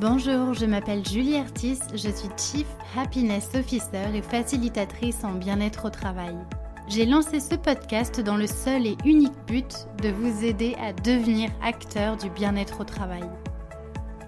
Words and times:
Bonjour, 0.00 0.54
je 0.54 0.64
m'appelle 0.64 1.04
Julie 1.04 1.38
Artis, 1.38 1.80
je 1.90 2.08
suis 2.08 2.28
Chief 2.36 2.68
Happiness 2.96 3.50
Officer 3.56 4.14
et 4.14 4.22
facilitatrice 4.22 5.24
en 5.24 5.32
bien-être 5.32 5.86
au 5.86 5.90
travail. 5.90 6.36
J'ai 6.86 7.04
lancé 7.04 7.40
ce 7.40 7.56
podcast 7.56 8.20
dans 8.20 8.36
le 8.36 8.46
seul 8.46 8.86
et 8.86 8.96
unique 9.04 9.36
but 9.48 9.88
de 10.00 10.10
vous 10.10 10.44
aider 10.44 10.76
à 10.80 10.92
devenir 10.92 11.50
acteur 11.64 12.16
du 12.16 12.30
bien-être 12.30 12.82
au 12.82 12.84
travail. 12.84 13.28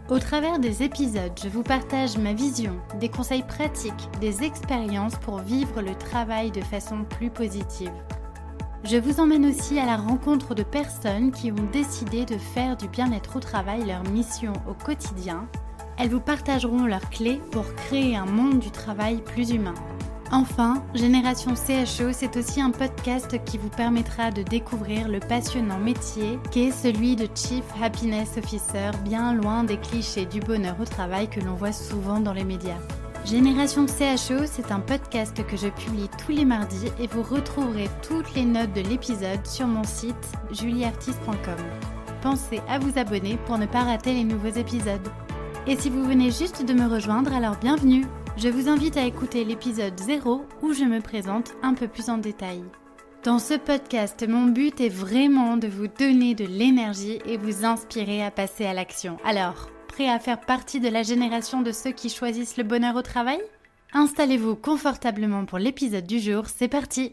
Au 0.09 0.19
travers 0.19 0.59
des 0.59 0.83
épisodes, 0.83 1.39
je 1.41 1.49
vous 1.49 1.63
partage 1.63 2.19
ma 2.19 2.33
vision, 2.33 2.75
des 2.99 3.09
conseils 3.09 3.45
pratiques, 3.45 4.09
des 4.21 4.43
expériences 4.43 5.19
pour 5.21 5.39
vivre 5.39 5.83
le 5.83 5.95
travail 5.95 6.51
de 6.51 6.63
façon 6.63 7.05
plus 7.05 7.31
positive. 7.31 7.93
Je 8.83 8.97
vous 8.97 9.21
emmène 9.21 9.45
aussi 9.45 9.79
à 9.79 9.85
la 9.85 9.97
rencontre 9.97 10.55
de 10.55 10.63
personnes 10.63 11.33
qui 11.33 11.53
ont 11.53 11.69
décidé 11.71 12.25
de 12.25 12.39
faire 12.39 12.79
du 12.79 12.89
bien-être 12.89 13.37
au 13.37 13.41
travail 13.41 13.85
leur 13.85 14.03
mission 14.05 14.55
au 14.67 14.73
quotidien. 14.73 15.47
Elles 15.99 16.09
vous 16.09 16.21
partageront 16.21 16.87
leurs 16.87 17.11
clés 17.11 17.43
pour 17.53 17.75
créer 17.75 18.17
un 18.17 18.25
monde 18.25 18.59
du 18.59 18.71
travail 18.71 19.21
plus 19.21 19.51
humain. 19.51 19.75
Enfin, 20.33 20.83
Génération 20.95 21.55
CHO, 21.55 22.13
c'est 22.13 22.37
aussi 22.37 22.63
un 22.63 22.71
podcast 22.71 23.37
qui 23.45 23.59
vous 23.59 23.69
permettra 23.69 24.31
de 24.31 24.43
découvrir 24.43 25.09
le 25.09 25.21
passionnant 25.21 25.79
métier 25.79 26.39
qu'est 26.51 26.71
celui 26.71 27.17
de 27.17 27.29
Chief 27.35 27.65
Happiness 27.83 28.39
Officer, 28.39 28.93
bien 29.05 29.35
loin 29.35 29.63
des 29.63 29.77
clichés 29.77 30.27
du 30.27 30.41
bonheur 30.41 30.77
au 30.81 30.85
travail 30.85 31.29
que 31.29 31.41
l'on 31.41 31.55
voit 31.55 31.73
souvent 31.73 32.21
dans 32.21 32.33
les 32.33 32.45
médias. 32.45 32.79
Génération 33.25 33.87
CHO, 33.87 34.47
c'est 34.47 34.73
un 34.73 34.81
podcast 34.81 35.47
que 35.47 35.57
je 35.57 35.69
publie 35.69 36.09
tous 36.25 36.33
les 36.33 36.45
mardis 36.45 36.91
et 36.99 37.07
vous 37.07 37.23
retrouverez 37.23 37.89
toutes 38.03 38.35
les 38.35 38.45
notes 38.45 38.73
de 38.73 38.81
l'épisode 38.81 39.47
sur 39.47 39.67
mon 39.67 39.85
site 39.85 40.15
julieartiste.com. 40.51 41.57
Pensez 42.23 42.61
à 42.67 42.79
vous 42.79 42.99
abonner 42.99 43.39
pour 43.47 43.59
ne 43.59 43.67
pas 43.67 43.85
rater 43.85 44.15
les 44.15 44.25
nouveaux 44.25 44.49
épisodes. 44.49 45.07
Et 45.67 45.77
si 45.77 45.91
vous 45.91 46.03
venez 46.03 46.31
juste 46.31 46.65
de 46.65 46.73
me 46.73 46.89
rejoindre, 46.89 47.33
alors 47.35 47.57
bienvenue 47.57 48.07
Je 48.39 48.49
vous 48.49 48.69
invite 48.69 48.97
à 48.97 49.05
écouter 49.05 49.45
l'épisode 49.45 49.99
0 50.01 50.45
où 50.63 50.73
je 50.73 50.85
me 50.85 51.01
présente 51.01 51.53
un 51.63 51.75
peu 51.75 51.89
plus 51.89 52.09
en 52.09 52.17
détail. 52.19 52.65
Dans 53.23 53.39
ce 53.39 53.55
podcast, 53.55 54.27
mon 54.27 54.47
but 54.47 54.81
est 54.81 54.89
vraiment 54.89 55.59
de 55.59 55.69
vous 55.69 55.89
donner 55.89 56.35
de 56.35 56.47
l'énergie 56.47 57.21
et 57.27 57.37
vous 57.37 57.67
inspirer 57.67 58.25
à 58.25 58.31
passer 58.31 58.65
à 58.65 58.73
l'action. 58.73 59.19
Alors, 59.27 59.69
à 60.09 60.19
faire 60.19 60.41
partie 60.41 60.81
de 60.81 60.89
la 60.89 61.03
génération 61.03 61.63
de 61.63 61.73
ceux 61.73 61.93
qui 61.93 62.09
choisissent 62.09 62.57
le 62.57 62.65
bonheur 62.65 62.97
au 62.97 63.03
travail? 63.03 63.41
Installez-vous 63.93 64.57
confortablement 64.57 65.45
pour 65.45 65.59
l'épisode 65.59 66.07
du 66.07 66.21
jour, 66.21 66.47
c'est 66.47 66.69
parti 66.69 67.13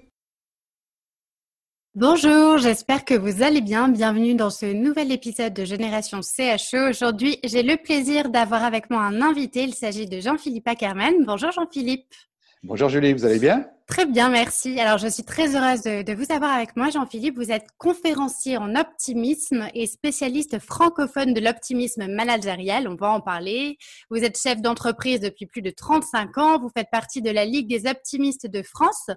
Bonjour, 1.96 2.60
j'espère 2.60 3.04
que 3.06 3.16
vous 3.16 3.42
allez 3.42 3.62
bien. 3.62 3.90
Bienvenue 3.90 4.36
dans 4.36 4.52
ce 4.52 4.68
nouvel 4.68 5.12
épisode 5.12 5.54
de 5.54 5.66
Génération 5.66 6.22
CHE. 6.22 6.90
Aujourd'hui, 6.90 7.40
j'ai 7.44 7.64
le 7.64 7.76
plaisir 7.76 8.30
d'avoir 8.30 8.64
avec 8.64 8.92
moi 8.92 9.02
un 9.02 9.22
invité. 9.22 9.64
Il 9.64 9.74
s'agit 9.74 10.06
de 10.06 10.20
Jean-Philippe 10.20 10.68
Ackerman. 10.68 11.26
Bonjour 11.26 11.52
Jean-Philippe. 11.52 12.14
Bonjour 12.62 12.90
Julie, 12.90 13.14
vous 13.14 13.26
allez 13.26 13.40
bien? 13.40 13.68
Très 13.88 14.06
bien, 14.06 14.28
merci. 14.28 14.82
Alors, 14.82 14.98
je 14.98 15.08
suis 15.08 15.24
très 15.24 15.56
heureuse 15.56 15.84
de, 15.84 16.14
vous 16.14 16.30
avoir 16.30 16.52
avec 16.52 16.76
moi, 16.76 16.90
Jean-Philippe. 16.90 17.38
Vous 17.38 17.52
êtes 17.54 17.68
conférencier 17.78 18.58
en 18.58 18.76
optimisme 18.76 19.70
et 19.74 19.88
spécialiste 19.88 20.60
francophone 20.60 21.34
de 21.34 21.40
l'optimisme 21.40 22.06
managérial. 22.08 22.90
On 22.90 22.96
va 22.96 23.12
en 23.12 23.22
parler. 23.22 23.78
Vous 24.10 24.18
êtes 24.18 24.38
chef 24.38 24.62
d'entreprise 24.62 25.22
depuis 25.22 25.46
plus 25.46 25.62
de 25.62 25.70
35 25.70 26.38
ans. 26.38 26.60
Vous 26.60 26.68
faites 26.68 26.90
partie 26.92 27.22
de 27.22 27.32
la 27.32 27.46
Ligue 27.46 27.70
des 27.70 27.90
optimistes 27.90 28.46
de 28.46 28.62
France, 28.62 29.10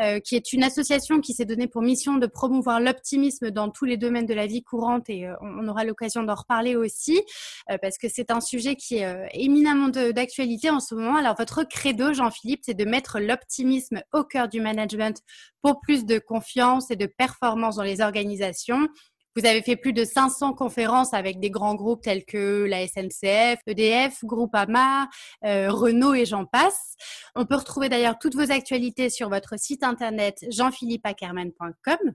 euh, 0.00 0.18
qui 0.18 0.34
est 0.34 0.52
une 0.52 0.64
association 0.64 1.20
qui 1.20 1.32
s'est 1.32 1.44
donnée 1.44 1.68
pour 1.68 1.82
mission 1.82 2.16
de 2.16 2.26
promouvoir 2.26 2.80
l'optimisme 2.80 3.52
dans 3.52 3.70
tous 3.70 3.84
les 3.84 3.96
domaines 3.96 4.26
de 4.26 4.34
la 4.34 4.48
vie 4.48 4.64
courante. 4.64 5.08
Et 5.08 5.28
euh, 5.28 5.34
on, 5.40 5.68
aura 5.68 5.84
l'occasion 5.84 6.24
d'en 6.24 6.34
reparler 6.34 6.74
aussi, 6.74 7.22
euh, 7.70 7.78
parce 7.80 7.96
que 7.96 8.08
c'est 8.08 8.32
un 8.32 8.40
sujet 8.40 8.74
qui 8.74 8.96
est 8.96 9.28
éminemment 9.34 9.88
d'actualité 9.88 10.68
en 10.68 10.80
ce 10.80 10.96
moment. 10.96 11.14
Alors, 11.14 11.36
votre 11.38 11.62
credo, 11.62 12.12
Jean-Philippe, 12.12 12.62
c'est 12.64 12.74
de 12.74 12.84
mettre 12.84 13.20
l'optimisme 13.20 14.02
cœur 14.24 14.48
du 14.48 14.60
management 14.60 15.20
pour 15.62 15.80
plus 15.80 16.04
de 16.04 16.18
confiance 16.18 16.90
et 16.90 16.96
de 16.96 17.06
performance 17.06 17.76
dans 17.76 17.82
les 17.82 18.00
organisations. 18.00 18.88
Vous 19.36 19.44
avez 19.44 19.60
fait 19.60 19.76
plus 19.76 19.92
de 19.92 20.02
500 20.02 20.54
conférences 20.54 21.12
avec 21.12 21.40
des 21.40 21.50
grands 21.50 21.74
groupes 21.74 22.00
tels 22.02 22.24
que 22.24 22.64
la 22.64 22.86
SNCF, 22.86 23.60
EDF, 23.66 24.24
Groupama, 24.24 25.08
euh, 25.44 25.70
Renault 25.70 26.14
et 26.14 26.24
j'en 26.24 26.46
passe. 26.46 26.96
On 27.34 27.44
peut 27.44 27.56
retrouver 27.56 27.90
d'ailleurs 27.90 28.18
toutes 28.18 28.34
vos 28.34 28.50
actualités 28.50 29.10
sur 29.10 29.28
votre 29.28 29.58
site 29.58 29.82
internet 29.82 30.42
jeanphilippeackerman.com. 30.50 32.14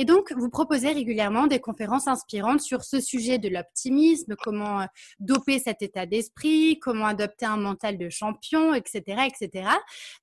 Et 0.00 0.06
donc, 0.06 0.32
vous 0.34 0.48
proposez 0.48 0.92
régulièrement 0.92 1.46
des 1.46 1.60
conférences 1.60 2.08
inspirantes 2.08 2.62
sur 2.62 2.84
ce 2.84 3.00
sujet 3.00 3.36
de 3.36 3.50
l'optimisme, 3.50 4.34
comment 4.42 4.80
euh, 4.80 4.86
doper 5.18 5.58
cet 5.58 5.82
état 5.82 6.06
d'esprit, 6.06 6.78
comment 6.80 7.04
adopter 7.04 7.44
un 7.44 7.58
mental 7.58 7.98
de 7.98 8.08
champion, 8.08 8.72
etc., 8.72 9.28
etc. 9.28 9.68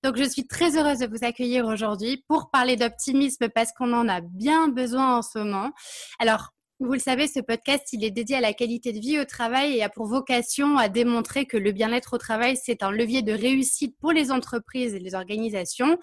Donc, 0.01 0.17
je 0.17 0.23
suis 0.23 0.47
très 0.47 0.75
heureuse 0.79 0.97
de 0.97 1.05
vous 1.05 1.23
accueillir 1.23 1.67
aujourd'hui 1.67 2.25
pour 2.27 2.49
parler 2.49 2.75
d'optimisme 2.75 3.49
parce 3.49 3.71
qu'on 3.71 3.93
en 3.93 4.09
a 4.09 4.19
bien 4.19 4.67
besoin 4.67 5.17
en 5.17 5.21
ce 5.21 5.37
moment. 5.37 5.69
Alors, 6.17 6.55
vous 6.79 6.93
le 6.93 6.99
savez, 6.99 7.27
ce 7.27 7.39
podcast, 7.39 7.91
il 7.91 8.03
est 8.03 8.11
dédié 8.11 8.35
à 8.35 8.41
la 8.41 8.53
qualité 8.53 8.93
de 8.93 8.99
vie 8.99 9.19
au 9.19 9.25
travail 9.25 9.75
et 9.75 9.81
a 9.81 9.89
pour 9.89 10.05
vocation 10.05 10.77
à 10.77 10.89
démontrer 10.89 11.47
que 11.47 11.57
le 11.57 11.71
bien-être 11.71 12.13
au 12.13 12.17
travail, 12.19 12.55
c'est 12.55 12.83
un 12.83 12.91
levier 12.91 13.23
de 13.23 13.31
réussite 13.31 13.97
pour 13.99 14.11
les 14.11 14.31
entreprises 14.31 14.93
et 14.93 14.99
les 14.99 15.15
organisations. 15.15 15.97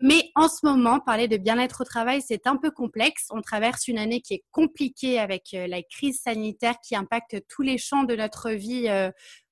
Mais 0.00 0.30
en 0.34 0.48
ce 0.48 0.64
moment, 0.64 0.98
parler 0.98 1.28
de 1.28 1.36
bien-être 1.36 1.82
au 1.82 1.84
travail, 1.84 2.22
c'est 2.26 2.46
un 2.46 2.56
peu 2.56 2.70
complexe. 2.70 3.26
On 3.30 3.42
traverse 3.42 3.86
une 3.86 3.98
année 3.98 4.22
qui 4.22 4.32
est 4.32 4.44
compliquée 4.50 5.18
avec 5.18 5.52
euh, 5.52 5.66
la 5.66 5.82
crise 5.82 6.22
sanitaire 6.22 6.76
qui 6.82 6.96
impacte 6.96 7.42
tous 7.46 7.62
les 7.62 7.76
champs 7.76 8.04
de 8.04 8.16
notre 8.16 8.50
vie 8.50 8.88
euh, 8.88 9.10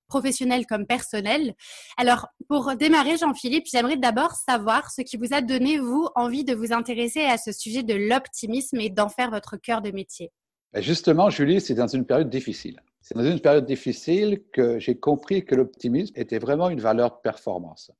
professionnelle 0.09 0.65
comme 0.67 0.87
personnelle. 0.87 1.55
Alors, 1.99 2.29
pour 2.49 2.75
démarrer, 2.77 3.19
Jean-Philippe, 3.19 3.67
j'aimerais 3.71 3.99
d'abord 3.99 4.33
savoir 4.33 4.91
ce 4.91 5.03
qui 5.03 5.19
vous 5.19 5.35
a 5.35 5.43
donné, 5.43 5.79
vous, 5.79 6.09
envie 6.15 6.45
de 6.45 6.55
vous 6.55 6.73
intéresser 6.73 7.25
à 7.25 7.37
ce 7.37 7.53
sujet 7.53 7.83
de 7.83 7.95
l'optimisme 7.95 8.81
et 8.81 8.89
d'en 8.89 9.11
faire 9.11 9.31
votre 9.31 9.59
cœur 9.59 9.83
de 9.83 9.91
métier. 9.91 10.33
Ben, 10.73 10.83
justement, 10.83 11.29
Julie, 11.29 11.61
c'est 11.61 11.75
dans 11.75 11.87
une 11.87 12.07
période 12.07 12.31
difficile. 12.31 12.81
C'est 13.03 13.17
dans 13.17 13.25
une 13.25 13.41
période 13.41 13.67
difficile 13.67 14.43
que 14.53 14.79
j'ai 14.79 14.99
compris 14.99 15.45
que 15.45 15.55
l'optimisme 15.55 16.15
était 16.17 16.39
vraiment 16.39 16.71
une 16.71 16.81
valeur 16.81 17.17
de 17.17 17.21
performance. 17.23 17.91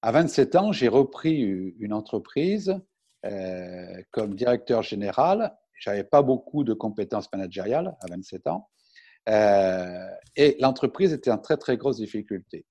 À 0.00 0.12
27 0.12 0.56
ans, 0.56 0.72
j'ai 0.72 0.88
repris 0.88 1.40
une 1.78 1.92
entreprise 1.92 2.78
euh, 3.26 4.02
comme 4.10 4.34
directeur 4.34 4.82
général. 4.82 5.54
Je 5.72 5.90
n'avais 5.90 6.04
pas 6.04 6.22
beaucoup 6.22 6.62
de 6.62 6.72
compétences 6.72 7.30
managériales 7.32 7.96
à 8.00 8.06
27 8.08 8.46
ans. 8.46 8.68
Euh, 9.28 10.06
et 10.36 10.56
l'entreprise 10.60 11.12
était 11.12 11.30
en 11.30 11.38
très, 11.38 11.56
très 11.56 11.76
grosse 11.76 11.96
difficulté. 11.96 12.64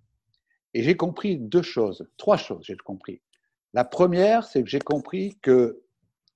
Et 0.74 0.84
j'ai 0.84 0.96
compris 0.96 1.38
deux 1.38 1.62
choses, 1.62 2.08
trois 2.18 2.38
choses, 2.38 2.66
j'ai 2.66 2.78
compris. 2.78 3.22
La 3.74 3.84
première, 3.84 4.44
c'est 4.46 4.64
que 4.64 4.70
j'ai 4.70 4.80
compris 4.80 5.38
que 5.42 5.84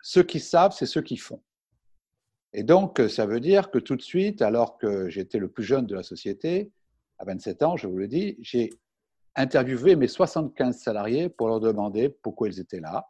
ceux 0.01 0.23
qui 0.23 0.39
savent, 0.39 0.73
c'est 0.73 0.85
ceux 0.85 1.01
qui 1.01 1.17
font. 1.17 1.41
Et 2.53 2.63
donc, 2.63 3.01
ça 3.09 3.25
veut 3.25 3.39
dire 3.39 3.71
que 3.71 3.77
tout 3.77 3.95
de 3.95 4.01
suite, 4.01 4.41
alors 4.41 4.77
que 4.77 5.09
j'étais 5.09 5.37
le 5.37 5.49
plus 5.49 5.63
jeune 5.63 5.85
de 5.85 5.95
la 5.95 6.03
société, 6.03 6.71
à 7.19 7.25
27 7.25 7.63
ans, 7.63 7.77
je 7.77 7.87
vous 7.87 7.97
le 7.97 8.07
dis, 8.07 8.37
j'ai 8.41 8.69
interviewé 9.35 9.95
mes 9.95 10.07
75 10.07 10.77
salariés 10.77 11.29
pour 11.29 11.47
leur 11.47 11.59
demander 11.59 12.09
pourquoi 12.09 12.47
ils 12.47 12.59
étaient 12.59 12.79
là 12.79 13.07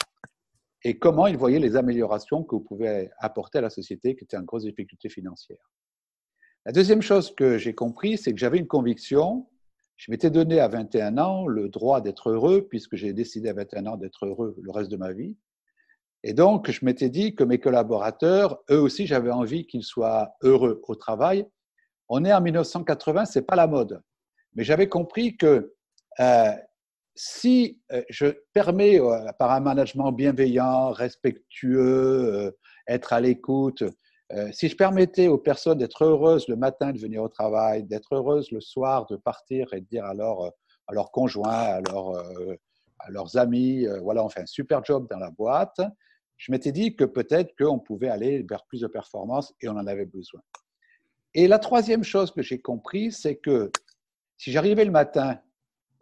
et 0.84 1.00
comment 1.00 1.28
ils 1.28 1.38
voyaient 1.38 1.60
les 1.60 1.76
améliorations 1.76 2.44
que 2.44 2.56
vous 2.56 2.62
pouvez 2.62 3.10
apporter 3.20 3.58
à 3.58 3.62
la 3.62 3.70
société 3.70 4.16
qui 4.16 4.24
était 4.24 4.38
en 4.38 4.44
grosse 4.44 4.64
difficulté 4.64 5.10
financière. 5.10 5.72
La 6.66 6.72
deuxième 6.72 7.02
chose 7.02 7.34
que 7.34 7.58
j'ai 7.58 7.74
compris, 7.74 8.18
c'est 8.18 8.34
que 8.34 8.40
j'avais 8.40 8.58
une 8.58 8.68
conviction. 8.68 9.48
Je 9.96 10.12
m'étais 10.12 10.30
donné 10.30 10.60
à 10.60 10.68
21 10.68 11.18
ans 11.18 11.48
le 11.48 11.70
droit 11.70 12.02
d'être 12.02 12.30
heureux, 12.30 12.68
puisque 12.68 12.96
j'ai 12.96 13.14
décidé 13.14 13.50
à 13.50 13.54
21 13.54 13.86
ans 13.88 13.98
d'être 13.98 14.26
heureux 14.26 14.56
le 14.62 14.72
reste 14.72 14.92
de 14.92 14.98
ma 14.98 15.14
vie. 15.14 15.38
Et 16.28 16.34
donc, 16.34 16.70
je 16.70 16.84
m'étais 16.84 17.08
dit 17.10 17.36
que 17.36 17.46
mes 17.46 17.58
collaborateurs, 17.58 18.62
eux 18.70 18.82
aussi, 18.82 19.08
j'avais 19.08 19.32
envie 19.32 19.66
qu'ils 19.66 19.86
soient 19.86 20.34
heureux 20.42 20.82
au 20.86 20.96
travail. 20.96 21.48
On 22.10 22.26
est 22.26 22.34
en 22.34 22.42
1980, 22.42 23.24
c'est 23.24 23.44
pas 23.44 23.56
la 23.56 23.66
mode. 23.66 24.02
Mais 24.54 24.66
j'avais 24.66 24.90
compris 24.90 25.38
que 25.38 25.74
euh, 26.20 26.52
si 27.16 27.82
euh, 27.94 28.02
je 28.10 28.26
permets, 28.52 29.00
euh, 29.00 29.32
par 29.40 29.52
un 29.52 29.62
management 29.62 30.12
bienveillant, 30.12 30.92
respectueux, 30.92 32.58
être 32.88 33.14
à 33.14 33.22
l'écoute, 33.22 33.86
si 34.52 34.68
je 34.68 34.76
permettais 34.76 35.30
aux 35.30 35.38
personnes 35.38 35.78
d'être 35.78 36.04
heureuses 36.04 36.50
le 36.50 36.58
matin 36.58 36.92
de 36.92 37.00
venir 37.00 37.24
au 37.24 37.30
travail, 37.30 37.86
d'être 37.86 38.16
heureuses 38.16 38.52
le 38.52 38.60
soir 38.60 39.06
de 39.06 39.16
partir 39.16 39.74
et 39.74 39.80
de 39.80 39.86
dire 39.86 40.04
à 40.04 40.14
leur, 40.14 40.52
à 40.88 40.94
leur 40.94 41.10
conjoint, 41.12 41.48
à, 41.54 41.78
à 41.78 43.10
leurs 43.12 43.38
amis, 43.38 43.86
voilà, 44.04 44.26
on 44.26 44.30
fait 44.30 44.42
un 44.42 44.46
super 44.46 44.84
job 44.84 45.08
dans 45.10 45.20
la 45.20 45.32
boîte, 45.32 45.80
je 46.38 46.52
m'étais 46.52 46.72
dit 46.72 46.96
que 46.96 47.04
peut-être 47.04 47.56
qu'on 47.58 47.80
pouvait 47.80 48.10
aller 48.10 48.46
vers 48.48 48.66
plus 48.66 48.82
de 48.82 48.88
performance 48.88 49.54
et 49.62 49.68
on 49.70 49.74
en 49.74 49.88
avait 49.88 50.06
besoin. 50.06 50.42
Et 51.34 51.48
la 51.48 51.60
troisième 51.60 52.04
chose 52.04 52.32
que 52.32 52.42
j'ai 52.42 52.60
compris, 52.60 53.12
c'est 53.12 53.36
que 53.36 53.72
si 54.38 54.52
j'arrivais 54.52 54.86
le 54.86 54.92
matin 54.92 55.40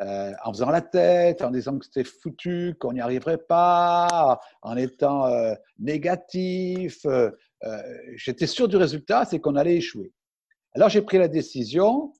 euh, 0.01 0.33
en 0.43 0.51
faisant 0.51 0.69
la 0.69 0.81
tête, 0.81 1.41
en 1.41 1.51
disant 1.51 1.79
que 1.79 1.85
c'était 1.85 2.03
foutu, 2.03 2.75
qu'on 2.79 2.93
n'y 2.93 2.99
arriverait 2.99 3.37
pas, 3.37 4.41
en 4.61 4.75
étant 4.75 5.27
euh, 5.27 5.53
négatif, 5.79 7.05
euh, 7.05 7.31
j'étais 8.15 8.47
sûr 8.47 8.67
du 8.67 8.75
résultat, 8.75 9.25
c'est 9.25 9.39
qu'on 9.39 9.55
allait 9.55 9.77
échouer. 9.77 10.13
Alors 10.73 10.89
j'ai 10.89 11.01
pris 11.01 11.17
la 11.17 11.29
décision 11.29 12.13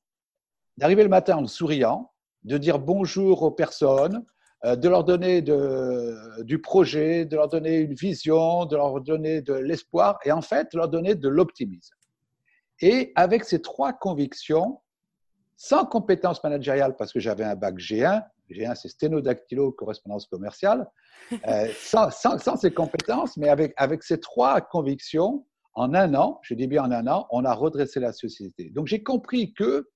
d'arriver 0.77 1.03
le 1.03 1.09
matin 1.09 1.37
en 1.37 1.47
souriant, 1.47 2.13
de 2.43 2.57
dire 2.57 2.79
bonjour 2.79 3.43
aux 3.43 3.51
personnes, 3.51 4.25
de 4.65 4.89
leur 4.89 5.03
donner 5.03 5.41
du 5.41 6.59
projet, 6.59 7.25
de 7.25 7.35
leur 7.35 7.47
donner 7.47 7.77
une 7.77 7.93
vision, 7.93 8.65
de 8.65 8.75
leur 8.75 8.99
donner 9.01 9.41
de 9.41 9.53
l'espoir 9.53 10.17
et 10.25 10.31
en 10.31 10.41
fait 10.41 10.71
de 10.73 10.77
leur 10.77 10.89
donner 10.89 11.13
de 11.15 11.29
l'optimisme. 11.29 11.95
Et 12.81 13.11
avec 13.15 13.43
ces 13.43 13.61
trois 13.61 13.93
convictions, 13.93 14.79
sans 15.55 15.85
compétences 15.85 16.43
managériales 16.43 16.95
parce 16.97 17.13
que 17.13 17.19
j'avais 17.19 17.43
un 17.43 17.55
bac 17.55 17.75
G1, 17.77 18.23
G1 18.49 18.75
c'est 18.75 18.89
sténodactylo, 18.89 19.71
correspondance 19.71 20.25
commerciale, 20.25 20.89
euh, 21.47 21.67
sans, 21.79 22.09
ces 22.57 22.71
compétences, 22.71 23.37
mais 23.37 23.49
avec, 23.49 23.73
avec 23.77 24.03
ces 24.03 24.19
trois 24.19 24.61
convictions, 24.61 25.45
en 25.73 25.93
un 25.93 26.13
an, 26.15 26.39
je 26.41 26.53
dis 26.53 26.67
bien 26.67 26.83
en 26.83 26.91
un 26.91 27.07
an, 27.07 27.27
on 27.31 27.43
a 27.43 27.53
redressé 27.53 27.99
la 27.99 28.13
société. 28.13 28.69
Donc 28.69 28.87
j'ai 28.87 29.03
compris 29.03 29.53
que 29.53 29.89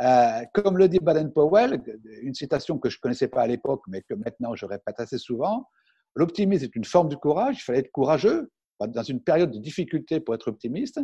euh, 0.00 0.44
comme 0.54 0.78
le 0.78 0.88
dit 0.88 0.98
Baden-Powell, 1.00 1.82
une 2.22 2.34
citation 2.34 2.78
que 2.78 2.88
je 2.88 2.96
ne 2.96 3.00
connaissais 3.00 3.28
pas 3.28 3.42
à 3.42 3.46
l'époque, 3.46 3.82
mais 3.88 4.02
que 4.02 4.14
maintenant 4.14 4.54
je 4.54 4.64
répète 4.64 5.00
assez 5.00 5.18
souvent, 5.18 5.68
l'optimisme 6.14 6.64
est 6.64 6.76
une 6.76 6.84
forme 6.84 7.08
de 7.08 7.16
courage, 7.16 7.58
il 7.58 7.62
fallait 7.62 7.80
être 7.80 7.90
courageux 7.90 8.50
dans 8.80 9.02
une 9.02 9.20
période 9.20 9.50
de 9.50 9.58
difficulté 9.58 10.20
pour 10.20 10.34
être 10.34 10.48
optimiste, 10.48 11.00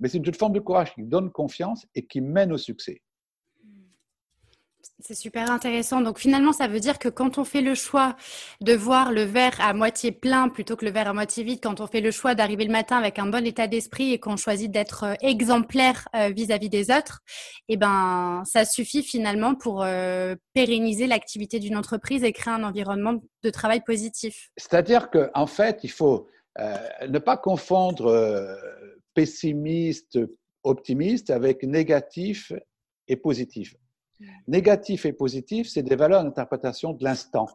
mais 0.00 0.08
c'est 0.08 0.18
une 0.18 0.34
forme 0.34 0.52
de 0.52 0.60
courage 0.60 0.94
qui 0.94 1.02
donne 1.02 1.30
confiance 1.30 1.86
et 1.94 2.06
qui 2.06 2.20
mène 2.20 2.52
au 2.52 2.58
succès. 2.58 3.02
C'est 5.00 5.14
super 5.14 5.50
intéressant. 5.50 6.00
Donc 6.00 6.20
finalement, 6.20 6.52
ça 6.52 6.68
veut 6.68 6.78
dire 6.78 7.00
que 7.00 7.08
quand 7.08 7.38
on 7.38 7.44
fait 7.44 7.62
le 7.62 7.74
choix 7.74 8.16
de 8.60 8.74
voir 8.74 9.10
le 9.10 9.22
verre 9.22 9.60
à 9.60 9.74
moitié 9.74 10.12
plein 10.12 10.48
plutôt 10.48 10.76
que 10.76 10.84
le 10.84 10.92
verre 10.92 11.08
à 11.08 11.12
moitié 11.12 11.42
vide, 11.42 11.58
quand 11.60 11.80
on 11.80 11.88
fait 11.88 12.00
le 12.00 12.12
choix 12.12 12.36
d'arriver 12.36 12.64
le 12.64 12.70
matin 12.70 12.96
avec 12.96 13.18
un 13.18 13.26
bon 13.26 13.44
état 13.44 13.66
d'esprit 13.66 14.12
et 14.12 14.20
qu'on 14.20 14.36
choisit 14.36 14.70
d'être 14.70 15.04
euh, 15.04 15.14
exemplaire 15.20 16.08
euh, 16.14 16.28
vis-à-vis 16.28 16.68
des 16.68 16.92
autres, 16.92 17.20
eh 17.68 17.76
ben 17.76 18.42
ça 18.46 18.64
suffit 18.64 19.02
finalement 19.02 19.56
pour 19.56 19.82
euh, 19.82 20.36
pérenniser 20.54 21.08
l'activité 21.08 21.58
d'une 21.58 21.76
entreprise 21.76 22.22
et 22.22 22.32
créer 22.32 22.54
un 22.54 22.62
environnement 22.62 23.20
de 23.42 23.50
travail 23.50 23.82
positif. 23.84 24.50
C'est-à-dire 24.56 25.10
qu'en 25.10 25.28
en 25.34 25.46
fait, 25.46 25.80
il 25.82 25.90
faut 25.90 26.28
ne 26.56 27.18
pas 27.18 27.36
confondre 27.36 28.56
pessimiste, 29.12 30.20
optimiste 30.62 31.30
avec 31.30 31.64
négatif 31.64 32.52
et 33.08 33.16
positif. 33.16 33.74
Négatif 34.46 35.06
et 35.06 35.12
positif, 35.12 35.68
c'est 35.68 35.82
des 35.82 35.96
valeurs 35.96 36.24
d'interprétation 36.24 36.92
de 36.92 37.04
l'instant. 37.04 37.46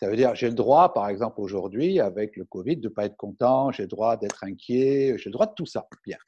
Ça 0.00 0.08
veut 0.08 0.16
dire, 0.16 0.34
j'ai 0.34 0.48
le 0.48 0.54
droit, 0.54 0.92
par 0.94 1.08
exemple, 1.08 1.40
aujourd'hui, 1.40 2.00
avec 2.00 2.36
le 2.36 2.44
Covid, 2.44 2.76
de 2.76 2.88
ne 2.88 2.92
pas 2.92 3.06
être 3.06 3.16
content, 3.16 3.72
j'ai 3.72 3.82
le 3.82 3.88
droit 3.88 4.16
d'être 4.16 4.44
inquiet, 4.44 5.16
j'ai 5.18 5.28
le 5.28 5.32
droit 5.32 5.46
de 5.46 5.54
tout 5.54 5.66
ça. 5.66 5.88
Bien. 6.04 6.18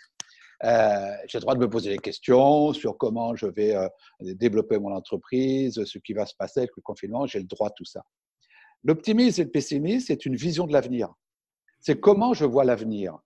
Euh, 0.64 1.16
j'ai 1.26 1.38
le 1.38 1.42
droit 1.42 1.54
de 1.54 1.60
me 1.60 1.70
poser 1.70 1.90
des 1.90 1.98
questions 1.98 2.72
sur 2.72 2.98
comment 2.98 3.34
je 3.34 3.46
vais 3.46 3.74
euh, 3.74 3.88
développer 4.20 4.78
mon 4.78 4.92
entreprise, 4.92 5.82
ce 5.84 5.98
qui 5.98 6.12
va 6.12 6.26
se 6.26 6.34
passer 6.34 6.60
avec 6.60 6.72
le 6.76 6.82
confinement, 6.82 7.26
j'ai 7.26 7.38
le 7.38 7.46
droit 7.46 7.70
de 7.70 7.74
tout 7.76 7.84
ça. 7.84 8.04
L'optimisme 8.84 9.40
et 9.40 9.44
le 9.44 9.50
pessimisme, 9.50 10.06
c'est 10.06 10.26
une 10.26 10.36
vision 10.36 10.66
de 10.66 10.72
l'avenir. 10.72 11.14
C'est 11.80 11.98
comment 11.98 12.34
je 12.34 12.44
vois 12.44 12.64
l'avenir. 12.64 13.18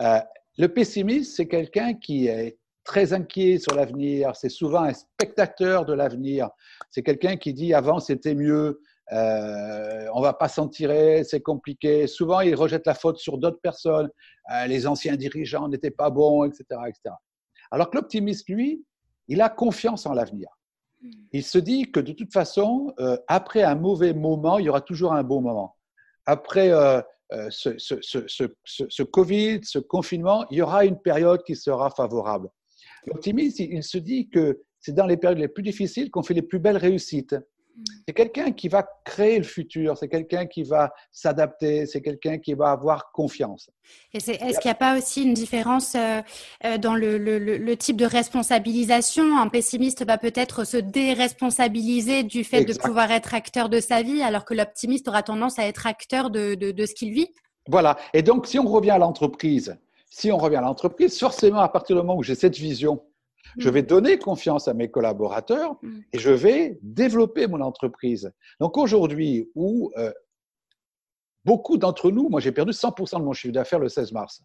Euh, 0.00 0.20
le 0.58 0.68
pessimiste, 0.68 1.36
c'est 1.36 1.48
quelqu'un 1.48 1.94
qui 1.94 2.26
est 2.26 2.58
très 2.84 3.12
inquiet 3.12 3.58
sur 3.58 3.74
l'avenir, 3.74 4.34
c'est 4.34 4.48
souvent 4.48 4.82
un 4.82 4.92
spectateur 4.92 5.84
de 5.84 5.92
l'avenir. 5.92 6.50
C'est 6.90 7.02
quelqu'un 7.02 7.36
qui 7.36 7.54
dit 7.54 7.74
avant 7.74 8.00
c'était 8.00 8.34
mieux, 8.34 8.80
euh, 9.12 10.06
on 10.14 10.20
va 10.20 10.32
pas 10.32 10.48
s'en 10.48 10.68
tirer, 10.68 11.24
c'est 11.24 11.40
compliqué. 11.40 12.06
Souvent 12.06 12.40
il 12.40 12.54
rejette 12.54 12.86
la 12.86 12.94
faute 12.94 13.18
sur 13.18 13.38
d'autres 13.38 13.60
personnes, 13.60 14.10
euh, 14.52 14.66
les 14.66 14.86
anciens 14.86 15.16
dirigeants 15.16 15.68
n'étaient 15.68 15.90
pas 15.90 16.10
bons, 16.10 16.44
etc., 16.44 16.64
etc. 16.88 17.14
Alors 17.70 17.90
que 17.90 17.96
l'optimiste, 17.96 18.48
lui, 18.48 18.84
il 19.28 19.40
a 19.40 19.48
confiance 19.48 20.06
en 20.06 20.12
l'avenir. 20.12 20.48
Il 21.32 21.42
se 21.42 21.58
dit 21.58 21.90
que 21.90 22.00
de 22.00 22.12
toute 22.12 22.32
façon, 22.32 22.92
euh, 23.00 23.16
après 23.26 23.62
un 23.62 23.74
mauvais 23.74 24.12
moment, 24.12 24.58
il 24.58 24.66
y 24.66 24.68
aura 24.68 24.80
toujours 24.80 25.12
un 25.12 25.24
bon 25.24 25.40
moment. 25.40 25.76
Après 26.26 26.70
euh, 27.32 27.48
ce, 27.50 29.02
Covid, 29.02 29.60
ce 29.64 29.78
confinement, 29.78 30.46
il 30.50 30.58
y 30.58 30.62
aura 30.62 30.84
une 30.84 31.00
période 31.00 31.42
qui 31.44 31.56
sera 31.56 31.90
favorable. 31.90 32.50
L'optimiste, 33.06 33.58
il 33.60 33.82
se 33.82 33.98
dit 33.98 34.28
que 34.28 34.60
c'est 34.80 34.94
dans 34.94 35.06
les 35.06 35.16
périodes 35.16 35.38
les 35.38 35.48
plus 35.48 35.62
difficiles 35.62 36.10
qu'on 36.10 36.22
fait 36.22 36.34
les 36.34 36.42
plus 36.42 36.58
belles 36.58 36.76
réussites. 36.76 37.34
Mm. 37.34 37.82
C'est 38.06 38.14
quelqu'un 38.14 38.52
qui 38.52 38.68
va 38.68 38.86
créer 39.04 39.38
le 39.38 39.44
futur, 39.44 39.96
c'est 39.96 40.08
quelqu'un 40.08 40.46
qui 40.46 40.62
va 40.62 40.92
s'adapter, 41.10 41.86
c'est 41.86 42.02
quelqu'un 42.02 42.38
qui 42.38 42.54
va 42.54 42.70
avoir 42.70 43.12
confiance. 43.12 43.70
est-ce 44.12 44.32
qu'il 44.32 44.68
n'y 44.68 44.70
a 44.70 44.74
pas 44.74 44.98
aussi 44.98 45.22
une 45.22 45.34
différence 45.34 45.94
euh, 45.94 46.20
euh, 46.64 46.78
dans 46.78 46.94
le, 46.94 47.74
type 47.76 47.96
de 47.96 48.06
responsabilisation? 48.06 49.38
Un 49.38 49.48
pessimiste 49.48 50.04
va 50.04 50.18
peut-être 50.18 50.64
se 50.64 50.76
déresponsabiliser 50.76 52.24
du 52.24 52.44
fait 52.44 52.64
de 52.64 52.74
pouvoir 52.74 53.10
être 53.10 53.34
acteur 53.34 53.68
de 53.68 53.80
sa 53.80 54.02
vie, 54.02 54.22
alors 54.22 54.44
que 54.44 54.54
l'optimiste 54.54 55.08
aura 55.08 55.22
tendance 55.22 55.58
à 55.58 55.66
être 55.66 55.86
acteur 55.86 56.30
de, 56.30 56.54
de 56.54 56.86
ce 56.86 56.94
qu'il 56.94 57.12
vit? 57.12 57.28
Voilà. 57.68 57.96
Et 58.12 58.22
donc, 58.22 58.46
si 58.46 58.58
on 58.58 58.66
revient 58.66 58.90
à 58.90 58.98
l'entreprise, 58.98 59.76
si 60.12 60.30
on 60.30 60.36
revient 60.36 60.56
à 60.56 60.60
l'entreprise, 60.60 61.18
forcément, 61.18 61.60
à 61.60 61.70
partir 61.70 61.96
du 61.96 62.02
moment 62.02 62.18
où 62.18 62.22
j'ai 62.22 62.34
cette 62.34 62.58
vision, 62.58 63.02
je 63.56 63.70
mm. 63.70 63.72
vais 63.72 63.82
donner 63.82 64.18
confiance 64.18 64.68
à 64.68 64.74
mes 64.74 64.90
collaborateurs 64.90 65.76
mm. 65.80 66.00
et 66.12 66.18
je 66.18 66.30
vais 66.30 66.78
développer 66.82 67.46
mon 67.46 67.62
entreprise. 67.62 68.30
Donc 68.60 68.76
aujourd'hui, 68.76 69.50
où 69.54 69.90
euh, 69.96 70.12
beaucoup 71.46 71.78
d'entre 71.78 72.10
nous, 72.10 72.28
moi 72.28 72.40
j'ai 72.40 72.52
perdu 72.52 72.72
100% 72.72 73.20
de 73.20 73.24
mon 73.24 73.32
chiffre 73.32 73.54
d'affaires 73.54 73.78
le 73.78 73.88
16 73.88 74.12
mars. 74.12 74.42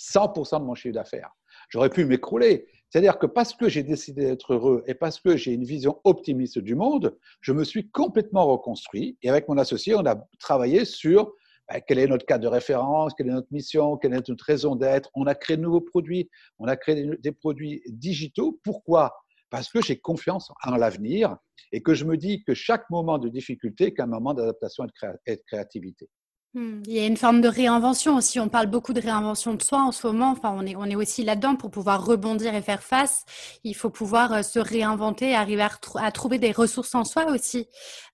100% 0.00 0.60
de 0.60 0.64
mon 0.64 0.74
chiffre 0.74 0.94
d'affaires. 0.94 1.30
J'aurais 1.68 1.90
pu 1.90 2.06
m'écrouler. 2.06 2.66
C'est-à-dire 2.88 3.18
que 3.18 3.26
parce 3.26 3.52
que 3.52 3.68
j'ai 3.68 3.82
décidé 3.82 4.22
d'être 4.22 4.54
heureux 4.54 4.84
et 4.86 4.94
parce 4.94 5.20
que 5.20 5.36
j'ai 5.36 5.52
une 5.52 5.64
vision 5.64 6.00
optimiste 6.04 6.58
du 6.58 6.74
monde, 6.74 7.14
je 7.42 7.52
me 7.52 7.62
suis 7.62 7.90
complètement 7.90 8.46
reconstruit. 8.46 9.18
Et 9.22 9.28
avec 9.28 9.48
mon 9.48 9.58
associé, 9.58 9.94
on 9.94 10.06
a 10.06 10.16
travaillé 10.38 10.86
sur 10.86 11.34
quel 11.86 11.98
est 11.98 12.06
notre 12.06 12.26
cadre 12.26 12.44
de 12.44 12.48
référence, 12.48 13.14
quelle 13.14 13.28
est 13.28 13.32
notre 13.32 13.52
mission, 13.52 13.96
quelle 13.96 14.12
est 14.12 14.28
notre 14.28 14.44
raison 14.44 14.76
d'être? 14.76 15.10
On 15.14 15.26
a 15.26 15.34
créé 15.34 15.56
de 15.56 15.62
nouveaux 15.62 15.80
produits, 15.80 16.28
on 16.58 16.66
a 16.66 16.76
créé 16.76 17.10
des, 17.18 17.32
produits 17.32 17.82
digitaux. 17.86 18.60
Pourquoi? 18.62 19.14
Parce 19.50 19.70
que 19.70 19.80
j'ai 19.80 19.98
confiance 19.98 20.50
en 20.64 20.76
l'avenir 20.76 21.36
et 21.72 21.82
que 21.82 21.94
je 21.94 22.04
me 22.04 22.16
dis 22.16 22.42
que 22.44 22.54
chaque 22.54 22.88
moment 22.90 23.18
de 23.18 23.28
difficulté 23.28 23.86
est 23.86 24.00
un 24.00 24.06
moment 24.06 24.34
d'adaptation 24.34 24.86
et 25.26 25.36
de 25.36 25.42
créativité. 25.46 26.08
Hmm. 26.54 26.82
Il 26.86 26.92
y 26.92 27.00
a 27.00 27.06
une 27.06 27.16
forme 27.16 27.40
de 27.40 27.48
réinvention 27.48 28.14
aussi. 28.16 28.38
On 28.38 28.48
parle 28.48 28.68
beaucoup 28.68 28.92
de 28.92 29.00
réinvention 29.00 29.54
de 29.54 29.62
soi 29.62 29.82
en 29.82 29.90
ce 29.90 30.06
moment. 30.06 30.30
Enfin, 30.30 30.54
on 30.56 30.64
est, 30.64 30.76
on 30.76 30.84
est 30.84 30.94
aussi 30.94 31.24
là-dedans 31.24 31.56
pour 31.56 31.72
pouvoir 31.72 32.06
rebondir 32.06 32.54
et 32.54 32.62
faire 32.62 32.84
face. 32.84 33.24
Il 33.64 33.74
faut 33.74 33.90
pouvoir 33.90 34.32
euh, 34.32 34.42
se 34.42 34.60
réinventer, 34.60 35.34
arriver 35.34 35.66
à, 35.96 36.12
trouver 36.12 36.38
des 36.38 36.52
ressources 36.52 36.94
en 36.94 37.02
soi 37.02 37.26
aussi. 37.32 37.66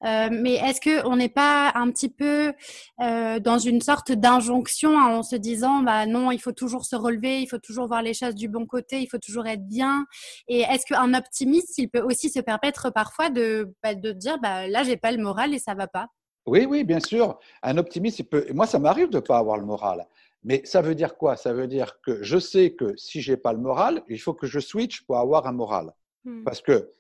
Euh, 0.07 0.31
mais 0.33 0.55
est-ce 0.55 0.81
que 0.81 1.07
on 1.07 1.17
n'est 1.17 1.29
pas 1.29 1.71
un 1.75 1.91
petit 1.91 2.09
peu 2.09 2.55
euh, 3.03 3.41
dans 3.41 3.59
une 3.59 3.83
sorte 3.83 4.11
d'injonction 4.11 4.97
en 4.97 5.23
se 5.23 5.37
disant, 5.37 5.83
bah 5.83 6.07
non, 6.07 6.31
il 6.31 6.41
faut 6.41 6.53
toujours 6.53 6.87
se 6.87 6.97
relever, 6.97 7.43
il 7.43 7.47
faut 7.47 7.59
toujours 7.59 7.89
voir 7.89 8.01
les 8.01 8.15
choses 8.15 8.35
du 8.35 8.49
bon 8.49 8.65
côté, 8.65 9.03
il 9.03 9.07
faut 9.07 9.19
toujours 9.19 9.47
être 9.49 9.67
bien. 9.69 10.07
Et 10.49 10.61
est-ce 10.61 10.87
qu'un 10.87 11.13
optimiste, 11.13 11.77
il 11.77 11.91
peut 11.91 12.01
aussi 12.01 12.31
se 12.31 12.41
permettre 12.41 12.89
parfois 12.91 13.29
de, 13.29 13.75
bah, 13.83 13.95
de 13.95 14.13
dire, 14.13 14.39
bah 14.43 14.67
là, 14.67 14.83
j'ai 14.83 14.97
pas 14.97 15.13
le 15.13 15.23
moral 15.23 15.53
et 15.53 15.59
ça 15.59 15.75
va 15.75 15.89
pas? 15.89 16.07
Oui, 16.47 16.67
oui, 16.69 16.85
bien 16.85 17.01
sûr. 17.01 17.39
Un 17.63 17.77
optimiste, 17.79 18.19
il 18.21 18.25
peut. 18.25 18.47
Moi, 18.53 18.67
ça 18.67 18.79
m'arrive 18.79 19.11
de 19.11 19.17
ne 19.17 19.21
pas 19.21 19.39
avoir 19.39 19.59
le 19.59 19.65
moral. 19.65 20.07
Mais 20.43 20.63
ça 20.65 20.81
veut 20.81 20.95
dire 20.95 21.17
quoi? 21.17 21.37
Ça 21.37 21.53
veut 21.53 21.67
dire 21.67 22.01
que 22.01 22.23
je 22.23 22.39
sais 22.39 22.73
que 22.73 22.97
si 22.97 23.21
je 23.21 23.33
n'ai 23.33 23.37
pas 23.37 23.53
le 23.53 23.59
moral, 23.59 24.03
il 24.09 24.19
faut 24.19 24.33
que 24.33 24.47
je 24.47 24.59
switch 24.59 25.03
pour 25.03 25.19
avoir 25.19 25.47
un 25.47 25.53
moral. 25.53 25.93
Hmm. 26.25 26.45
Parce 26.45 26.63
que 26.63 26.91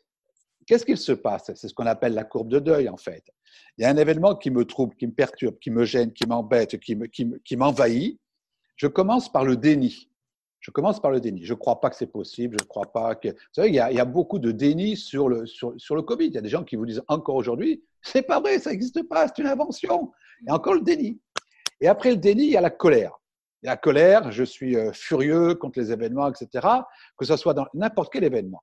qu'est-ce 0.66 0.84
qu'il 0.84 0.98
se 0.98 1.12
passe? 1.12 1.50
C'est 1.54 1.68
ce 1.68 1.74
qu'on 1.74 1.86
appelle 1.86 2.12
la 2.12 2.24
courbe 2.24 2.48
de 2.48 2.58
deuil, 2.58 2.88
en 2.88 2.98
fait. 2.98 3.24
Il 3.78 3.82
y 3.82 3.84
a 3.84 3.90
un 3.90 3.96
événement 3.96 4.36
qui 4.36 4.50
me 4.50 4.64
trouble, 4.64 4.94
qui 4.96 5.06
me 5.06 5.12
perturbe, 5.12 5.58
qui 5.58 5.70
me 5.70 5.84
gêne, 5.84 6.12
qui 6.12 6.26
m'embête, 6.26 6.78
qui 6.78 7.56
m'envahit. 7.56 8.20
je 8.76 8.86
commence 8.86 9.32
par 9.32 9.44
le 9.44 9.56
déni. 9.56 10.09
Je 10.60 10.70
commence 10.70 11.00
par 11.00 11.10
le 11.10 11.20
déni. 11.20 11.44
Je 11.44 11.54
ne 11.54 11.58
crois 11.58 11.80
pas 11.80 11.90
que 11.90 11.96
c'est 11.96 12.06
possible. 12.06 12.56
Je 12.60 12.64
ne 12.64 12.68
crois 12.68 12.92
pas 12.92 13.14
que. 13.14 13.28
Vous 13.28 13.36
savez, 13.52 13.68
il 13.68 13.74
y, 13.74 13.80
a, 13.80 13.90
il 13.90 13.96
y, 13.96 14.00
a, 14.00 14.04
beaucoup 14.04 14.38
de 14.38 14.52
déni 14.52 14.96
sur 14.96 15.28
le, 15.28 15.46
sur, 15.46 15.72
sur, 15.78 15.96
le 15.96 16.02
Covid. 16.02 16.26
Il 16.26 16.34
y 16.34 16.38
a 16.38 16.42
des 16.42 16.50
gens 16.50 16.64
qui 16.64 16.76
vous 16.76 16.84
disent 16.84 17.02
encore 17.08 17.36
aujourd'hui 17.36 17.82
c'est 18.02 18.22
pas 18.22 18.40
vrai, 18.40 18.58
ça 18.58 18.70
n'existe 18.70 19.02
pas, 19.08 19.28
c'est 19.28 19.38
une 19.38 19.48
invention. 19.48 20.12
Et 20.46 20.50
encore 20.50 20.74
le 20.74 20.80
déni. 20.80 21.20
Et 21.80 21.88
après 21.88 22.10
le 22.10 22.16
déni, 22.16 22.44
il 22.44 22.50
y 22.50 22.56
a 22.56 22.60
la 22.60 22.70
colère. 22.70 23.12
Il 23.62 23.66
y 23.66 23.68
a 23.68 23.72
la 23.72 23.76
colère, 23.76 24.32
je 24.32 24.44
suis 24.44 24.76
euh, 24.76 24.92
furieux 24.92 25.54
contre 25.54 25.78
les 25.80 25.92
événements, 25.92 26.28
etc., 26.30 26.66
que 27.18 27.26
ce 27.26 27.36
soit 27.36 27.54
dans 27.54 27.66
n'importe 27.74 28.12
quel 28.12 28.24
événement. 28.24 28.62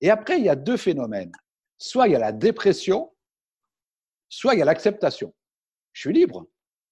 Et 0.00 0.10
après, 0.10 0.38
il 0.38 0.44
y 0.44 0.50
a 0.50 0.56
deux 0.56 0.76
phénomènes. 0.76 1.32
Soit 1.78 2.08
il 2.08 2.12
y 2.12 2.16
a 2.16 2.18
la 2.18 2.32
dépression, 2.32 3.12
soit 4.28 4.54
il 4.54 4.58
y 4.58 4.62
a 4.62 4.66
l'acceptation. 4.66 5.34
Je 5.92 6.02
suis 6.02 6.12
libre. 6.12 6.46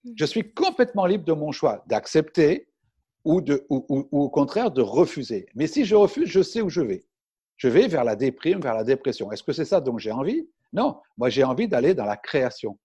Mmh. 0.04 0.12
Je 0.16 0.24
suis 0.24 0.54
complètement 0.54 1.04
libre 1.04 1.24
de 1.24 1.32
mon 1.32 1.52
choix 1.52 1.84
d'accepter 1.86 2.68
ou, 3.24 3.40
de, 3.40 3.66
ou, 3.70 4.08
au 4.10 4.28
contraire 4.28 4.70
de 4.70 4.82
refuser. 4.82 5.46
Mais 5.54 5.66
si 5.66 5.84
je 5.84 5.94
refuse, 5.94 6.28
je 6.28 6.42
sais 6.42 6.60
où 6.60 6.68
je 6.68 6.80
vais. 6.82 7.04
Je 7.56 7.68
vais 7.68 7.86
vers 7.86 8.04
la 8.04 8.16
déprime, 8.16 8.60
vers 8.60 8.74
la 8.74 8.84
dépression. 8.84 9.32
Est-ce 9.32 9.42
que 9.42 9.52
c'est 9.52 9.64
ça 9.64 9.80
dont 9.80 9.96
j'ai 9.98 10.12
envie? 10.12 10.48
Non, 10.72 10.98
moi 11.16 11.30
j'ai 11.30 11.44
envie 11.44 11.68
d'aller 11.68 11.94
dans 11.94 12.04
la 12.04 12.16
création. 12.16 12.78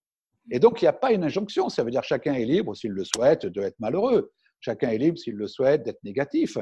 Et 0.51 0.59
donc 0.59 0.81
il 0.81 0.85
n'y 0.85 0.89
a 0.89 0.93
pas 0.93 1.11
une 1.11 1.23
injonction, 1.23 1.69
ça 1.69 1.83
veut 1.83 1.91
dire 1.91 2.03
chacun 2.03 2.33
est 2.33 2.45
libre 2.45 2.75
s'il 2.75 2.91
le 2.91 3.03
souhaite 3.03 3.45
d'être 3.47 3.79
malheureux. 3.79 4.31
Chacun 4.61 4.89
est 4.89 4.97
libre 4.97 5.17
s'il 5.17 5.35
le 5.35 5.47
souhaite 5.47 5.83
d'être 5.83 6.03
négatif. 6.03 6.57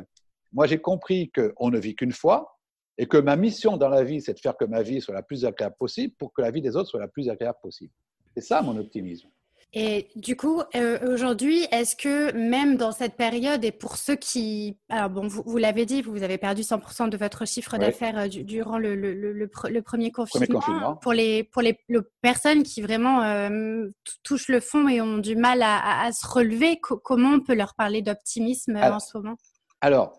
Moi 0.54 0.68
j'ai 0.68 0.80
compris 0.80 1.32
qu'on 1.32 1.70
ne 1.70 1.80
vit 1.80 1.96
qu'une 1.96 2.14
fois 2.14 2.58
Et 2.98 3.06
que 3.08 3.18
ma 3.18 3.36
mission 3.36 3.78
dans 3.78 3.90
la 3.90 4.04
vie, 4.04 4.22
c'est 4.22 4.34
de 4.34 4.40
faire 4.40 4.58
que 4.58 4.66
ma 4.66 4.82
vie 4.82 5.02
soit 5.02 5.14
la 5.14 5.22
plus 5.22 5.46
agréable 5.46 5.76
possible 5.78 6.14
pour 6.18 6.34
que 6.34 6.42
la 6.42 6.52
vie 6.52 6.62
des 6.62 6.76
autres 6.76 6.90
soit 6.90 7.00
la 7.00 7.08
plus 7.08 7.30
agréable 7.30 7.60
possible. 7.62 7.94
C'est 8.34 8.42
ça 8.42 8.62
mon 8.62 8.78
optimisme. 8.78 9.30
Et 9.74 10.08
du 10.16 10.38
coup, 10.38 10.62
euh, 10.76 11.14
aujourd'hui, 11.14 11.68
est-ce 11.72 11.96
que 11.96 12.32
même 12.32 12.78
dans 12.78 12.94
cette 12.94 13.16
période, 13.16 13.64
et 13.66 13.72
pour 13.72 13.98
ceux 13.98 14.16
qui... 14.16 14.78
Alors 14.90 15.10
bon, 15.10 15.28
vous, 15.28 15.58
l'avez 15.58 15.86
dit, 15.86 16.02
vous 16.02 16.24
avez 16.24 16.38
perdu 16.38 16.62
100% 16.62 17.10
de 17.10 17.18
votre 17.18 17.46
chiffre 17.46 17.78
d'affaires 17.78 18.18
euh, 18.18 18.28
durant 18.28 18.78
le, 18.78 18.96
le, 18.96 19.48
premier, 19.82 20.12
confinement. 20.12 20.96
Pour, 21.02 21.12
les, 21.12 21.44
pour 21.44 21.62
les, 21.62 21.78
personnes 22.22 22.64
qui 22.64 22.82
vraiment 22.82 23.22
euh, 23.24 23.90
touchent 24.24 24.48
le 24.48 24.62
fond 24.62 24.88
et 24.88 25.02
ont 25.02 25.18
du 25.18 25.36
mal 25.36 25.62
à, 25.62 26.10
se 26.14 26.26
relever, 26.26 26.80
comment 26.80 27.32
on 27.32 27.42
peut 27.42 27.56
leur 27.56 27.76
parler 27.76 28.02
d'optimisme 28.02 28.78
en 28.78 29.00
ce 29.00 29.18
moment? 29.18 29.36
Alors, 29.82 30.14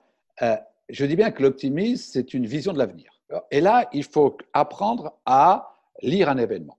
je 0.90 1.04
dis 1.06 1.16
bien 1.16 1.30
que 1.30 1.42
l'optimisme, 1.42 2.10
c'est 2.12 2.34
une 2.34 2.46
vision 2.46 2.74
de 2.74 2.78
l'avenir. 2.78 3.10
Et 3.50 3.60
là, 3.60 3.88
il 3.92 4.04
faut 4.04 4.36
apprendre 4.52 5.18
à 5.24 5.74
lire 6.02 6.28
un 6.28 6.36
événement. 6.36 6.78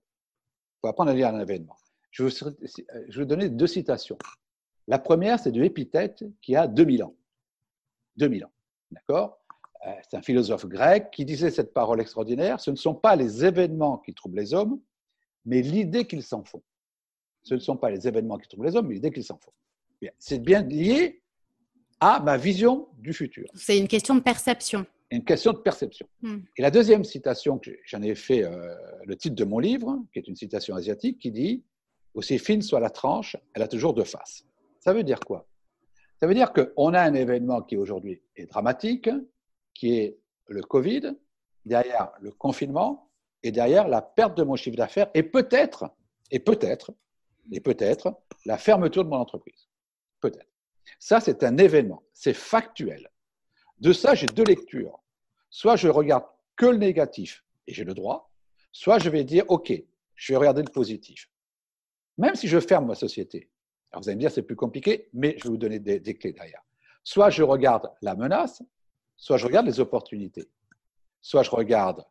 Il 0.76 0.80
faut 0.82 0.88
apprendre 0.88 1.10
à 1.10 1.14
lire 1.14 1.28
un 1.28 1.40
événement. 1.40 1.76
Je 2.10 2.24
vais 2.24 2.30
vous 3.16 3.24
donner 3.24 3.48
deux 3.48 3.66
citations. 3.66 4.18
La 4.86 4.98
première, 4.98 5.38
c'est 5.38 5.52
de 5.52 5.62
Épithète 5.62 6.24
qui 6.42 6.56
a 6.56 6.66
2000 6.66 7.04
ans. 7.04 7.14
2000 8.16 8.44
ans. 8.44 8.52
D'accord? 8.90 9.38
Euh, 9.86 9.90
C'est 10.08 10.16
un 10.16 10.22
philosophe 10.22 10.66
grec 10.66 11.10
qui 11.12 11.24
disait 11.24 11.50
cette 11.50 11.72
parole 11.72 12.00
extraordinaire 12.00 12.60
ce 12.60 12.70
ne 12.70 12.76
sont 12.76 12.94
pas 12.94 13.16
les 13.16 13.44
événements 13.44 13.98
qui 13.98 14.12
troublent 14.12 14.38
les 14.38 14.52
hommes, 14.52 14.80
mais 15.44 15.62
l'idée 15.62 16.06
qu'ils 16.06 16.22
s'en 16.22 16.44
font. 16.44 16.62
Ce 17.42 17.54
ne 17.54 17.60
sont 17.60 17.76
pas 17.76 17.90
les 17.90 18.06
événements 18.06 18.36
qui 18.36 18.48
troublent 18.48 18.66
les 18.66 18.76
hommes, 18.76 18.88
mais 18.88 18.94
l'idée 18.94 19.10
qu'ils 19.10 19.24
s'en 19.24 19.38
font. 19.38 19.52
C'est 20.18 20.38
bien 20.38 20.62
lié 20.62 21.22
à 22.00 22.20
ma 22.20 22.36
vision 22.36 22.88
du 22.98 23.12
futur. 23.12 23.46
C'est 23.54 23.78
une 23.78 23.88
question 23.88 24.14
de 24.14 24.20
perception. 24.20 24.86
Une 25.10 25.24
question 25.24 25.52
de 25.52 25.58
perception. 25.58 26.06
Hmm. 26.22 26.38
Et 26.56 26.62
la 26.62 26.70
deuxième 26.70 27.04
citation, 27.04 27.60
j'en 27.84 28.02
ai 28.02 28.14
fait 28.14 28.44
euh, 28.44 28.74
le 29.04 29.16
titre 29.16 29.34
de 29.34 29.44
mon 29.44 29.58
livre, 29.58 29.98
qui 30.12 30.18
est 30.18 30.28
une 30.28 30.36
citation 30.36 30.74
asiatique, 30.74 31.18
qui 31.18 31.30
dit 31.30 31.64
aussi 32.14 32.38
fine 32.38 32.62
soit 32.62 32.80
la 32.80 32.90
tranche, 32.90 33.36
elle 33.54 33.62
a 33.62 33.68
toujours 33.68 33.94
deux 33.94 34.04
faces. 34.04 34.44
Ça 34.78 34.92
veut 34.92 35.02
dire 35.02 35.20
quoi? 35.20 35.46
Ça 36.18 36.26
veut 36.26 36.34
dire 36.34 36.52
qu'on 36.52 36.92
a 36.94 37.00
un 37.00 37.14
événement 37.14 37.62
qui 37.62 37.76
aujourd'hui 37.76 38.20
est 38.36 38.46
dramatique, 38.46 39.08
qui 39.74 39.98
est 39.98 40.18
le 40.48 40.62
Covid, 40.62 41.14
derrière 41.64 42.12
le 42.20 42.30
confinement 42.32 43.10
et 43.42 43.52
derrière 43.52 43.88
la 43.88 44.02
perte 44.02 44.36
de 44.36 44.42
mon 44.42 44.56
chiffre 44.56 44.76
d'affaires 44.76 45.10
et 45.14 45.22
peut-être, 45.22 45.90
et 46.30 46.38
peut-être, 46.38 46.92
et 47.50 47.60
peut-être 47.60 48.14
la 48.44 48.58
fermeture 48.58 49.04
de 49.04 49.08
mon 49.08 49.16
entreprise. 49.16 49.68
Peut-être. 50.20 50.50
Ça, 50.98 51.20
c'est 51.20 51.42
un 51.42 51.56
événement, 51.56 52.02
c'est 52.12 52.34
factuel. 52.34 53.08
De 53.78 53.92
ça, 53.92 54.14
j'ai 54.14 54.26
deux 54.26 54.44
lectures. 54.44 55.00
Soit 55.48 55.76
je 55.76 55.88
regarde 55.88 56.24
que 56.56 56.66
le 56.66 56.76
négatif 56.76 57.44
et 57.66 57.72
j'ai 57.72 57.84
le 57.84 57.94
droit, 57.94 58.30
soit 58.72 58.98
je 58.98 59.08
vais 59.08 59.24
dire, 59.24 59.44
OK, 59.48 59.72
je 60.14 60.32
vais 60.32 60.36
regarder 60.36 60.62
le 60.62 60.70
positif 60.70 61.29
même 62.20 62.34
si 62.34 62.48
je 62.48 62.60
ferme 62.60 62.86
ma 62.86 62.94
société. 62.94 63.48
Alors 63.90 64.02
vous 64.02 64.08
allez 64.08 64.16
me 64.16 64.20
dire, 64.20 64.30
c'est 64.30 64.42
plus 64.42 64.56
compliqué, 64.56 65.08
mais 65.14 65.36
je 65.38 65.44
vais 65.44 65.48
vous 65.48 65.56
donner 65.56 65.78
des, 65.78 66.14
clés 66.14 66.32
derrière. 66.32 66.62
Soit 67.02 67.30
je 67.30 67.42
regarde 67.42 67.90
la 68.02 68.14
menace, 68.14 68.62
soit 69.16 69.38
je 69.38 69.46
regarde 69.46 69.66
les 69.66 69.80
opportunités, 69.80 70.48
soit 71.22 71.42
je 71.42 71.50
regarde 71.50 72.04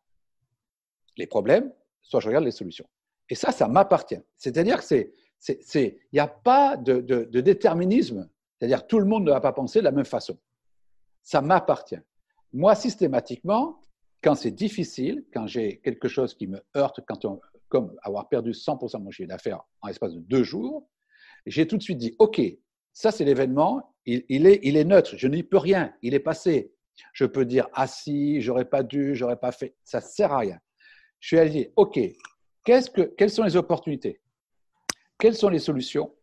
les 1.16 1.28
problèmes, 1.28 1.72
soit 2.02 2.18
je 2.18 2.26
regarde 2.26 2.44
les 2.44 2.50
solutions. 2.50 2.88
Et 3.28 3.36
ça, 3.36 3.52
ça 3.52 3.68
m'appartient. 3.68 4.20
C'est-à-dire 4.36 4.80
que 4.80 5.74
n'y 6.12 6.18
a 6.18 6.26
pas 6.26 6.76
de, 6.76 7.00
de 7.00 7.40
déterminisme. 7.40 8.28
C'est-à-dire 8.58 8.86
tout 8.88 8.98
le 8.98 9.06
monde 9.06 9.24
ne 9.24 9.30
va 9.30 9.40
pas 9.40 9.52
penser 9.52 9.78
de 9.78 9.84
la 9.84 9.92
même 9.92 10.04
façon. 10.04 10.36
Ça 11.22 11.40
m'appartient. 11.40 12.00
Moi, 12.52 12.74
systématiquement, 12.74 13.80
quand 14.22 14.34
c'est 14.34 14.50
difficile, 14.50 15.24
quand 15.32 15.46
j'ai 15.46 15.78
quelque 15.78 16.08
chose 16.08 16.34
qui 16.34 16.48
me 16.48 16.60
heurte, 16.76 17.00
quand 17.06 17.24
on, 17.24 17.40
comme 17.70 17.96
avoir 18.02 18.28
perdu 18.28 18.50
100% 18.50 18.98
de 18.98 19.04
mon 19.04 19.10
chiffre 19.10 19.28
d'affaires 19.28 19.62
en 19.80 19.88
l'espace 19.88 20.12
de 20.12 20.20
deux 20.20 20.42
jours, 20.42 20.90
j'ai 21.46 21.66
tout 21.66 21.78
de 21.78 21.82
suite 21.82 21.96
dit, 21.96 22.14
OK, 22.18 22.42
ça 22.92 23.10
c'est 23.10 23.24
l'événement, 23.24 23.94
il, 24.04 24.46
est, 24.46 24.84
neutre, 24.84 25.14
je 25.16 25.28
n'y 25.28 25.42
peux 25.42 25.56
rien, 25.56 25.94
il 26.02 26.12
est 26.12 26.20
passé. 26.20 26.74
Je 27.14 27.24
peux 27.24 27.46
dire, 27.46 27.68
ah 27.72 27.86
si, 27.86 28.42
j'aurais 28.42 28.66
pas 28.66 28.82
dû, 28.82 29.14
j'aurais 29.14 29.38
pas 29.38 29.52
fait, 29.52 29.74
ça 29.84 30.00
ne 30.00 30.04
sert 30.04 30.32
à 30.32 30.38
rien. 30.38 30.58
Je 31.20 31.28
suis 31.28 31.38
allé 31.38 31.50
dire, 31.50 31.66
OK, 31.76 31.98
quelles 32.64 33.30
sont 33.30 33.44
les 33.44 33.56
opportunités? 33.56 34.20
Quelles 35.18 35.36
sont 35.36 35.48
les 35.48 35.58
solutions? 35.58 36.14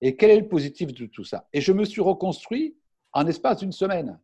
Et 0.00 0.16
quel 0.16 0.30
est 0.30 0.40
le 0.40 0.48
positif 0.48 0.92
de 0.92 1.06
tout 1.06 1.24
ça? 1.24 1.48
Et 1.52 1.60
je 1.60 1.72
me 1.72 1.84
suis 1.84 2.00
reconstruit 2.00 2.76
en 3.12 3.26
espace 3.26 3.58
d'une 3.58 3.72
semaine 3.72 4.20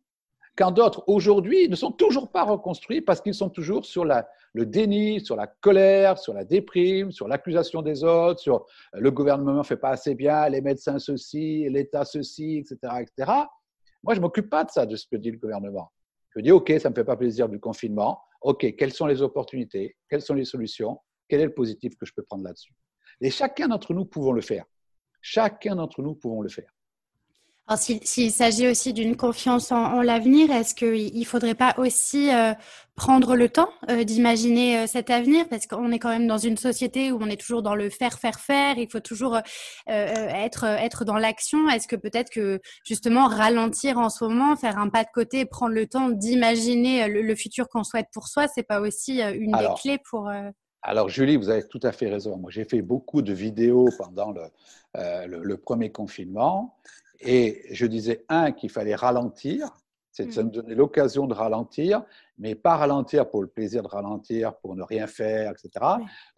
quand 0.57 0.71
d'autres 0.71 1.03
aujourd'hui 1.07 1.69
ne 1.69 1.75
sont 1.75 1.91
toujours 1.91 2.31
pas 2.31 2.43
reconstruits 2.43 3.01
parce 3.01 3.21
qu'ils 3.21 3.35
sont 3.35 3.49
toujours 3.49 3.85
sur 3.85 4.03
le 4.03 4.65
déni, 4.65 5.21
sur 5.23 5.35
la 5.35 5.45
colère, 5.45 6.17
sur 6.17 6.33
la 6.33 6.43
déprime, 6.43 7.11
sur 7.11 7.27
l'accusation 7.27 7.83
des 7.83 8.03
autres, 8.03 8.39
sur 8.39 8.65
euh, 8.95 8.99
le 8.99 9.11
gouvernement 9.11 9.53
ne 9.53 9.63
fait 9.63 9.77
pas 9.77 9.91
assez 9.91 10.15
bien, 10.15 10.49
les 10.49 10.61
médecins 10.61 10.97
ceci, 10.97 11.69
l'État 11.69 12.03
ceci, 12.05 12.57
etc., 12.57 12.77
etc. 13.01 13.31
Moi, 14.03 14.15
je 14.15 14.19
ne 14.19 14.23
m'occupe 14.23 14.49
pas 14.49 14.63
de 14.63 14.71
ça, 14.71 14.85
de 14.85 14.95
ce 14.95 15.05
que 15.05 15.15
dit 15.15 15.31
le 15.31 15.37
gouvernement. 15.37 15.91
Je 16.35 16.41
dis, 16.41 16.51
OK, 16.51 16.73
ça 16.79 16.89
ne 16.89 16.91
me 16.91 16.95
fait 16.95 17.05
pas 17.05 17.17
plaisir 17.17 17.47
du 17.47 17.59
confinement. 17.59 18.19
OK, 18.41 18.75
quelles 18.75 18.93
sont 18.93 19.05
les 19.05 19.21
opportunités? 19.21 19.95
Quelles 20.09 20.21
sont 20.21 20.33
les 20.33 20.45
solutions? 20.45 20.99
Quel 21.27 21.41
est 21.41 21.45
le 21.45 21.53
positif 21.53 21.95
que 21.95 22.05
je 22.05 22.13
peux 22.13 22.23
prendre 22.23 22.43
là-dessus? 22.43 22.73
Et 23.21 23.29
chacun 23.29 23.67
d'entre 23.67 23.93
nous 23.93 24.05
pouvons 24.05 24.31
le 24.31 24.41
faire. 24.41 24.65
Chacun 25.21 25.75
d'entre 25.75 26.01
nous 26.01 26.15
pouvons 26.15 26.41
le 26.41 26.49
faire. 26.49 26.71
Alors, 27.69 27.79
s'il 27.79 28.31
s'agit 28.31 28.65
aussi 28.65 28.93
d'une 28.93 29.17
confiance 29.17 29.73
en, 29.73 30.01
l'avenir, 30.01 30.51
est-ce 30.51 30.73
qu'il 30.73 31.19
ne 31.19 31.25
faudrait 31.25 31.53
pas 31.53 31.75
aussi 31.77 32.33
euh, 32.33 32.53
prendre 32.95 33.35
le 33.35 33.49
temps 33.49 33.67
euh, 33.89 34.05
d'imaginer 34.05 34.79
euh, 34.79 34.87
cet 34.87 35.09
avenir? 35.09 35.49
Parce 35.49 35.67
qu'on 35.67 35.91
est 35.91 35.99
quand 35.99 36.07
même 36.07 36.27
dans 36.27 36.37
une 36.37 36.55
société 36.55 37.11
où 37.11 37.17
on 37.19 37.27
est 37.27 37.35
toujours 37.35 37.63
dans 37.63 37.75
le 37.75 37.89
faire, 37.89 38.19
faire, 38.19 38.39
faire. 38.39 38.77
Il 38.77 38.89
faut 38.89 39.01
toujours 39.01 39.41
être, 39.87 40.63
être 40.63 41.03
dans 41.03 41.17
l'action. 41.17 41.67
Est-ce 41.67 41.89
que 41.89 41.97
peut-être 41.97 42.29
que 42.29 42.61
justement 42.85 43.27
ralentir 43.27 43.97
en 43.97 44.09
ce 44.09 44.23
moment, 44.23 44.55
faire 44.55 44.77
un 44.77 44.87
pas 44.87 45.03
de 45.03 45.09
côté, 45.13 45.43
prendre 45.43 45.73
le 45.73 45.87
temps 45.87 46.09
d'imaginer 46.09 47.09
le, 47.09 47.35
futur 47.35 47.67
qu'on 47.67 47.83
souhaite 47.83 48.07
pour 48.13 48.29
soi, 48.29 48.47
c'est 48.47 48.63
pas 48.63 48.79
aussi 48.79 49.21
une 49.21 49.51
des 49.51 49.67
clés 49.81 49.99
pour 50.09 50.31
alors, 50.83 51.09
Julie, 51.09 51.35
vous 51.35 51.49
avez 51.49 51.67
tout 51.67 51.81
à 51.83 51.91
fait 51.91 52.07
raison. 52.07 52.37
Moi, 52.37 52.49
j'ai 52.49 52.63
fait 52.63 52.81
beaucoup 52.81 53.21
de 53.21 53.33
vidéos 53.33 53.89
pendant 53.97 54.31
le, 54.31 55.37
le 55.37 55.57
premier 55.57 55.91
confinement 55.91 56.77
et 57.19 57.63
je 57.71 57.85
disais, 57.85 58.25
un, 58.29 58.51
qu'il 58.51 58.69
fallait 58.69 58.95
ralentir, 58.95 59.71
c'est 60.11 60.25
de 60.25 60.31
se 60.31 60.41
mm. 60.41 60.51
donner 60.51 60.75
l'occasion 60.75 61.27
de 61.27 61.33
ralentir, 61.33 62.03
mais 62.37 62.55
pas 62.55 62.75
ralentir 62.75 63.29
pour 63.29 63.41
le 63.41 63.47
plaisir 63.47 63.83
de 63.83 63.87
ralentir, 63.87 64.55
pour 64.57 64.75
ne 64.75 64.83
rien 64.83 65.07
faire, 65.07 65.51
etc. 65.51 65.85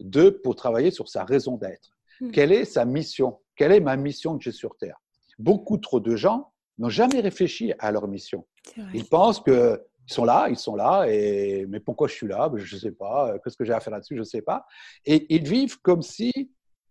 Deux, 0.00 0.38
pour 0.40 0.54
travailler 0.54 0.90
sur 0.90 1.08
sa 1.08 1.24
raison 1.24 1.56
d'être. 1.56 1.90
Mm. 2.20 2.30
Quelle 2.30 2.52
est 2.52 2.64
sa 2.64 2.84
mission? 2.84 3.38
Quelle 3.56 3.72
est 3.72 3.80
ma 3.80 3.96
mission 3.96 4.36
que 4.36 4.44
j'ai 4.44 4.52
sur 4.52 4.76
Terre? 4.76 5.00
Beaucoup 5.38 5.78
trop 5.78 6.00
de 6.00 6.14
gens 6.14 6.52
n'ont 6.78 6.90
jamais 6.90 7.20
réfléchi 7.20 7.72
à 7.78 7.90
leur 7.90 8.06
mission. 8.08 8.46
Ils 8.94 9.06
pensent 9.06 9.40
que 9.40 9.82
ils 10.08 10.12
sont 10.12 10.24
là, 10.24 10.48
ils 10.48 10.56
sont 10.56 10.74
là, 10.74 11.06
et 11.08 11.66
mais 11.68 11.78
pourquoi 11.78 12.08
je 12.08 12.14
suis 12.14 12.26
là? 12.26 12.48
Ben, 12.48 12.58
Je 12.58 12.74
ne 12.74 12.80
sais 12.80 12.90
pas. 12.90 13.38
Qu'est-ce 13.38 13.56
que 13.56 13.64
j'ai 13.64 13.72
à 13.72 13.80
faire 13.80 13.92
là-dessus? 13.92 14.16
Je 14.16 14.20
ne 14.20 14.24
sais 14.24 14.42
pas. 14.42 14.66
Et 15.04 15.32
ils 15.34 15.46
vivent 15.46 15.80
comme 15.80 16.02
si 16.02 16.32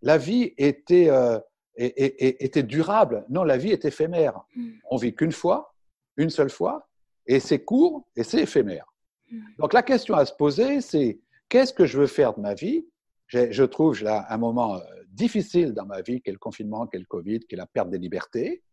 la 0.02 0.18
vie 0.18 0.54
était 0.58 1.10
euh, 1.10 1.38
était 1.80 2.64
durable. 2.64 3.26
Non, 3.30 3.44
la 3.44 3.58
vie 3.58 3.72
est 3.72 3.86
éphémère. 3.86 4.42
Mm. 4.56 4.72
On 4.90 4.98
vit 4.98 5.16
qu'une 5.16 5.32
fois, 5.32 5.74
une 6.18 6.30
seule 6.30 6.50
fois, 6.50 6.88
et 7.26 7.40
c'est 7.40 7.64
court 7.64 8.08
et 8.16 8.24
c'est 8.24 8.42
éphémère. 8.42 8.86
Mm. 9.32 9.40
Donc 9.60 9.74
la 9.74 9.84
question 9.84 10.16
à 10.16 10.26
se 10.26 10.34
poser, 10.34 10.82
c'est 10.82 11.20
qu'est-ce 11.48 11.74
que 11.74 11.86
je 11.86 11.98
veux 11.98 12.08
faire 12.08 12.34
de 12.34 12.42
ma 12.42 12.54
vie? 12.54 12.86
Je 13.28 13.64
trouve 13.64 14.04
là 14.04 14.26
un 14.30 14.38
moment 14.38 14.76
euh, 14.76 14.80
difficile 15.10 15.74
dans 15.74 15.86
ma 15.86 16.02
vie, 16.02 16.20
quel 16.22 16.40
confinement, 16.40 16.88
quel 16.88 17.06
Covid, 17.06 17.42
quelle 17.42 17.60
la 17.60 17.68
perte 17.68 17.92
des 17.92 18.00
libertés. 18.00 18.64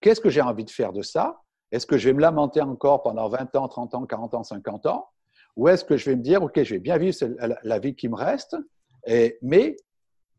Qu'est-ce 0.00 0.20
que 0.20 0.28
j'ai 0.28 0.42
envie 0.42 0.64
de 0.64 0.70
faire 0.70 0.92
de 0.92 1.02
ça? 1.02 1.40
Est-ce 1.72 1.86
que 1.86 1.98
je 1.98 2.08
vais 2.08 2.14
me 2.14 2.20
lamenter 2.20 2.60
encore 2.60 3.02
pendant 3.02 3.28
20 3.28 3.56
ans, 3.56 3.68
30 3.68 3.94
ans, 3.94 4.06
40 4.06 4.34
ans, 4.34 4.44
50 4.44 4.86
ans? 4.86 5.08
Ou 5.56 5.68
est-ce 5.68 5.84
que 5.84 5.96
je 5.96 6.10
vais 6.10 6.16
me 6.16 6.22
dire, 6.22 6.42
OK, 6.42 6.62
je 6.62 6.74
vais 6.74 6.80
bien 6.80 6.98
vivre 6.98 7.16
la 7.64 7.78
vie 7.78 7.94
qui 7.94 8.08
me 8.08 8.14
reste, 8.14 8.56
et, 9.06 9.38
mais, 9.42 9.76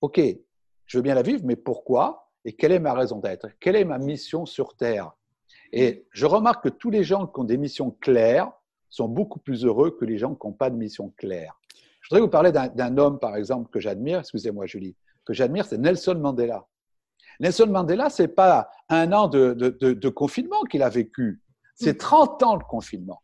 OK, 0.01 0.21
je 0.89 0.97
veux 0.97 1.03
bien 1.03 1.13
la 1.13 1.21
vivre, 1.21 1.43
mais 1.45 1.55
pourquoi 1.55 2.31
Et 2.43 2.53
quelle 2.53 2.71
est 2.71 2.79
ma 2.79 2.93
raison 2.93 3.19
d'être? 3.19 3.47
Quelle 3.59 3.75
est 3.75 3.85
ma 3.85 3.99
mission 3.99 4.47
sur 4.47 4.75
Terre? 4.75 5.11
Et 5.71 6.07
je 6.11 6.25
remarque 6.25 6.63
que 6.63 6.69
tous 6.69 6.89
les 6.89 7.03
gens 7.03 7.27
qui 7.27 7.39
ont 7.39 7.43
des 7.43 7.57
missions 7.57 7.91
claires 7.91 8.51
sont 8.89 9.07
beaucoup 9.07 9.39
plus 9.39 9.65
heureux 9.65 9.91
que 9.91 10.03
les 10.03 10.17
gens 10.17 10.33
qui 10.33 10.47
n'ont 10.47 10.53
pas 10.53 10.71
de 10.71 10.75
mission 10.75 11.13
claire. 11.15 11.53
Je 12.01 12.09
voudrais 12.09 12.21
vous 12.21 12.29
parler 12.31 12.51
d'un 12.51 12.97
homme, 12.97 13.19
par 13.19 13.35
exemple, 13.35 13.69
que 13.69 13.79
j'admire, 13.79 14.19
excusez-moi 14.19 14.65
Julie, 14.65 14.95
que 15.25 15.33
j'admire, 15.33 15.65
c'est 15.65 15.77
Nelson 15.77 16.15
Mandela. 16.15 16.65
Nelson 17.39 17.67
Mandela, 17.67 18.09
ce 18.09 18.23
n'est 18.23 18.27
pas 18.27 18.71
un 18.89 19.13
an 19.13 19.27
de, 19.27 19.53
de 19.53 20.09
confinement 20.09 20.63
qu'il 20.63 20.81
a 20.81 20.89
vécu, 20.89 21.39
c'est 21.75 21.99
30 21.99 22.41
ans 22.41 22.57
de 22.57 22.63
confinement. 22.63 23.21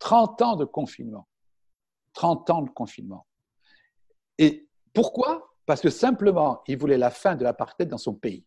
30 0.00 0.42
ans 0.42 0.56
de 0.56 0.64
confinement. 0.64 1.28
30 2.14 2.50
ans 2.50 2.62
de 2.62 2.70
confinement. 2.70 3.24
Et 4.38 4.68
pourquoi? 4.92 5.53
Parce 5.66 5.80
que 5.80 5.90
simplement, 5.90 6.62
il 6.66 6.78
voulait 6.78 6.98
la 6.98 7.10
fin 7.10 7.36
de 7.36 7.44
l'apartheid 7.44 7.88
dans 7.88 7.98
son 7.98 8.14
pays. 8.14 8.44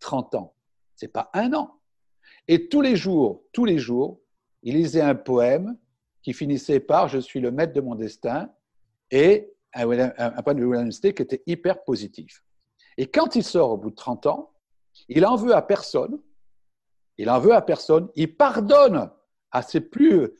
30 0.00 0.34
ans. 0.34 0.54
Ce 0.94 1.04
n'est 1.04 1.12
pas 1.12 1.30
un 1.32 1.52
an. 1.52 1.78
Et 2.48 2.68
tous 2.68 2.80
les 2.80 2.96
jours, 2.96 3.44
tous 3.52 3.64
les 3.64 3.78
jours, 3.78 4.20
il 4.62 4.76
lisait 4.76 5.00
un 5.00 5.14
poème 5.14 5.76
qui 6.22 6.32
finissait 6.32 6.80
par 6.80 7.08
je 7.08 7.18
suis 7.18 7.40
le 7.40 7.50
maître 7.50 7.72
de 7.72 7.80
mon 7.80 7.94
destin 7.94 8.50
et 9.10 9.52
un, 9.72 10.42
point 10.42 10.54
de 10.54 10.64
William 10.64 10.90
qui 10.90 11.08
était 11.08 11.42
hyper 11.46 11.84
positif. 11.84 12.42
Et 12.96 13.06
quand 13.06 13.36
il 13.36 13.44
sort 13.44 13.72
au 13.72 13.76
bout 13.76 13.90
de 13.90 13.94
30 13.94 14.26
ans, 14.26 14.52
il 15.08 15.26
en 15.26 15.36
veut 15.36 15.54
à 15.54 15.62
personne, 15.62 16.18
il 17.18 17.28
en 17.30 17.38
veut 17.38 17.54
à 17.54 17.62
personne, 17.62 18.08
il 18.16 18.34
pardonne 18.36 19.10
à 19.50 19.62
ses, 19.62 19.80
plus, 19.80 20.20
euh, 20.22 20.30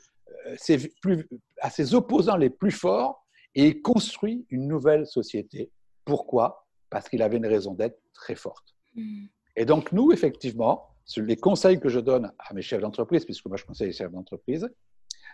ses 0.57 0.89
plus, 1.01 1.29
à 1.61 1.71
ses 1.71 1.95
opposants 1.95 2.37
les 2.37 2.51
plus 2.51 2.71
forts 2.71 3.27
et 3.55 3.69
il 3.69 3.83
construit 3.83 4.47
une 4.51 4.67
nouvelle 4.67 5.07
société. 5.07 5.71
Pourquoi? 6.07 6.67
Parce 6.89 7.11
qu'il 7.11 7.21
avait 7.21 7.37
une 7.37 7.47
raison 7.47 7.75
d'être 7.75 8.01
très 8.15 8.35
forte. 8.35 8.75
Hmm. 8.95 9.27
Et 9.57 9.67
donc, 9.67 9.93
nous, 9.93 10.13
effectivement, 10.13 10.89
les 11.17 11.37
conseils 11.37 11.79
que 11.79 11.89
je 11.89 12.01
donne 12.01 12.33
à 12.39 12.55
mes 12.55 12.63
chefs 12.63 12.81
d'entreprise, 12.81 13.25
puisque 13.25 13.47
moi 13.47 13.57
je 13.57 13.65
conseille 13.65 13.89
les 13.89 13.93
chefs 13.93 14.11
d'entreprise, 14.11 14.69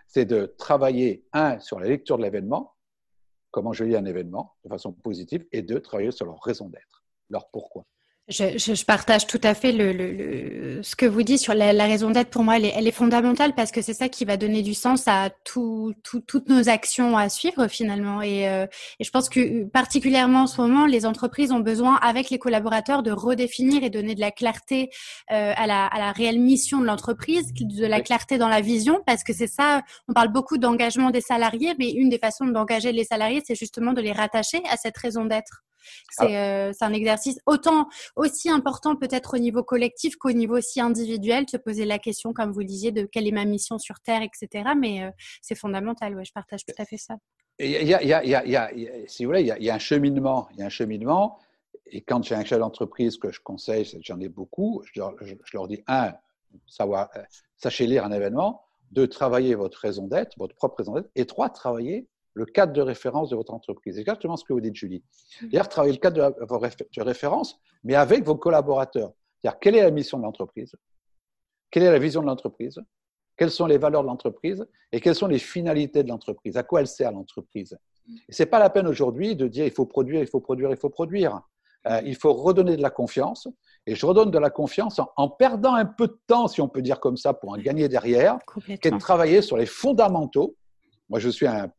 c'est 0.07 0.25
de 0.25 0.55
travailler, 0.59 1.25
un, 1.33 1.59
sur 1.61 1.79
la 1.79 1.89
lecture 1.89 2.19
de 2.19 2.23
l'événement, 2.23 2.75
comment 3.51 3.73
je 3.73 3.85
lis 3.85 3.97
un 3.97 4.05
événement 4.05 4.57
de 4.65 4.69
façon 4.69 4.93
positive, 4.93 5.47
et 5.53 5.63
deux, 5.63 5.81
travailler 5.81 6.11
sur 6.11 6.27
leur 6.27 6.41
raison 6.43 6.69
d'être, 6.69 7.05
leur 7.31 7.49
pourquoi? 7.51 7.85
Je, 8.33 8.85
partage 8.85 9.27
tout 9.27 9.41
à 9.43 9.55
fait 9.55 9.73
le, 9.73 10.81
ce 10.83 10.97
que 10.97 11.05
vous 11.05 11.23
dites 11.23 11.39
sur 11.39 11.55
la, 11.55 11.85
raison 11.85 12.11
d'être. 12.11 12.31
Pour 12.31 12.45
moi, 12.45 12.57
elle 12.59 12.87
est, 12.87 12.93
fondamentale 12.93 13.55
parce 13.55 13.71
que 13.71 13.83
c'est 13.83 13.95
ça 13.95 14.09
qui 14.09 14.25
va 14.25 14.37
donner 14.37 14.63
du 14.63 14.75
sens 14.75 15.05
à 15.07 15.31
toutes 15.45 16.49
nos 16.49 16.69
actions 16.69 17.17
à 17.17 17.29
suivre 17.29 17.69
finalement. 17.69 18.23
Et, 18.23 18.49
euh, 18.49 18.67
et, 18.99 19.05
je 19.05 19.11
pense 19.11 19.29
que 19.29 19.65
particulièrement 19.65 20.43
en 20.43 20.47
ce 20.47 20.61
moment, 20.61 20.87
les 20.87 21.05
entreprises 21.05 21.53
ont 21.53 21.61
besoin, 21.61 21.97
avec 21.97 22.31
les 22.31 22.39
collaborateurs, 22.39 23.03
de 23.03 23.13
redéfinir 23.13 23.85
et 23.85 23.91
donner 23.91 24.15
de 24.15 24.21
la 24.21 24.31
clarté 24.31 24.91
euh, 25.31 25.53
à, 25.55 25.67
la, 25.67 25.87
à, 25.87 25.99
la, 25.99 26.13
réelle 26.13 26.41
mission 26.41 26.81
de 26.81 26.87
l'entreprise, 26.87 27.53
de 27.53 27.87
la 27.87 28.01
clarté 28.01 28.39
dans 28.39 28.49
la 28.49 28.61
vision, 28.61 29.01
parce 29.07 29.25
que 29.25 29.33
c'est 29.33 29.47
ça. 29.47 29.83
On 30.09 30.15
parle 30.15 30.29
beaucoup 30.29 30.57
d'engagement 30.59 31.11
des 31.11 31.21
salariés, 31.21 31.75
mais 31.79 31.91
une 31.91 32.09
des 32.09 32.19
façons 32.19 32.47
d'engager 32.47 32.93
les 32.93 33.05
salariés, 33.05 33.43
c'est 33.47 33.55
justement 33.55 33.93
de 33.93 34.01
les 34.01 34.13
rattacher 34.13 34.63
à 34.71 34.77
cette 34.77 34.97
raison 34.97 35.27
d'être. 35.27 35.63
Ah. 36.19 36.27
Euh, 36.27 36.73
c'est 36.77 36.85
un 36.85 36.93
exercice 36.93 37.39
autant 37.47 37.89
aussi 38.17 38.51
important 38.51 38.97
peut-être 38.97 39.35
au 39.35 39.39
niveau 39.39 39.63
collectif 39.63 40.17
qu'au 40.17 40.33
niveau 40.33 40.59
aussi 40.59 40.81
individuel, 40.81 41.47
se 41.49 41.57
poser 41.57 41.85
la 41.85 41.99
question, 41.99 42.33
comme 42.33 42.53
vous 42.53 42.61
le 42.61 42.67
disiez, 42.67 42.93
de 42.93 43.05
quelle 43.05 43.27
est 43.27 43.33
ma 43.33 43.45
mission 43.45 43.79
sur 43.79 44.01
Terre, 44.01 44.23
etc. 44.23 44.71
Mais 44.79 45.05
euh, 45.05 45.11
c'est 45.41 45.55
fondamental, 45.55 46.15
ouais, 46.15 46.25
je 46.25 46.33
partage 46.33 46.65
tout 46.65 46.75
à 46.79 46.85
fait 46.85 46.97
ça. 46.97 47.17
Il 47.59 47.71
y 47.71 47.95
a, 47.95 48.71
si 49.07 49.25
vous 49.25 49.31
voulez, 49.31 49.43
il 49.43 49.65
y, 49.65 49.71
a 49.71 49.75
un 49.75 49.79
cheminement. 49.79 50.49
Il 50.53 50.61
y 50.61 50.63
a 50.63 50.67
un 50.67 50.71
cheminement. 50.71 51.39
Et 51.87 52.01
quand 52.01 52.25
j'ai 52.25 52.35
un 52.35 52.45
chef 52.45 52.59
d'entreprise 52.59 53.19
que 53.19 53.31
je 53.31 53.41
conseille, 53.41 53.87
j'en 54.03 54.19
ai 54.21 54.29
beaucoup, 54.29 54.83
je 54.85 55.01
leur, 55.01 55.15
je, 55.21 55.35
leur, 55.53 55.69
dis 55.69 55.83
un, 55.87 56.15
savoir, 56.67 57.11
euh, 57.17 57.23
sachez 57.57 57.87
lire 57.87 58.05
un 58.05 58.13
événement. 58.13 58.63
Deux, 58.91 59.07
travailler 59.07 59.55
votre 59.55 59.79
raison 59.79 60.07
d'être, 60.07 60.37
votre 60.39 60.55
propre 60.55 60.79
raison 60.79 60.95
d'être. 60.95 61.11
Et 61.15 61.27
trois, 61.27 61.51
travailler 61.51 62.09
le 62.35 62.47
cadre 62.47 62.73
de 62.73 62.81
référence 62.81 63.31
de 63.31 63.37
votre 63.37 63.53
entreprise. 63.53 63.99
Exactement 63.99 64.37
ce 64.37 64.45
que 64.45 64.53
vous 64.53 64.61
dites, 64.61 64.75
Julie. 64.75 65.03
C'est-à-dire 65.39 65.69
travailler 65.69 65.95
le 65.95 65.99
cadre 65.99 66.35
de, 66.35 67.03
référence, 67.03 67.61
mais 67.85 67.95
avec 67.95 68.25
vos 68.25 68.37
collaborateurs. 68.37 69.13
C'est-à-dire 69.39 69.59
quelle 69.59 69.77
est 69.77 69.83
la 69.83 69.91
mission 69.91 70.19
de 70.19 70.23
l'entreprise? 70.23 70.75
Quelle 71.71 71.83
est 71.85 71.93
la 71.93 71.99
vision 71.99 72.23
de 72.23 72.27
l'entreprise? 72.27 72.81
Quelles 73.37 73.51
sont 73.51 73.67
les 73.67 73.79
valeurs 73.79 74.03
de 74.03 74.09
l'entreprise? 74.09 74.67
Et 74.93 75.01
quelles 75.01 75.15
sont 75.15 75.27
les 75.27 75.39
finalités 75.39 76.03
de 76.03 76.09
l'entreprise? 76.09 76.57
À 76.57 76.63
quoi 76.63 76.81
elle 76.81 76.87
sert 76.87 77.13
l'entreprise? 77.13 77.77
Ce 78.29 78.43
n'est 78.43 78.47
pas 78.47 78.59
la 78.59 78.71
peine 78.71 78.87
aujourd'hui 78.87 79.37
de 79.37 79.49
dire 79.49 79.65
il 79.65 79.71
faut 79.71 79.87
produire, 79.87 80.21
il 80.21 80.27
faut 80.27 80.41
produire, 80.41 80.71
il 80.71 80.77
faut 80.77 80.91
produire. 80.91 81.41
Euh, 81.89 82.01
il 82.05 82.15
faut 82.15 82.33
redonner 82.33 82.77
de 82.77 82.83
la 82.83 82.91
confiance. 82.91 83.49
Et 83.87 83.95
je 83.95 84.07
redonne 84.07 84.31
de 84.31 84.39
la 84.39 84.51
confiance 84.51 85.01
en, 85.17 85.29
perdant 85.29 85.75
un 85.75 85.85
peu 85.85 86.07
de 86.07 86.19
temps, 86.27 86.47
si 86.47 86.61
on 86.61 86.69
peut 86.69 86.83
dire 86.83 87.01
comme 87.01 87.17
ça, 87.17 87.35
pour 87.35 87.51
en 87.51 87.57
gagner 87.57 87.89
derrière, 87.89 88.39
qui 88.65 88.73
est 88.73 88.91
de 88.91 88.99
travailler 88.99 89.43
sur 89.43 89.57
les 89.57 89.67
fondamentaux 89.67 90.55
moi, 91.13 91.19
je 91.19 91.29
suis 91.29 91.47
un, 91.47 91.71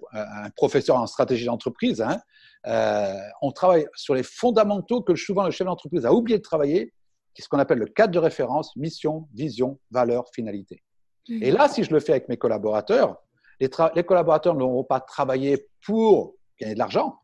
professeur 0.56 0.98
en 0.98 1.08
stratégie 1.08 1.46
d'entreprise. 1.46 2.02
Hein. 2.02 2.20
Euh, 2.68 3.18
on 3.41 3.52
travaille 3.52 3.88
sur 3.96 4.13
les 4.13 4.22
fondamentaux 4.22 5.02
que 5.02 5.15
souvent 5.15 5.43
le 5.43 5.50
chef 5.50 5.65
d'entreprise 5.65 6.06
a 6.06 6.13
oublié 6.13 6.38
de 6.38 6.43
travailler, 6.43 6.93
qui 7.34 7.41
est 7.41 7.43
ce 7.43 7.50
qu'on 7.50 7.58
appelle 7.58 7.80
le 7.80 7.88
cadre 7.88 8.13
de 8.13 8.19
référence, 8.19 8.76
mission, 8.76 9.28
vision, 9.34 9.80
valeur, 9.89 10.30
finalité. 10.36 10.84
Et 11.28 11.50
là, 11.50 11.67
si 11.67 11.84
je 11.84 11.91
le 11.91 12.00
fais 12.00 12.12
avec 12.12 12.30
mes 12.30 12.38
collaborateurs, 12.38 13.17
les, 13.60 13.72
les 13.96 14.04
collaborateurs 14.04 14.54
ne 14.54 14.63
vont 14.63 14.84
pas 14.84 15.00
travailler 15.00 15.67
pour 15.84 16.36
gagner 16.60 16.76
de 16.76 16.80
l'argent, 16.80 17.19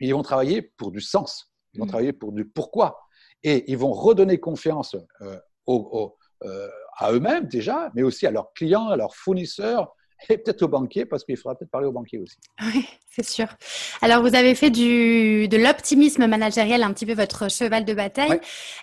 ils 0.00 0.14
vont 0.14 0.22
travailler 0.22 0.62
pour 0.62 0.90
du 0.90 1.02
sens, 1.02 1.52
ils 1.74 1.80
vont 1.80 1.84
mmh. 1.84 1.88
travailler 1.88 2.12
pour 2.14 2.32
du 2.32 2.48
pourquoi. 2.48 2.98
Et 3.42 3.70
ils 3.70 3.76
vont 3.76 3.92
redonner 3.92 4.40
confiance 4.40 4.96
euh, 5.20 5.36
euh, 5.68 6.68
à 6.96 7.12
eux-mêmes 7.12 7.46
déjà, 7.46 7.90
mais 7.94 8.02
aussi 8.02 8.26
à 8.26 8.30
leurs 8.30 8.54
clients, 8.54 8.88
à 8.88 8.96
leurs 8.96 9.14
fournisseurs, 9.14 9.94
et 10.28 10.38
peut-être 10.38 10.62
au 10.62 10.68
banquier, 10.68 11.04
parce 11.04 11.24
qu'il 11.24 11.36
faudra 11.36 11.56
peut-être 11.56 11.70
parler 11.70 11.86
au 11.86 11.92
banquier 11.92 12.18
aussi. 12.18 12.36
Oui, 12.62 12.86
c'est 13.08 13.24
sûr. 13.24 13.46
Alors, 14.00 14.22
vous 14.22 14.34
avez 14.34 14.54
fait 14.54 14.70
du, 14.70 15.48
de 15.48 15.56
l'optimisme 15.56 16.26
managériel 16.26 16.82
un 16.82 16.92
petit 16.92 17.06
peu 17.06 17.14
votre 17.14 17.50
cheval 17.50 17.84
de 17.84 17.94
bataille. 17.94 18.40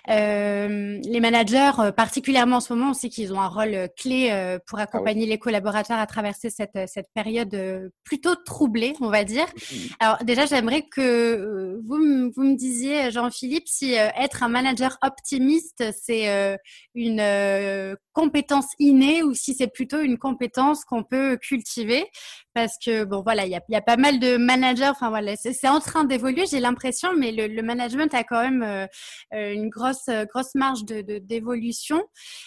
Euh, 0.08 0.98
les 1.02 1.20
managers, 1.20 1.72
euh, 1.78 1.92
particulièrement 1.92 2.56
en 2.56 2.60
ce 2.60 2.72
moment, 2.72 2.90
on 2.90 2.94
sait 2.94 3.08
qu'ils 3.08 3.32
ont 3.32 3.40
un 3.40 3.48
rôle 3.48 3.74
euh, 3.74 3.86
clé 3.96 4.30
pour 4.66 4.78
ah 4.78 4.82
accompagner 4.82 5.26
les 5.26 5.38
collaborateurs 5.38 5.98
à 5.98 6.06
traverser 6.06 6.50
cette, 6.50 6.78
cette 6.86 7.08
période 7.14 7.90
plutôt 8.04 8.34
troublée, 8.34 8.94
on 9.00 9.08
va 9.08 9.24
dire. 9.24 9.46
Alors, 10.00 10.18
déjà, 10.24 10.46
j'aimerais 10.46 10.82
que 10.82 11.78
vous, 11.86 12.30
vous 12.34 12.42
me 12.42 12.56
disiez, 12.56 13.10
Jean-Philippe, 13.10 13.68
si 13.68 13.92
être 13.92 14.42
un 14.42 14.48
manager 14.48 14.96
optimiste, 15.02 15.84
c'est 15.92 16.58
une 16.94 17.96
compétence 18.12 18.66
innée 18.78 19.22
ou 19.22 19.34
si 19.34 19.54
c'est 19.54 19.68
plutôt 19.68 20.00
une 20.00 20.18
compétence 20.18 20.84
qu'on 20.84 21.02
peut 21.02 21.31
cultiver 21.36 22.06
parce 22.54 22.76
que 22.84 23.04
bon 23.04 23.22
voilà 23.22 23.46
il 23.46 23.60
y 23.68 23.76
a, 23.76 23.80
pas 23.80 23.96
mal 23.96 24.18
de 24.20 24.36
managers 24.36 24.88
enfin 24.88 25.08
voilà 25.08 25.34
c'est 25.36 25.68
en 25.68 25.80
train 25.80 26.04
d'évoluer 26.04 26.44
j'ai 26.46 26.60
l'impression 26.60 27.14
mais 27.16 27.32
le, 27.32 27.62
management 27.62 28.12
a 28.14 28.24
quand 28.24 28.42
même 28.42 28.62
euh, 28.62 28.86
euh, 29.34 29.52
une 29.52 29.68
grosse 29.68 30.08
grosse 30.28 30.54
marge 30.54 30.84
de 30.84 31.02
d'évolution. 31.18 32.02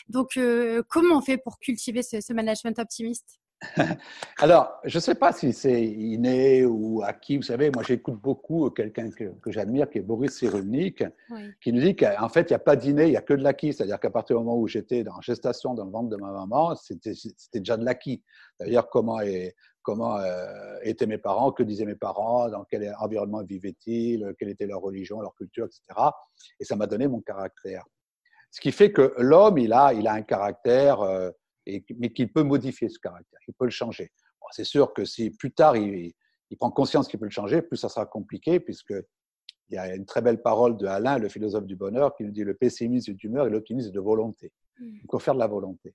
Donc 0.09 0.37
euh, 0.37 0.83
comment 0.89 1.17
on 1.17 1.21
fait 1.21 1.37
pour 1.37 1.59
cultiver 1.59 2.01
ce 2.03 2.33
management 2.33 2.79
optimiste? 2.79 3.39
Alors, 4.39 4.79
je 4.83 4.97
ne 4.97 5.01
sais 5.01 5.15
pas 5.15 5.31
si 5.31 5.53
c'est 5.53 5.83
inné 5.83 6.65
ou 6.65 7.01
acquis. 7.03 7.37
Vous 7.37 7.43
savez, 7.43 7.71
moi, 7.71 7.83
j'écoute 7.83 8.19
beaucoup 8.21 8.69
quelqu'un 8.69 9.09
que, 9.11 9.51
j'admire, 9.51 9.89
qui 9.89 9.99
est 9.99 10.01
Boris 10.01 10.37
Cyrulnik, 10.37 11.03
qui 11.61 11.73
nous 11.73 11.81
dit 11.81 11.95
qu'en 11.95 12.29
fait, 12.29 12.49
il 12.49 12.53
n'y 12.53 12.55
a 12.55 12.59
pas 12.59 12.75
d'inné, 12.75 13.05
il 13.05 13.11
n'y 13.11 13.17
a 13.17 13.21
que 13.21 13.33
de 13.33 13.43
l'acquis. 13.43 13.73
C'est-à-dire 13.73 13.99
qu'à 13.99 14.09
partir 14.09 14.37
du 14.37 14.43
moment 14.43 14.57
où 14.57 14.67
j'étais 14.67 15.07
en 15.07 15.21
gestation 15.21 15.73
dans 15.73 15.85
le 15.85 15.91
ventre 15.91 16.09
de 16.09 16.17
ma 16.17 16.31
maman, 16.31 16.75
c'était 16.75 17.13
déjà 17.53 17.77
de 17.77 17.85
l'acquis. 17.85 18.23
D'ailleurs, 18.59 18.89
comment, 18.89 19.19
comment 19.81 20.17
euh, 20.17 20.77
étaient 20.83 21.07
mes 21.07 21.17
parents, 21.17 21.51
que 21.51 21.63
disaient 21.63 21.85
mes 21.85 21.95
parents, 21.95 22.49
dans 22.49 22.63
quel 22.65 22.93
environnement 22.99 23.43
vivaient-ils, 23.43 24.33
quelle 24.39 24.49
était 24.49 24.67
leur 24.67 24.81
religion, 24.81 25.21
leur 25.21 25.35
culture, 25.35 25.65
etc. 25.65 26.09
Et 26.59 26.65
ça 26.65 26.75
m'a 26.75 26.87
donné 26.87 27.07
mon 27.07 27.21
caractère. 27.21 27.85
Ce 28.51 28.61
qui 28.61 28.71
fait 28.71 28.91
que 28.91 29.13
l'homme, 29.17 29.57
il 29.57 29.73
a, 29.73 29.93
il 29.93 30.07
a 30.07 30.13
un 30.13 30.21
caractère... 30.21 31.01
Euh, 31.01 31.31
mais 31.97 32.11
qu'il 32.11 32.31
peut 32.31 32.43
modifier 32.43 32.89
ce 32.89 32.99
caractère, 32.99 33.39
il 33.47 33.53
peut 33.53 33.65
le 33.65 33.71
changer. 33.71 34.11
c'est 34.51 34.63
sûr 34.63 34.93
que 34.93 35.05
si 35.05 35.31
plus 35.31 35.51
tard 35.51 35.75
il, 35.77 36.13
prend 36.59 36.71
conscience 36.71 37.07
qu'il 37.07 37.19
peut 37.19 37.25
le 37.25 37.31
changer, 37.31 37.61
plus 37.61 37.77
ça 37.77 37.89
sera 37.89 38.05
compliqué, 38.05 38.59
puisque 38.59 38.93
il 39.69 39.75
y 39.75 39.77
a 39.77 39.95
une 39.95 40.05
très 40.05 40.21
belle 40.21 40.41
parole 40.41 40.77
de 40.77 40.85
Alain, 40.85 41.17
le 41.17 41.27
philosophe 41.27 41.65
du 41.65 41.75
bonheur, 41.75 42.15
qui 42.15 42.23
nous 42.23 42.31
dit 42.31 42.43
le 42.43 42.53
pessimisme 42.53 43.11
est 43.11 43.15
d'humeur 43.15 43.47
et 43.47 43.49
l'optimisme 43.49 43.89
est 43.89 43.91
de 43.91 43.99
volonté. 43.99 44.53
Hmm. 44.79 44.95
Il 45.03 45.07
faut 45.09 45.19
faire 45.19 45.33
de 45.33 45.39
la 45.39 45.47
volonté. 45.47 45.93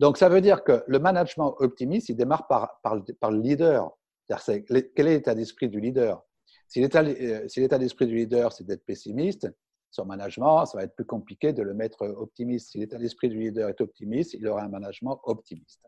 Donc 0.00 0.16
ça 0.16 0.28
veut 0.28 0.40
dire 0.40 0.64
que 0.64 0.82
le 0.86 0.98
management 0.98 1.54
optimiste, 1.58 2.08
il 2.08 2.16
démarre 2.16 2.46
par, 2.46 2.80
par, 2.82 2.96
par 3.20 3.30
le 3.30 3.40
leader. 3.40 3.90
quel 4.26 4.76
est 4.78 4.96
l'état 4.96 5.34
d'esprit 5.34 5.68
du 5.68 5.78
leader? 5.78 6.24
Si 6.66 6.80
l'état 6.80 7.02
euh, 7.02 7.78
d'esprit 7.78 8.06
du 8.06 8.14
leader, 8.14 8.52
c'est 8.52 8.64
d'être 8.64 8.84
pessimiste, 8.84 9.48
son 9.90 10.04
management, 10.04 10.66
ça 10.66 10.78
va 10.78 10.84
être 10.84 10.94
plus 10.94 11.04
compliqué 11.04 11.52
de 11.52 11.62
le 11.62 11.74
mettre 11.74 12.02
optimiste. 12.02 12.70
Si 12.70 12.78
l'état 12.78 12.98
d'esprit 12.98 13.28
du 13.28 13.38
leader 13.38 13.68
est 13.68 13.80
optimiste, 13.80 14.34
il 14.34 14.46
aura 14.46 14.62
un 14.62 14.68
management 14.68 15.20
optimiste. 15.24 15.80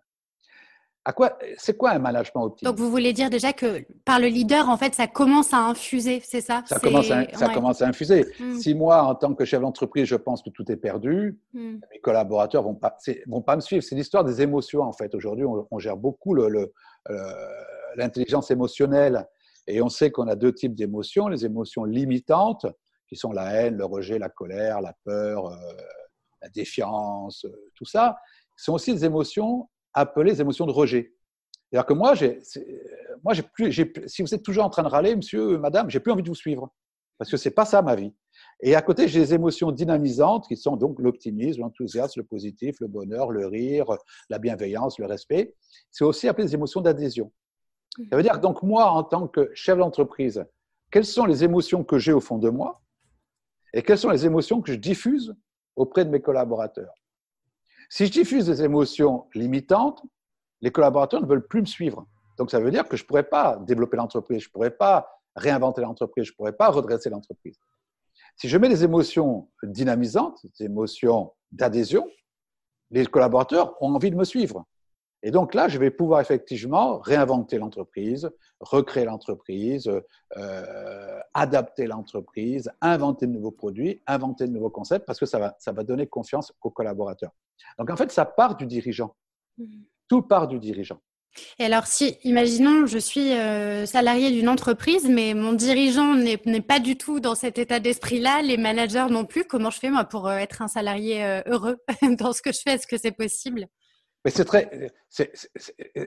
À 1.04 1.12
quoi, 1.12 1.36
c'est 1.56 1.76
quoi 1.76 1.90
un 1.90 1.98
management 1.98 2.44
optimiste? 2.44 2.64
Donc 2.64 2.78
vous 2.78 2.88
voulez 2.88 3.12
dire 3.12 3.28
déjà 3.28 3.52
que 3.52 3.84
par 4.04 4.20
le 4.20 4.28
leader, 4.28 4.68
en 4.68 4.76
fait, 4.76 4.94
ça 4.94 5.08
commence 5.08 5.52
à 5.52 5.58
infuser, 5.58 6.20
c'est 6.24 6.40
ça? 6.40 6.62
Ça, 6.64 6.78
commence 6.78 7.10
à, 7.10 7.28
ça 7.32 7.48
commence 7.48 7.82
à, 7.82 7.88
infuser. 7.88 8.24
Hmm. 8.38 8.54
Si 8.54 8.72
moi, 8.72 9.02
en 9.02 9.16
tant 9.16 9.34
que 9.34 9.44
chef 9.44 9.60
d'entreprise, 9.60 10.04
je 10.04 10.14
pense 10.14 10.42
que 10.42 10.50
tout 10.50 10.70
est 10.70 10.76
perdu, 10.76 11.40
hmm. 11.54 11.78
mes 11.90 11.98
collaborateurs 12.00 12.62
vont 12.62 12.76
pas, 12.76 12.96
vont 13.26 13.42
pas 13.42 13.56
me 13.56 13.60
suivre. 13.60 13.82
C'est 13.82 13.96
l'histoire 13.96 14.22
des 14.22 14.42
émotions, 14.42 14.82
en 14.82 14.92
fait. 14.92 15.12
Aujourd'hui, 15.16 15.44
on, 15.44 15.78
gère 15.80 15.96
beaucoup 15.96 16.34
le, 16.34 16.72
euh, 17.10 17.32
l'intelligence 17.96 18.52
émotionnelle. 18.52 19.26
Et 19.66 19.82
on 19.82 19.88
sait 19.88 20.12
qu'on 20.12 20.28
a 20.28 20.36
deux 20.36 20.52
types 20.52 20.74
d'émotions, 20.74 21.28
les 21.28 21.44
émotions 21.44 21.84
limitantes, 21.84 22.66
qui 23.12 23.18
sont 23.18 23.30
la 23.30 23.52
haine, 23.52 23.76
le 23.76 23.84
rejet, 23.84 24.18
la 24.18 24.30
colère, 24.30 24.80
la 24.80 24.94
peur, 25.04 25.48
euh, 25.48 25.56
la 26.40 26.48
défiance, 26.48 27.44
euh, 27.44 27.70
tout 27.74 27.84
ça, 27.84 28.16
sont 28.56 28.72
aussi 28.72 28.94
des 28.94 29.04
émotions 29.04 29.68
appelées 29.92 30.32
des 30.32 30.40
émotions 30.40 30.64
de 30.64 30.72
rejet. 30.72 31.12
C'est-à-dire 31.68 31.84
que 31.84 31.92
moi, 31.92 32.14
j'ai, 32.14 32.40
moi 33.22 33.34
plus, 33.52 33.70
si 34.06 34.22
vous 34.22 34.34
êtes 34.34 34.42
toujours 34.42 34.64
en 34.64 34.70
train 34.70 34.82
de 34.82 34.88
râler, 34.88 35.14
monsieur, 35.14 35.58
madame, 35.58 35.90
j'ai 35.90 36.00
plus 36.00 36.10
envie 36.10 36.22
de 36.22 36.28
vous 36.28 36.34
suivre. 36.34 36.72
Parce 37.18 37.30
que 37.30 37.36
c'est 37.36 37.50
pas 37.50 37.66
ça 37.66 37.82
ma 37.82 37.94
vie. 37.94 38.14
Et 38.62 38.74
à 38.74 38.80
côté, 38.80 39.08
j'ai 39.08 39.20
les 39.20 39.34
émotions 39.34 39.72
dynamisantes 39.72 40.48
qui 40.48 40.56
sont 40.56 40.76
donc 40.76 40.98
l'optimisme, 40.98 41.60
l'enthousiasme, 41.60 42.20
le 42.20 42.26
positif, 42.26 42.80
le 42.80 42.86
bonheur, 42.86 43.30
le 43.30 43.46
rire, 43.46 43.86
la 44.30 44.38
bienveillance, 44.38 44.98
le 44.98 45.04
respect. 45.04 45.54
C'est 45.90 46.04
aussi 46.04 46.28
appelé 46.28 46.46
des 46.46 46.54
émotions 46.54 46.80
d'adhésion. 46.80 47.30
Ça 48.10 48.16
veut 48.16 48.22
dire 48.22 48.40
donc 48.40 48.62
moi, 48.62 48.90
en 48.90 49.04
tant 49.04 49.28
que 49.28 49.50
chef 49.52 49.76
d'entreprise, 49.76 50.46
quelles 50.90 51.04
sont 51.04 51.26
les 51.26 51.44
émotions 51.44 51.84
que 51.84 51.98
j'ai 51.98 52.12
au 52.12 52.20
fond 52.20 52.38
de 52.38 52.48
moi? 52.48 52.81
Et 53.72 53.82
quelles 53.82 53.98
sont 53.98 54.10
les 54.10 54.26
émotions 54.26 54.60
que 54.60 54.72
je 54.72 54.76
diffuse 54.76 55.34
auprès 55.76 56.04
de 56.04 56.10
mes 56.10 56.20
collaborateurs? 56.20 56.92
Si 57.88 58.06
je 58.06 58.12
diffuse 58.12 58.46
des 58.46 58.62
émotions 58.62 59.28
limitantes, 59.34 60.02
les 60.60 60.70
collaborateurs 60.70 61.20
ne 61.20 61.26
veulent 61.26 61.46
plus 61.46 61.60
me 61.60 61.66
suivre. 61.66 62.06
Donc 62.38 62.50
ça 62.50 62.60
veut 62.60 62.70
dire 62.70 62.88
que 62.88 62.96
je 62.96 63.02
ne 63.02 63.06
pourrais 63.06 63.28
pas 63.28 63.58
développer 63.58 63.96
l'entreprise, 63.96 64.42
je 64.42 64.48
ne 64.48 64.52
pourrais 64.52 64.70
pas 64.70 65.08
réinventer 65.36 65.82
l'entreprise, 65.82 66.24
je 66.24 66.32
ne 66.32 66.36
pourrais 66.36 66.52
pas 66.52 66.68
redresser 66.68 67.10
l'entreprise. 67.10 67.58
Si 68.36 68.48
je 68.48 68.56
mets 68.56 68.68
des 68.68 68.84
émotions 68.84 69.50
dynamisantes, 69.62 70.40
des 70.58 70.66
émotions 70.66 71.32
d'adhésion, 71.50 72.08
les 72.90 73.06
collaborateurs 73.06 73.74
ont 73.82 73.94
envie 73.94 74.10
de 74.10 74.16
me 74.16 74.24
suivre. 74.24 74.64
Et 75.22 75.30
donc 75.30 75.54
là, 75.54 75.68
je 75.68 75.78
vais 75.78 75.90
pouvoir 75.90 76.20
effectivement 76.20 76.98
réinventer 76.98 77.58
l'entreprise, 77.58 78.30
recréer 78.60 79.04
l'entreprise, 79.04 79.90
euh, 80.36 81.20
adapter 81.34 81.86
l'entreprise, 81.86 82.70
inventer 82.80 83.26
de 83.26 83.32
nouveaux 83.32 83.52
produits, 83.52 84.02
inventer 84.06 84.46
de 84.46 84.52
nouveaux 84.52 84.70
concepts, 84.70 85.06
parce 85.06 85.20
que 85.20 85.26
ça 85.26 85.38
va, 85.38 85.56
ça 85.58 85.72
va 85.72 85.84
donner 85.84 86.06
confiance 86.06 86.52
aux 86.62 86.70
collaborateurs. 86.70 87.32
Donc 87.78 87.90
en 87.90 87.96
fait, 87.96 88.10
ça 88.10 88.24
part 88.24 88.56
du 88.56 88.66
dirigeant. 88.66 89.14
Mmh. 89.58 89.82
Tout 90.08 90.22
part 90.22 90.48
du 90.48 90.58
dirigeant. 90.58 90.98
Et 91.58 91.64
alors, 91.64 91.86
si, 91.86 92.18
imaginons, 92.24 92.86
je 92.86 92.98
suis 92.98 93.32
euh, 93.32 93.86
salarié 93.86 94.30
d'une 94.30 94.48
entreprise, 94.48 95.08
mais 95.08 95.34
mon 95.34 95.52
dirigeant 95.52 96.14
n'est 96.14 96.36
pas 96.60 96.78
du 96.78 96.96
tout 96.96 97.20
dans 97.20 97.34
cet 97.34 97.58
état 97.58 97.80
d'esprit-là, 97.80 98.42
les 98.42 98.56
managers 98.56 99.06
non 99.10 99.24
plus, 99.24 99.44
comment 99.44 99.70
je 99.70 99.78
fais, 99.78 99.90
moi, 99.90 100.04
pour 100.04 100.28
euh, 100.28 100.36
être 100.36 100.62
un 100.62 100.68
salarié 100.68 101.24
euh, 101.24 101.40
heureux 101.46 101.78
dans 102.18 102.32
ce 102.32 102.42
que 102.42 102.52
je 102.52 102.60
fais? 102.62 102.72
Est-ce 102.72 102.86
que 102.86 102.98
c'est 102.98 103.12
possible? 103.12 103.66
Mais 104.24 104.30
c'est 104.30 104.44
très, 104.44 104.92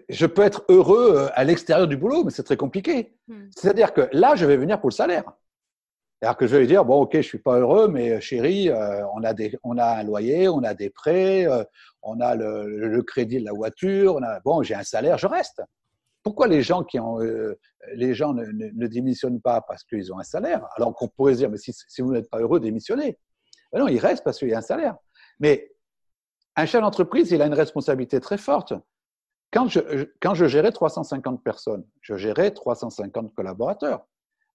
je 0.09 0.25
peux 0.25 0.41
être 0.41 0.63
heureux 0.69 1.29
à 1.33 1.43
l'extérieur 1.43 1.87
du 1.87 1.97
boulot, 1.97 2.23
mais 2.23 2.31
c'est 2.31 2.43
très 2.43 2.57
compliqué. 2.57 3.17
Hmm. 3.27 3.47
C'est-à-dire 3.55 3.93
que 3.93 4.07
là, 4.13 4.35
je 4.35 4.45
vais 4.45 4.57
venir 4.57 4.79
pour 4.79 4.89
le 4.89 4.95
salaire. 4.95 5.25
C'est-à-dire 6.19 6.37
que 6.37 6.47
je 6.47 6.55
vais 6.55 6.65
dire, 6.65 6.85
bon, 6.85 7.01
ok, 7.01 7.17
je 7.17 7.21
suis 7.21 7.39
pas 7.39 7.59
heureux, 7.59 7.89
mais 7.89 8.21
chérie, 8.21 8.71
on, 9.13 9.23
a 9.23 9.33
des, 9.33 9.57
on 9.63 9.77
a 9.77 9.97
un 9.97 10.03
loyer, 10.03 10.47
on 10.47 10.63
a 10.63 10.73
des 10.73 10.89
prêts, 10.89 11.45
on 12.05 12.19
a 12.21 12.35
le, 12.35 13.01
crédit 13.01 13.39
de 13.39 13.45
la 13.45 13.51
voiture, 13.51 14.15
on 14.15 14.23
a, 14.23 14.39
bon, 14.39 14.63
j'ai 14.63 14.75
un 14.75 14.83
salaire, 14.83 15.17
je 15.17 15.27
reste. 15.27 15.61
Pourquoi 16.23 16.47
les 16.47 16.63
gens, 16.63 16.83
qui 16.83 16.99
ont, 16.99 17.21
euh, 17.21 17.59
les 17.93 18.15
gens 18.15 18.33
ne, 18.33 18.45
ne, 18.45 18.87
démissionnent 18.87 19.41
pas 19.41 19.61
parce 19.61 19.83
qu'ils 19.83 20.11
ont 20.11 20.17
un 20.17 20.23
salaire 20.23 20.65
Alors 20.75 20.95
qu'on 20.95 21.07
pourrait 21.07 21.33
se 21.33 21.39
dire, 21.39 21.49
mais 21.49 21.57
si, 21.57 22.01
vous 22.01 22.13
n'êtes 22.13 22.29
pas 22.29 22.39
heureux, 22.39 22.59
démissionnez. 22.59 23.19
Ben 23.71 23.79
non, 23.79 23.87
ils 23.87 23.99
restent 23.99 24.23
parce 24.23 24.39
qu'il 24.39 24.49
y 24.49 24.53
a 24.53 24.57
un 24.59 24.61
salaire. 24.61 24.95
Mais 25.39 25.71
un 26.55 26.65
chef 26.65 26.81
d'entreprise, 26.81 27.31
il 27.31 27.41
a 27.41 27.45
une 27.45 27.53
responsabilité 27.53 28.19
très 28.19 28.37
forte. 28.37 28.73
Quand 29.51 29.67
je, 29.67 30.09
quand 30.21 30.33
je 30.33 30.45
gérais 30.47 30.71
350 30.71 31.43
personnes, 31.43 31.85
je 32.01 32.17
gérais 32.17 32.51
350 32.51 33.33
collaborateurs. 33.33 34.05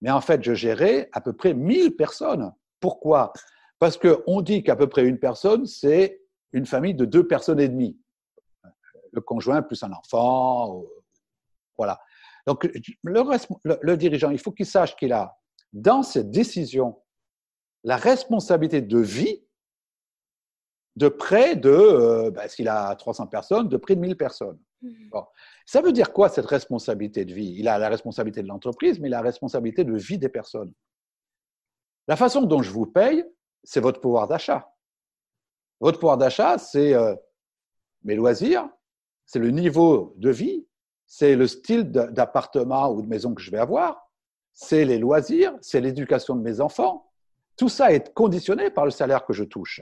Mais 0.01 0.11
en 0.11 0.21
fait, 0.21 0.43
je 0.43 0.55
gérais 0.55 1.09
à 1.13 1.21
peu 1.21 1.33
près 1.33 1.55
1000 1.55 1.97
personnes. 1.97 2.53
Pourquoi? 2.81 3.33
Parce 3.79 3.99
qu'on 3.99 4.41
dit 4.41 4.63
qu'à 4.63 4.77
peu 4.77 4.89
près 4.89 5.05
une 5.05 5.19
personne, 5.19 5.67
c'est 5.67 6.21
une 6.53 6.67
famille 6.67 6.95
de 6.95 7.05
deux 7.05 7.27
personnes 7.27 7.61
et 7.61 7.69
demie. 7.69 7.99
Le 9.13 9.21
conjoint 9.21 9.63
plus 9.63 9.83
un 9.83 9.93
enfant. 9.93 10.85
Voilà. 11.77 12.01
Donc, 12.47 12.65
le, 13.03 13.79
le, 13.83 13.97
dirigeant, 13.97 14.31
il 14.31 14.39
faut 14.39 14.53
qu'il 14.53 14.67
sache 14.67 14.97
qu'il 14.97 15.13
a, 15.13 15.39
dans 15.73 16.03
cette 16.03 16.31
décision, 16.31 17.01
la 17.85 17.97
responsabilité 17.97 18.83
de 18.83 18.99
vie 18.99 19.43
de 20.96 21.09
près 21.09 21.57
de, 21.57 21.70
euh, 21.70 22.31
ben, 22.31 22.48
s'il 22.48 22.68
a 22.68 22.94
300 22.94 23.26
personnes, 23.26 23.68
de 23.68 23.76
près 23.76 23.94
de 23.94 24.00
1000 24.00 24.16
personnes. 24.16 24.59
Mmh. 24.83 25.11
Ça 25.66 25.83
veut 25.83 25.92
dire 25.92 26.12
quoi 26.12 26.29
cette 26.29 26.46
responsabilité 26.46 27.24
de 27.24 27.33
vie? 27.33 27.55
Il 27.59 27.68
a 27.68 27.79
la 27.79 27.88
responsabilité 27.88 28.42
de 28.42 28.48
l'entreprise, 28.48 28.98
mais 28.98 29.09
il 29.09 29.14
a 29.14 29.18
la 29.18 29.22
responsabilité 29.22 29.85
de 29.85 29.94
vie 29.94 30.18
des 30.18 30.29
personnes. 30.29 30.72
La 32.09 32.16
façon 32.16 32.42
dont 32.42 32.62
je 32.62 32.70
vous 32.70 32.87
paye, 32.87 33.24
c'est 33.62 33.81
votre 33.81 34.00
pouvoir 34.00 34.26
d'achat. 34.26 34.74
Votre 35.81 35.98
pouvoir 35.98 36.18
d'achat, 36.18 36.59
c'est 36.59 36.94
euh, 36.94 37.14
mes 38.03 38.14
loisirs, 38.14 38.68
c'est 39.26 39.38
le 39.38 39.50
niveau 39.50 40.14
de 40.16 40.31
vie, 40.31 40.66
c'est 41.07 41.37
le 41.37 41.46
style 41.46 41.90
d'appartement 41.90 42.90
ou 42.90 43.03
de 43.03 43.07
maison 43.07 43.35
que 43.35 43.42
je 43.42 43.50
vais 43.50 43.59
avoir, 43.59 44.11
c'est 44.53 44.85
les 44.85 44.98
loisirs, 44.98 45.57
c'est 45.61 45.81
l'éducation 45.81 46.35
de 46.35 46.42
mes 46.42 46.61
enfants. 46.61 47.11
Tout 47.57 47.68
ça 47.68 47.92
est 47.92 48.12
conditionné 48.14 48.70
par 48.70 48.85
le 48.85 48.90
salaire 48.90 49.24
que 49.24 49.33
je 49.33 49.44
touche. 49.44 49.81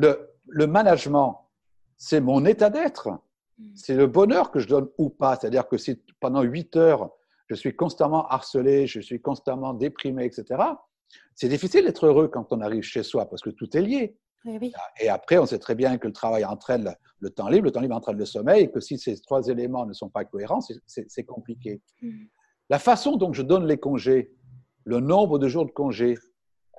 Le, 0.00 0.30
le 0.46 0.66
management, 0.66 1.48
c'est 1.96 2.20
mon 2.20 2.44
état 2.44 2.70
d'être, 2.70 3.10
c'est 3.74 3.94
le 3.94 4.06
bonheur 4.06 4.50
que 4.50 4.58
je 4.58 4.68
donne 4.68 4.88
ou 4.98 5.10
pas. 5.10 5.36
C'est-à-dire 5.36 5.68
que 5.68 5.76
si 5.76 6.02
pendant 6.18 6.42
8 6.42 6.76
heures, 6.76 7.10
je 7.48 7.54
suis 7.54 7.74
constamment 7.74 8.26
harcelé, 8.28 8.86
je 8.86 9.00
suis 9.00 9.20
constamment 9.20 9.74
déprimé, 9.74 10.24
etc., 10.24 10.62
c'est 11.34 11.48
difficile 11.48 11.84
d'être 11.84 12.06
heureux 12.06 12.28
quand 12.28 12.52
on 12.52 12.60
arrive 12.60 12.82
chez 12.82 13.02
soi 13.02 13.28
parce 13.28 13.42
que 13.42 13.50
tout 13.50 13.76
est 13.76 13.80
lié. 13.80 14.16
Et 15.00 15.08
après, 15.08 15.38
on 15.38 15.46
sait 15.46 15.58
très 15.58 15.74
bien 15.74 15.98
que 15.98 16.06
le 16.06 16.12
travail 16.12 16.44
entraîne 16.44 16.94
le 17.18 17.30
temps 17.30 17.48
libre, 17.48 17.66
le 17.66 17.72
temps 17.72 17.80
libre 17.80 17.96
entraîne 17.96 18.16
le 18.16 18.24
sommeil, 18.24 18.64
et 18.64 18.70
que 18.70 18.80
si 18.80 18.98
ces 18.98 19.20
trois 19.20 19.48
éléments 19.48 19.84
ne 19.84 19.92
sont 19.92 20.08
pas 20.08 20.24
cohérents, 20.24 20.60
c'est 20.86 21.24
compliqué. 21.24 21.82
Mm. 22.00 22.24
La 22.70 22.78
façon 22.78 23.16
dont 23.16 23.32
je 23.32 23.42
donne 23.42 23.66
les 23.66 23.78
congés, 23.78 24.32
le 24.84 25.00
nombre 25.00 25.38
de 25.38 25.48
jours 25.48 25.66
de 25.66 25.72
congés, 25.72 26.16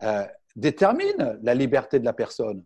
euh, 0.02 0.26
détermine 0.56 1.40
la 1.44 1.54
liberté 1.54 2.00
de 2.00 2.06
la 2.06 2.14
personne. 2.14 2.64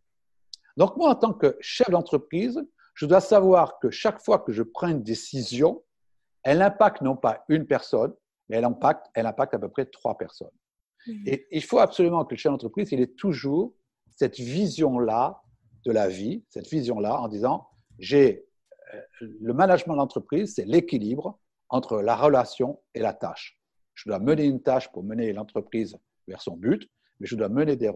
Donc 0.77 0.97
moi, 0.97 1.09
en 1.09 1.15
tant 1.15 1.33
que 1.33 1.57
chef 1.61 1.89
d'entreprise, 1.89 2.61
je 2.93 3.05
dois 3.05 3.21
savoir 3.21 3.79
que 3.79 3.89
chaque 3.89 4.23
fois 4.23 4.39
que 4.39 4.51
je 4.51 4.63
prends 4.63 4.87
une 4.87 5.03
décision, 5.03 5.83
elle 6.43 6.61
impacte 6.61 7.01
non 7.01 7.15
pas 7.15 7.43
une 7.49 7.65
personne, 7.65 8.13
mais 8.49 8.57
elle 8.57 8.65
impacte, 8.65 9.07
elle 9.13 9.25
impacte 9.25 9.53
à 9.53 9.59
peu 9.59 9.69
près 9.69 9.85
trois 9.85 10.17
personnes. 10.17 10.51
Mm. 11.07 11.23
Et 11.27 11.47
il 11.51 11.63
faut 11.63 11.79
absolument 11.79 12.23
que 12.25 12.35
le 12.35 12.39
chef 12.39 12.51
d'entreprise, 12.51 12.91
il 12.91 13.01
ait 13.01 13.07
toujours 13.07 13.73
cette 14.15 14.39
vision-là 14.39 15.41
de 15.85 15.91
la 15.91 16.07
vie, 16.07 16.43
cette 16.49 16.67
vision-là 16.67 17.19
en 17.19 17.27
disant, 17.27 17.67
j'ai 17.99 18.45
euh, 18.93 19.01
le 19.21 19.53
management 19.53 19.95
d'entreprise, 19.95 20.55
c'est 20.55 20.65
l'équilibre 20.65 21.39
entre 21.69 22.01
la 22.01 22.15
relation 22.15 22.81
et 22.93 22.99
la 22.99 23.13
tâche. 23.13 23.59
Je 23.93 24.09
dois 24.09 24.19
mener 24.19 24.45
une 24.45 24.61
tâche 24.61 24.91
pour 24.91 25.03
mener 25.03 25.31
l'entreprise 25.33 25.97
vers 26.27 26.41
son 26.41 26.55
but, 26.55 26.89
mais 27.19 27.27
je 27.27 27.35
dois 27.35 27.49
mener 27.49 27.75
des, 27.75 27.91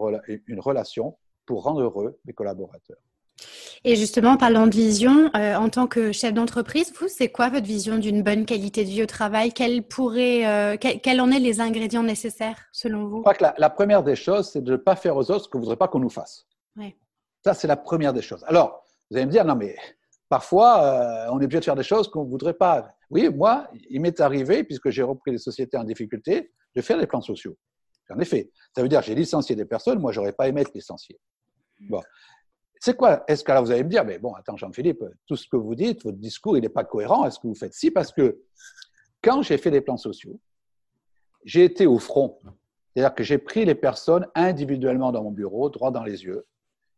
une 0.47 0.59
relation 0.59 1.17
pour 1.49 1.63
rendre 1.63 1.81
heureux 1.81 2.19
mes 2.25 2.33
collaborateurs. 2.33 2.99
Et 3.83 3.95
justement, 3.95 4.37
parlant 4.37 4.67
de 4.67 4.75
vision, 4.75 5.31
euh, 5.35 5.55
en 5.55 5.69
tant 5.69 5.87
que 5.87 6.11
chef 6.11 6.31
d'entreprise, 6.31 6.93
vous, 6.99 7.07
c'est 7.07 7.29
quoi 7.29 7.49
votre 7.49 7.65
vision 7.65 7.97
d'une 7.97 8.21
bonne 8.21 8.45
qualité 8.45 8.83
de 8.83 8.89
vie 8.89 9.01
au 9.01 9.07
travail? 9.07 9.51
Quels 9.51 9.81
euh, 9.99 10.77
quels 10.77 11.21
en 11.21 11.31
est 11.31 11.39
les 11.39 11.59
ingrédients 11.59 12.03
nécessaires 12.03 12.59
selon 12.71 13.07
vous? 13.07 13.17
Je 13.17 13.21
crois 13.21 13.33
que 13.33 13.45
la, 13.57 13.69
première 13.71 14.03
des 14.03 14.15
choses, 14.15 14.51
c'est 14.51 14.61
de 14.61 14.73
ne 14.73 14.77
pas 14.77 14.95
faire 14.95 15.17
aux 15.17 15.31
autres 15.31 15.45
ce 15.45 15.49
que 15.49 15.53
vous 15.53 15.61
ne 15.61 15.65
voudrez 15.65 15.77
pas 15.77 15.87
qu'on 15.87 15.99
nous 15.99 16.11
fasse. 16.11 16.45
Ça, 17.43 17.55
c'est 17.55 17.67
la 17.67 17.77
première 17.77 18.13
des 18.13 18.21
choses. 18.21 18.43
Alors, 18.47 18.83
vous 19.09 19.17
allez 19.17 19.25
me 19.25 19.31
dire, 19.31 19.45
non, 19.45 19.55
mais 19.55 19.75
parfois, 20.27 20.83
euh, 20.83 21.31
on 21.31 21.39
est 21.39 21.45
obligé 21.45 21.61
de 21.61 21.65
faire 21.65 21.75
des 21.75 21.83
choses 21.83 22.09
qu'on 22.09 22.25
ne 22.25 22.29
voudrait 22.29 22.53
pas. 22.53 22.93
Oui, 23.09 23.27
moi, 23.29 23.69
il 23.89 24.01
m'est 24.01 24.19
arrivé, 24.19 24.63
puisque 24.63 24.91
j'ai 24.91 25.01
repris 25.01 25.31
les 25.31 25.39
sociétés 25.39 25.77
en 25.77 25.83
difficulté, 25.83 26.51
de 26.75 26.81
faire 26.81 26.99
des 26.99 27.07
plans 27.07 27.21
sociaux. 27.21 27.57
En 28.09 28.19
effet, 28.19 28.51
ça 28.75 28.81
veut 28.81 28.89
dire 28.89 29.01
que 29.01 29.05
j'ai 29.05 29.15
licencié 29.15 29.55
des 29.55 29.65
personnes, 29.65 29.99
moi, 29.99 30.11
j'aurais 30.11 30.33
pas 30.33 30.47
aimé 30.47 30.61
être 30.61 30.73
licencié. 30.73 31.19
Bon. 31.79 32.01
C'est 32.79 32.95
quoi 32.95 33.23
Est-ce 33.27 33.43
que 33.43 33.51
là, 33.51 33.61
vous 33.61 33.71
allez 33.71 33.83
me 33.83 33.89
dire, 33.89 34.05
mais 34.05 34.19
bon, 34.19 34.33
attends, 34.33 34.55
Jean-Philippe, 34.55 35.03
tout 35.27 35.35
ce 35.35 35.47
que 35.47 35.57
vous 35.57 35.75
dites, 35.75 36.03
votre 36.03 36.17
discours, 36.17 36.57
il 36.57 36.61
n'est 36.61 36.69
pas 36.69 36.85
cohérent. 36.85 37.25
Est-ce 37.25 37.39
que 37.39 37.47
vous 37.47 37.55
faites 37.55 37.73
Si, 37.73 37.91
parce 37.91 38.11
que 38.11 38.41
quand 39.21 39.41
j'ai 39.41 39.57
fait 39.57 39.71
des 39.71 39.81
plans 39.81 39.97
sociaux, 39.97 40.39
j'ai 41.43 41.65
été 41.65 41.85
au 41.85 41.99
front. 41.99 42.39
C'est-à-dire 42.93 43.13
que 43.13 43.23
j'ai 43.23 43.37
pris 43.37 43.65
les 43.65 43.75
personnes 43.75 44.27
individuellement 44.33 45.11
dans 45.11 45.23
mon 45.23 45.31
bureau, 45.31 45.69
droit 45.69 45.91
dans 45.91 46.03
les 46.03 46.23
yeux, 46.23 46.47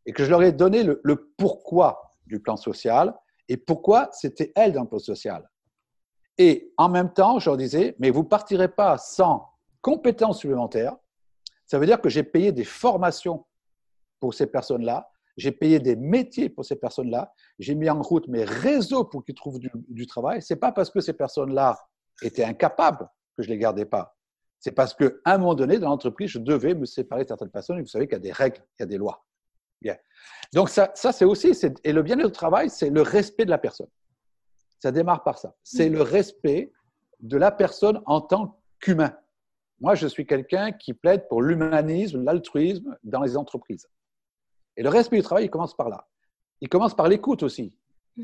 et 0.06 0.14
que 0.14 0.24
je 0.24 0.30
leur 0.30 0.44
ai 0.44 0.52
donné 0.52 0.84
le, 0.84 1.34
pourquoi 1.38 2.16
du 2.28 2.40
plan 2.40 2.58
social 2.58 3.16
et 3.48 3.58
pourquoi 3.58 4.10
c'était 4.14 4.52
elles 4.56 4.74
dans 4.74 4.84
le 4.84 4.88
plan 4.88 5.00
social. 5.00 5.50
Et 6.38 6.74
en 6.78 6.90
même 6.90 7.12
temps, 7.12 7.40
je 7.40 7.50
leur 7.50 7.58
disais, 7.58 7.96
mais 8.00 8.10
vous 8.10 8.22
ne 8.22 8.28
partirez 8.28 8.70
pas 8.70 8.98
sans 8.98 9.50
compétences 9.82 10.40
supplémentaires. 10.40 10.96
Ça 11.66 11.78
veut 11.78 11.86
dire 11.86 12.02
que 12.02 12.10
j'ai 12.10 12.24
payé 12.24 12.52
des 12.52 12.64
formations 12.64 13.46
pour 14.22 14.34
ces 14.34 14.48
personnes-là 14.48 15.12
j'ai 15.38 15.52
payé 15.52 15.80
des 15.80 15.96
métiers 15.96 16.50
pour 16.50 16.66
ces 16.66 16.76
personnes-là, 16.76 17.34
j'ai 17.60 17.76
mis 17.76 17.90
en 17.90 18.02
route 18.02 18.28
mes 18.28 18.44
réseaux 18.44 19.06
pour 19.06 19.24
qu'ils 19.24 19.36
trouvent 19.36 19.60
du, 19.60 20.08
travail. 20.08 20.42
Ce 20.42 20.54
n'est 20.54 20.60
pas 20.60 20.72
parce 20.72 20.90
que 20.90 21.00
ces 21.00 21.14
personnes-là 21.14 21.78
étaient 22.22 22.44
incapables 22.44 23.10
que 23.38 23.44
je 23.44 23.48
ne 23.48 23.54
les 23.54 23.60
gardais 23.60 23.86
pas. 23.86 24.16
C'est 24.60 24.74
parce 24.74 24.94
qu'à 24.94 25.10
un 25.26 25.38
moment 25.38 25.56
donné, 25.56 25.80
dans 25.80 25.90
l'entreprise, 25.90 26.30
je 26.32 26.40
devais 26.40 26.76
me 26.76 26.86
séparer 26.86 27.24
de 27.24 27.30
certaines 27.30 27.50
personnes. 27.50 27.80
Et 27.80 27.82
vous 27.82 27.88
savez 27.88 28.08
qu'il 28.08 28.16
y 28.16 28.18
a 28.18 28.20
des 28.20 28.32
règles, 28.32 28.64
il 28.78 28.82
y 28.82 28.84
a 28.84 28.86
des 28.86 28.98
lois. 28.98 29.26
Donc 30.54 30.70
ça, 30.70 30.92
ça 30.94 31.12
c'est 31.12 31.26
aussi, 31.26 31.54
et 31.84 31.94
le 31.94 32.04
bien-être 32.04 32.28
au 32.28 32.32
travail, 32.32 32.70
c'est 32.70 32.90
le 32.90 33.02
respect 33.02 33.46
de 33.46 33.50
la 33.50 33.58
personne. 33.58 33.88
Ça 34.80 34.92
démarre 34.92 35.24
par 35.24 35.38
ça. 35.38 35.56
C'est 35.64 35.90
le 35.90 36.02
respect 36.02 36.72
de 37.22 37.38
la 37.38 37.52
personne 37.52 38.02
en 38.06 38.22
tant 38.22 38.62
qu'humain. 38.80 39.16
Moi, 39.80 39.96
je 39.96 40.08
suis 40.08 40.28
quelqu'un 40.28 40.72
qui 40.72 40.94
plaide 40.94 41.28
pour 41.30 41.42
l'humanisme, 41.42 42.24
l'altruisme 42.24 42.96
dans 43.04 43.22
les 43.22 43.38
entreprises. 43.38 43.88
Et 44.78 44.84
le 44.84 44.90
respect 44.90 45.18
du 45.18 45.24
travail, 45.24 45.46
il 45.46 45.50
commence 45.50 45.76
par 45.76 45.90
là. 45.90 46.08
Il 46.62 46.70
commence 46.70 46.96
par 46.96 47.08
l'écoute 47.08 47.44
aussi. 47.44 47.78
Mmh. 48.18 48.24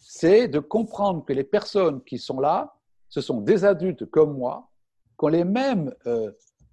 C'est 0.00 0.48
de 0.48 0.58
comprendre 0.58 1.24
que 1.24 1.32
les 1.32 1.44
personnes 1.44 2.02
qui 2.04 2.18
sont 2.18 2.40
là, 2.40 2.74
ce 3.08 3.20
sont 3.20 3.40
des 3.40 3.64
adultes 3.64 4.06
comme 4.06 4.36
moi, 4.36 4.70
qui 5.18 5.24
ont 5.24 5.28
les 5.28 5.44
mêmes 5.44 5.94
euh, 6.06 6.30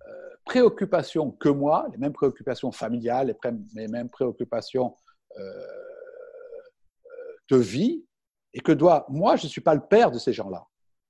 euh, 0.07 0.29
préoccupations 0.45 1.31
que 1.31 1.49
moi, 1.49 1.87
les 1.91 1.97
mêmes 1.97 2.13
préoccupations 2.13 2.71
familiales, 2.71 3.35
les, 3.75 3.87
mêmes 3.87 4.09
préoccupations 4.09 4.95
euh, 5.37 5.65
de 7.49 7.57
vie, 7.57 8.05
et 8.53 8.59
que 8.59 8.71
doit, 8.71 9.05
moi, 9.09 9.35
je 9.35 9.45
ne 9.45 9.49
suis 9.49 9.61
pas 9.61 9.75
le 9.75 9.81
père 9.81 10.11
de 10.11 10.19
ces 10.19 10.33
gens-là. 10.33 10.65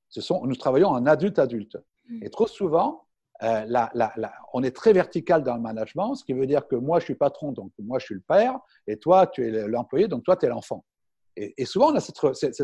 Ce 0.09 0.21
sont, 0.21 0.45
nous 0.45 0.55
travaillons 0.55 0.89
en 0.89 1.05
adulte-adulte. 1.05 1.77
Mmh. 2.07 2.23
Et 2.23 2.29
trop 2.29 2.47
souvent, 2.47 3.05
on 3.41 4.63
est 4.63 4.75
très 4.75 4.93
vertical 4.93 5.43
dans 5.43 5.55
le 5.55 5.61
management, 5.61 6.15
ce 6.15 6.23
qui 6.23 6.33
veut 6.33 6.45
dire 6.45 6.67
que 6.67 6.75
moi, 6.75 6.99
je 6.99 7.05
suis 7.05 7.15
patron, 7.15 7.51
donc 7.51 7.71
moi, 7.79 7.97
je 7.99 8.05
suis 8.05 8.15
le 8.15 8.21
père, 8.21 8.59
et 8.87 8.97
toi, 8.97 9.27
tu 9.27 9.45
es 9.45 9.67
l'employé, 9.67 10.07
donc 10.07 10.23
toi, 10.23 10.35
tu 10.35 10.45
es 10.45 10.49
l'enfant. 10.49 10.85
Et, 11.35 11.65
souvent, 11.65 11.91
on 11.91 11.95
a 11.95 11.99
cette, 11.99 12.19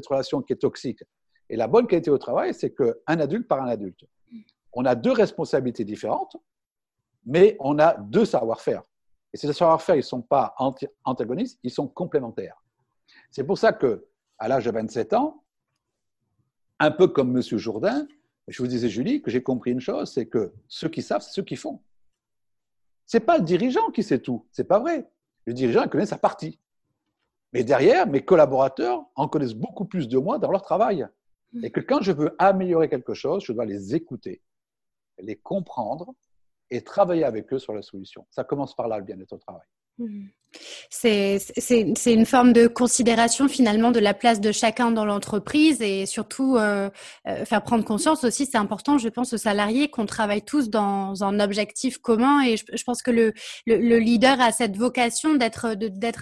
relation 0.07 0.41
qui 0.41 0.53
est 0.53 0.57
toxique. 0.57 1.03
Et 1.49 1.55
la 1.55 1.67
bonne 1.67 1.87
qualité 1.87 2.11
au 2.11 2.17
travail, 2.17 2.53
c'est 2.53 2.73
qu'un 2.73 3.19
adulte 3.19 3.47
par 3.47 3.61
un 3.61 3.67
adulte. 3.67 4.03
On 4.73 4.85
a 4.85 4.93
deux 4.93 5.13
responsabilités 5.13 5.85
différentes, 5.85 6.35
mais 7.25 7.55
on 7.59 7.79
a 7.79 7.95
deux 7.97 8.25
savoir-faire. 8.25 8.83
Et 9.33 9.37
ces 9.37 9.51
savoir-faire, 9.53 9.95
ils 9.95 9.99
ne 9.99 10.03
sont 10.03 10.21
pas 10.21 10.53
antagonistes, 11.05 11.59
ils 11.63 11.71
sont 11.71 11.87
complémentaires. 11.87 12.61
C'est 13.31 13.43
pour 13.43 13.57
ça 13.57 13.73
que, 13.73 14.05
à 14.37 14.47
l'âge 14.47 14.65
de 14.65 14.71
27 14.71 15.13
ans, 15.13 15.43
un 16.79 16.91
peu 16.91 17.07
comme 17.07 17.35
M. 17.35 17.41
Jourdain, 17.41 18.05
je 18.47 18.61
vous 18.61 18.67
disais, 18.67 18.89
Julie, 18.89 19.21
que 19.21 19.29
j'ai 19.29 19.43
compris 19.43 19.71
une 19.71 19.79
chose, 19.79 20.11
c'est 20.11 20.27
que 20.27 20.53
ceux 20.67 20.89
qui 20.89 21.01
savent, 21.01 21.21
c'est 21.21 21.31
ceux 21.31 21.43
qui 21.43 21.55
font. 21.55 21.81
Ce 23.05 23.17
n'est 23.17 23.23
pas 23.23 23.37
le 23.37 23.43
dirigeant 23.43 23.89
qui 23.91 24.03
sait 24.03 24.19
tout, 24.19 24.45
c'est 24.51 24.63
pas 24.65 24.79
vrai. 24.79 25.09
Le 25.45 25.53
dirigeant, 25.53 25.83
il 25.83 25.89
connaît 25.89 26.05
sa 26.05 26.17
partie. 26.17 26.59
Mais 27.53 27.63
derrière, 27.63 28.07
mes 28.07 28.23
collaborateurs 28.23 29.05
en 29.15 29.27
connaissent 29.27 29.53
beaucoup 29.53 29.85
plus 29.85 30.07
de 30.07 30.17
moi 30.17 30.39
dans 30.39 30.51
leur 30.51 30.61
travail. 30.61 31.07
Mmh. 31.53 31.65
Et 31.65 31.71
que 31.71 31.79
quand 31.79 32.01
je 32.01 32.11
veux 32.11 32.35
améliorer 32.39 32.89
quelque 32.89 33.13
chose, 33.13 33.43
je 33.45 33.53
dois 33.53 33.65
les 33.65 33.95
écouter, 33.95 34.41
les 35.19 35.37
comprendre 35.37 36.13
et 36.69 36.83
travailler 36.83 37.23
avec 37.23 37.51
eux 37.53 37.59
sur 37.59 37.73
la 37.73 37.81
solution. 37.81 38.27
Ça 38.29 38.43
commence 38.43 38.75
par 38.75 38.89
là, 38.89 38.97
le 38.97 39.05
bien-être 39.05 39.33
au 39.33 39.37
travail. 39.37 39.65
Mmh. 39.97 40.27
C'est 40.89 41.39
une 42.05 42.25
forme 42.25 42.53
de 42.53 42.67
considération 42.67 43.47
finalement 43.47 43.91
de 43.91 43.99
la 43.99 44.13
place 44.13 44.39
de 44.39 44.51
chacun 44.51 44.91
dans 44.91 45.05
l'entreprise 45.05 45.81
et 45.81 46.05
surtout 46.05 46.55
euh, 46.55 46.89
euh, 47.27 47.45
faire 47.45 47.63
prendre 47.63 47.83
conscience 47.83 48.23
aussi, 48.23 48.45
c'est 48.45 48.57
important, 48.57 48.97
je 48.97 49.09
pense, 49.09 49.33
aux 49.33 49.37
salariés 49.37 49.89
qu'on 49.89 50.05
travaille 50.05 50.41
tous 50.41 50.69
dans 50.69 51.23
un 51.23 51.39
objectif 51.39 51.97
commun 51.97 52.41
et 52.43 52.57
je, 52.57 52.83
pense 52.83 53.01
que 53.01 53.11
le, 53.11 53.33
le, 53.65 53.77
le, 53.77 53.99
leader 53.99 54.39
a 54.39 54.51
cette 54.51 54.77
vocation 54.77 55.35
d'être 55.35 55.65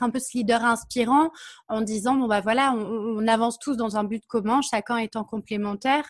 un 0.03 0.09
peu 0.09 0.19
ce 0.19 0.37
leader 0.37 0.63
inspirant 0.65 1.29
en 1.67 1.81
disant 1.81 2.15
bon 2.15 2.27
bah 2.27 2.41
voilà, 2.41 2.73
on, 2.73 3.25
avance 3.27 3.57
tous 3.57 3.75
dans 3.75 3.97
un 3.97 4.03
but 4.03 4.23
commun, 4.27 4.61
chacun 4.61 4.97
étant 4.97 5.23
complémentaire. 5.23 6.09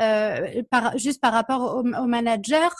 Euh, 0.00 0.62
juste 0.96 1.20
par 1.20 1.32
rapport 1.32 1.76
au, 1.76 1.80
au 1.80 2.06
manager, 2.06 2.74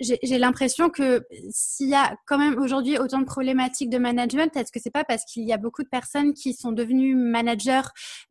j'ai 0.00 0.38
l'impression 0.38 0.90
que 0.90 1.24
s'il 1.50 1.88
y 1.88 1.94
a 1.94 2.14
quand 2.26 2.38
même 2.38 2.58
aujourd'hui 2.58 2.98
autant 3.02 3.20
de 3.20 3.24
problématiques 3.24 3.90
de 3.90 3.98
management, 3.98 4.56
est-ce 4.56 4.72
que 4.72 4.80
c'est 4.80 4.90
pas 4.90 5.04
parce 5.04 5.24
qu'il 5.24 5.44
y 5.44 5.52
a 5.52 5.58
beaucoup 5.58 5.82
de 5.82 5.88
personnes 5.88 6.32
qui 6.32 6.54
sont 6.54 6.72
devenues 6.72 7.14
managers 7.14 7.82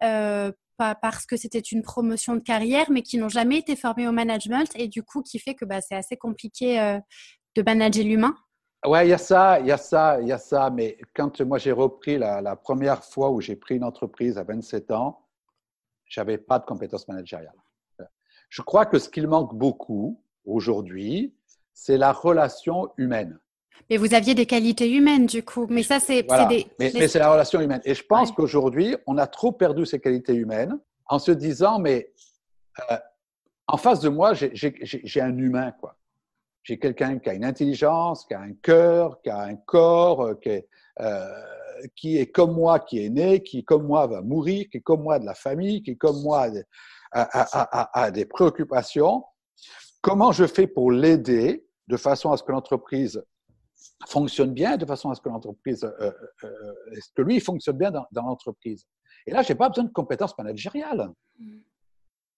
euh, 0.03 0.51
pas 0.77 0.95
parce 0.95 1.25
que 1.25 1.37
c'était 1.37 1.59
une 1.59 1.83
promotion 1.83 2.35
de 2.35 2.39
carrière, 2.39 2.89
mais 2.89 3.03
qui 3.03 3.17
n'ont 3.17 3.29
jamais 3.29 3.57
été 3.57 3.75
formées 3.75 4.07
au 4.07 4.11
management 4.11 4.67
et 4.75 4.87
du 4.87 5.03
coup 5.03 5.21
qui 5.21 5.37
fait 5.37 5.53
que 5.53 5.65
bah, 5.65 5.81
c'est 5.81 5.95
assez 5.95 6.17
compliqué 6.17 6.79
euh, 6.79 6.99
de 7.55 7.61
manager 7.61 8.03
l'humain? 8.03 8.35
Ouais, 8.83 9.05
il 9.05 9.09
y 9.11 9.13
a 9.13 9.19
ça, 9.19 9.59
il 9.59 9.67
y 9.67 9.71
a 9.71 9.77
ça, 9.77 10.19
il 10.21 10.27
y 10.27 10.31
a 10.31 10.39
ça. 10.39 10.71
Mais 10.71 10.97
quand 11.13 11.39
moi 11.41 11.59
j'ai 11.59 11.71
repris 11.71 12.17
la, 12.17 12.41
la, 12.41 12.55
première 12.55 13.03
fois 13.03 13.29
où 13.29 13.39
j'ai 13.39 13.55
pris 13.55 13.75
une 13.75 13.83
entreprise 13.83 14.39
à 14.39 14.43
27 14.43 14.89
ans, 14.91 15.27
j'avais 16.05 16.39
pas 16.39 16.57
de 16.57 16.65
compétences 16.65 17.07
managériales. 17.07 17.53
Je 18.49 18.61
crois 18.61 18.85
que 18.85 18.99
ce 18.99 19.07
qu'il 19.07 19.27
manque 19.27 19.55
beaucoup 19.55 20.21
aujourd'hui, 20.45 21.33
c'est 21.73 21.97
la 21.97 22.11
relation 22.11 22.91
humaine. 22.97 23.39
Mais 23.89 23.97
vous 23.97 24.13
aviez 24.13 24.33
des 24.33 24.45
qualités 24.45 24.91
humaines, 24.91 25.25
du 25.25 25.43
coup. 25.43 25.67
Mais 25.69 25.83
ça, 25.83 25.99
c'est 25.99 26.23
des. 26.49 26.67
Mais, 26.79 27.07
c'est 27.07 27.19
la 27.19 27.31
relation 27.31 27.59
humaine. 27.61 27.81
Et 27.85 27.93
je 27.93 28.03
pense 28.03 28.31
qu'aujourd'hui, 28.31 28.95
on 29.07 29.17
a 29.17 29.27
trop 29.27 29.51
perdu 29.51 29.85
ces 29.85 29.99
qualités 29.99 30.33
humaines 30.33 30.79
en 31.07 31.19
se 31.19 31.31
disant, 31.31 31.79
mais 31.79 32.11
euh, 32.91 32.97
en 33.67 33.77
face 33.77 33.99
de 33.99 34.09
moi, 34.09 34.33
j'ai 34.33 35.21
un 35.21 35.37
humain, 35.37 35.71
quoi. 35.79 35.97
J'ai 36.63 36.77
quelqu'un 36.77 37.17
qui 37.17 37.29
a 37.29 37.33
une 37.33 37.43
intelligence, 37.43 38.25
qui 38.25 38.35
a 38.35 38.39
un 38.39 38.53
cœur, 38.53 39.19
qui 39.23 39.29
a 39.29 39.41
un 39.41 39.55
corps, 39.55 40.21
euh, 40.21 40.35
qui 40.35 40.49
est, 40.49 40.67
euh, 40.99 41.27
qui 41.95 42.17
est 42.17 42.27
comme 42.27 42.53
moi, 42.53 42.79
qui 42.79 43.03
est 43.03 43.09
né, 43.09 43.41
qui 43.41 43.63
comme 43.63 43.87
moi 43.87 44.05
va 44.05 44.21
mourir, 44.21 44.67
qui 44.71 44.77
est 44.77 44.81
comme 44.81 45.01
moi 45.01 45.17
de 45.17 45.25
la 45.25 45.33
famille, 45.33 45.81
qui 45.81 45.97
comme 45.97 46.21
moi 46.21 46.47
a 47.11 48.11
des 48.11 48.25
préoccupations. 48.25 49.23
Comment 50.01 50.31
je 50.31 50.45
fais 50.45 50.67
pour 50.67 50.91
l'aider 50.91 51.65
de 51.87 51.97
façon 51.97 52.31
à 52.31 52.37
ce 52.37 52.43
que 52.43 52.51
l'entreprise 52.51 53.23
fonctionne 54.07 54.53
bien, 54.53 54.77
de 54.77 54.85
façon 54.85 55.09
à 55.09 55.15
ce 55.15 55.21
que 55.21 55.29
l'entreprise, 55.29 55.83
euh, 55.83 55.91
euh, 56.01 56.11
euh 56.43 56.99
que 57.15 57.21
lui 57.21 57.39
fonctionne 57.39 57.77
bien 57.77 57.91
dans, 57.91 58.07
l'entreprise. 58.13 58.85
Et 59.25 59.31
là, 59.31 59.41
je 59.41 59.51
n'ai 59.51 59.57
pas 59.57 59.69
besoin 59.69 59.85
de 59.85 59.91
compétences 59.91 60.37
managériales. 60.37 61.09
Mm. 61.39 61.59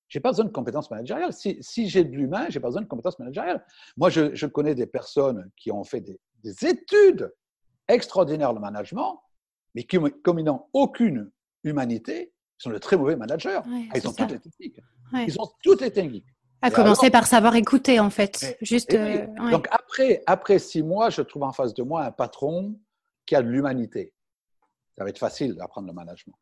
Je 0.07 0.17
n'ai 0.17 0.21
pas 0.21 0.29
besoin 0.29 0.45
de 0.45 0.51
compétences 0.51 0.91
managériales. 0.91 1.33
Si, 1.33 1.57
si 1.61 1.89
j'ai 1.89 2.03
de 2.03 2.15
l'humain, 2.15 2.45
je 2.49 2.57
n'ai 2.57 2.61
pas 2.61 2.67
besoin 2.67 2.81
de 2.81 2.87
compétences 2.87 3.17
managériales. 3.19 3.65
Moi, 3.97 4.09
je, 4.09 4.35
je, 4.35 4.45
connais 4.45 4.75
des 4.75 4.85
personnes 4.85 5.49
qui 5.55 5.71
ont 5.71 5.83
fait 5.83 6.01
des, 6.01 6.19
des 6.43 6.51
extraordinaires 6.51 7.29
extraordinaires 7.89 8.53
de 8.53 8.59
management, 8.59 9.21
mais 9.75 9.83
qui, 9.83 9.97
comme 10.23 10.39
ils 10.39 10.45
n'ont 10.45 10.67
aucune 10.71 11.31
humanité, 11.63 12.33
sont 12.57 12.71
de 12.71 12.77
très 12.77 12.97
mauvais 12.97 13.15
managers. 13.15 13.59
Ils 13.93 14.07
ont 14.07 14.13
toutes 14.13 14.31
les 14.31 14.39
techniques. 14.39 14.79
Ils 15.13 15.39
ont 15.39 15.49
toutes 15.63 15.81
les 15.81 15.91
techniques. 15.91 16.27
À 16.63 16.71
commencer 16.71 17.11
par 17.11 17.27
savoir 17.27 17.55
écouter, 17.57 17.99
en 17.99 18.09
fait. 18.09 18.57
Juste, 18.61 18.93
euh, 18.93 19.27
Donc 19.51 19.67
après, 19.69 20.23
après 20.25 20.59
six 20.59 20.81
mois, 20.81 21.09
je 21.09 21.21
trouve 21.21 21.43
en 21.43 21.51
face 21.51 21.73
de 21.73 21.83
moi 21.83 22.05
un 22.05 22.11
patron 22.11 22.79
qui 23.25 23.35
a 23.35 23.41
de 23.41 23.49
l'humanité. 23.49 24.13
Ça 24.97 25.03
va 25.03 25.09
être 25.09 25.19
facile 25.19 25.55
d'apprendre 25.55 25.87
le 25.87 25.93
management. 25.93 26.35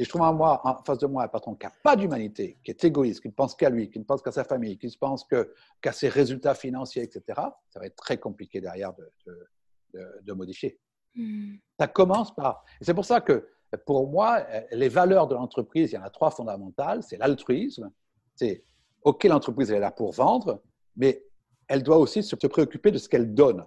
Et 0.00 0.04
je 0.04 0.08
trouve 0.08 0.22
en, 0.22 0.34
moi, 0.34 0.60
en 0.64 0.82
face 0.82 0.98
de 0.98 1.06
moi 1.06 1.22
un 1.22 1.28
patron 1.28 1.54
qui 1.54 1.66
n'a 1.66 1.72
pas 1.84 1.94
d'humanité, 1.94 2.58
qui 2.64 2.72
est 2.72 2.84
égoïste, 2.84 3.20
qui 3.20 3.28
ne 3.28 3.32
pense 3.32 3.54
qu'à 3.54 3.70
lui, 3.70 3.88
qui 3.90 4.00
ne 4.00 4.04
pense 4.04 4.22
qu'à 4.22 4.32
sa 4.32 4.42
famille, 4.42 4.76
qui 4.76 4.86
ne 4.86 4.92
pense 4.98 5.24
qu'à 5.24 5.92
ses 5.92 6.08
résultats 6.08 6.54
financiers, 6.54 7.02
etc. 7.04 7.22
Ça 7.70 7.78
va 7.78 7.86
être 7.86 7.96
très 7.96 8.18
compliqué 8.18 8.60
derrière 8.60 8.92
de, 8.94 10.20
de, 10.22 10.32
modifier. 10.32 10.80
Hmm. 11.14 11.54
Ça 11.78 11.86
commence 11.86 12.34
par... 12.34 12.64
c'est 12.80 12.94
pour 12.94 13.04
ça 13.04 13.20
que 13.20 13.48
pour 13.86 14.08
moi, 14.08 14.44
les 14.72 14.88
valeurs 14.88 15.28
de 15.28 15.34
l'entreprise, 15.34 15.92
il 15.92 15.94
y 15.94 15.98
en 15.98 16.02
a 16.02 16.10
trois 16.10 16.30
fondamentales. 16.30 17.04
C'est 17.04 17.18
l'altruisme, 17.18 17.92
c'est 18.34 18.64
OK, 19.08 19.24
l'entreprise 19.24 19.70
est 19.70 19.78
là 19.78 19.90
pour 19.90 20.12
vendre, 20.12 20.60
mais 20.94 21.24
elle 21.66 21.82
doit 21.82 21.96
aussi 21.96 22.22
se 22.22 22.36
préoccuper 22.36 22.90
de 22.90 22.98
ce 22.98 23.08
qu'elle 23.08 23.32
donne. 23.32 23.64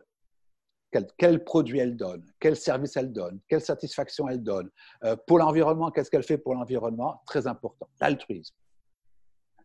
Quel, 1.17 1.43
produit 1.43 1.79
elle 1.79 1.95
donne, 1.95 2.23
quel 2.39 2.55
service 2.55 2.95
elle 2.95 3.11
donne, 3.11 3.39
quelle 3.47 3.61
satisfaction 3.61 4.29
elle 4.29 4.43
donne. 4.43 4.69
Euh, 5.03 5.15
pour 5.25 5.39
l'environnement, 5.39 5.89
qu'est-ce 5.89 6.11
qu'elle 6.11 6.21
fait 6.21 6.37
pour 6.37 6.53
l'environnement 6.53 7.23
Très 7.25 7.47
important, 7.47 7.89
l'altruisme. 7.99 8.53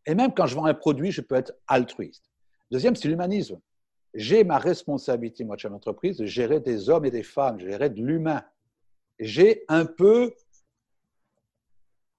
Et 0.06 0.14
même 0.14 0.32
quand 0.32 0.46
je 0.46 0.54
vends 0.54 0.64
un 0.64 0.72
produit, 0.72 1.12
je 1.12 1.20
peux 1.20 1.34
être 1.34 1.52
altruiste. 1.66 2.30
Deuxième, 2.70 2.96
c'est 2.96 3.08
l'humanisme. 3.08 3.60
J'ai 4.14 4.44
ma 4.44 4.56
responsabilité, 4.56 5.44
moi, 5.44 5.56
de 5.56 5.60
chef 5.60 5.72
d'entreprise, 5.72 6.16
de 6.16 6.24
gérer 6.24 6.60
des 6.60 6.88
hommes 6.88 7.04
et 7.04 7.10
des 7.10 7.22
femmes, 7.24 7.58
de 7.58 7.68
gérer 7.68 7.90
de 7.90 8.00
l'humain. 8.00 8.42
J'ai 9.18 9.66
un 9.68 9.84
peu, 9.84 10.32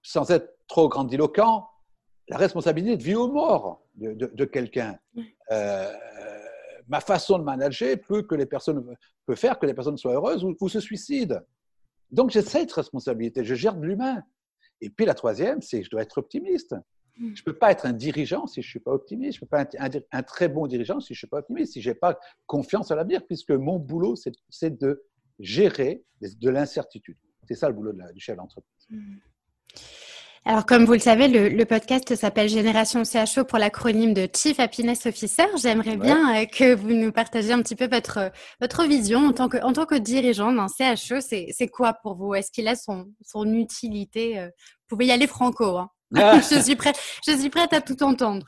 sans 0.02 0.30
être 0.30 0.58
trop 0.68 0.88
grandiloquent, 0.88 1.68
la 2.28 2.36
responsabilité 2.36 2.96
de 2.96 3.02
vie 3.02 3.14
ou 3.14 3.28
mort 3.28 3.82
de, 3.96 4.44
quelqu'un. 4.44 4.98
Euh, 5.50 5.92
ma 6.88 7.00
façon 7.00 7.38
de 7.38 7.44
manager 7.44 7.96
peut, 8.06 8.22
que 8.22 8.34
les 8.34 8.46
personnes, 8.46 8.84
peut 9.26 9.34
faire 9.34 9.58
que 9.58 9.66
les 9.66 9.74
personnes 9.74 9.96
soient 9.96 10.14
heureuses 10.14 10.44
ou, 10.44 10.68
se 10.68 10.80
suicident. 10.80 11.40
Donc 12.10 12.30
j'ai 12.30 12.42
cette 12.42 12.72
responsabilité, 12.72 13.44
je 13.44 13.54
gère 13.54 13.74
de 13.74 13.86
l'humain. 13.86 14.22
Et 14.80 14.90
puis 14.90 15.06
la 15.06 15.14
troisième, 15.14 15.60
c'est 15.60 15.80
que 15.80 15.84
je 15.84 15.90
dois 15.90 16.02
être 16.02 16.18
optimiste. 16.18 16.74
Hmm. 17.18 17.34
Je 17.34 17.40
ne 17.40 17.44
peux 17.44 17.58
pas 17.58 17.72
être 17.72 17.84
un 17.84 17.92
dirigeant 17.92 18.46
si 18.46 18.62
je 18.62 18.68
ne 18.68 18.70
suis 18.70 18.80
pas 18.80 18.92
optimiste. 18.92 19.34
Je 19.34 19.38
ne 19.38 19.40
peux 19.40 19.50
pas 19.50 19.62
être 19.62 20.06
un, 20.12 20.22
très 20.22 20.48
bon 20.48 20.66
dirigeant 20.66 21.00
si 21.00 21.14
je 21.14 21.18
ne 21.18 21.18
suis 21.18 21.26
pas 21.26 21.38
optimiste, 21.38 21.72
si 21.72 21.82
je 21.82 21.90
n'ai 21.90 21.94
pas 21.94 22.18
confiance 22.46 22.90
à 22.90 22.96
l'avenir, 22.96 23.26
puisque 23.26 23.50
mon 23.50 23.78
boulot, 23.78 24.14
c'est 24.16 24.78
de 24.78 25.04
gérer 25.38 26.04
de 26.20 26.50
l'incertitude. 26.50 27.16
C'est 27.46 27.54
ça 27.54 27.68
le 27.68 27.74
boulot 27.74 27.92
de 27.92 27.98
la, 27.98 28.12
du 28.12 28.20
chef 28.20 28.36
d'entreprise. 28.36 28.86
Alors, 30.44 30.64
comme 30.64 30.84
vous 30.84 30.92
le 30.92 30.98
savez, 30.98 31.28
le, 31.28 31.64
podcast 31.64 32.14
s'appelle 32.14 32.48
Génération 32.48 33.02
CHO 33.04 33.44
pour 33.44 33.58
l'acronyme 33.58 34.14
de 34.14 34.28
Chief 34.34 34.58
Happiness 34.60 35.06
Officer. 35.06 35.46
J'aimerais 35.60 35.96
bien 35.96 36.42
euh, 36.42 36.46
que 36.46 36.74
vous 36.74 36.92
nous 36.92 37.12
partagiez 37.12 37.52
un 37.52 37.60
petit 37.60 37.76
peu 37.76 37.86
votre, 37.86 38.30
votre 38.60 38.84
vision 38.84 39.26
en 39.26 39.32
tant 39.32 39.48
que, 39.48 39.58
en 39.58 39.72
tant 39.72 39.84
que 39.84 39.96
dirigeant 39.96 40.52
d'un 40.52 40.68
CHO. 40.68 41.20
C'est 41.20 41.68
quoi 41.68 41.92
pour 41.92 42.14
vous? 42.14 42.34
Est-ce 42.34 42.50
qu'il 42.50 42.68
a 42.68 42.76
son, 42.76 43.08
son 43.22 43.52
utilité 43.52 44.38
euh? 44.38 44.46
Vous 44.88 44.96
pouvez 44.96 45.06
y 45.06 45.12
aller 45.12 45.26
franco. 45.26 45.76
Hein. 45.76 45.90
je, 46.12 46.60
suis 46.60 46.76
prête, 46.76 46.98
je 47.26 47.32
suis 47.32 47.50
prête 47.50 47.72
à 47.74 47.80
tout 47.80 48.02
entendre. 48.02 48.46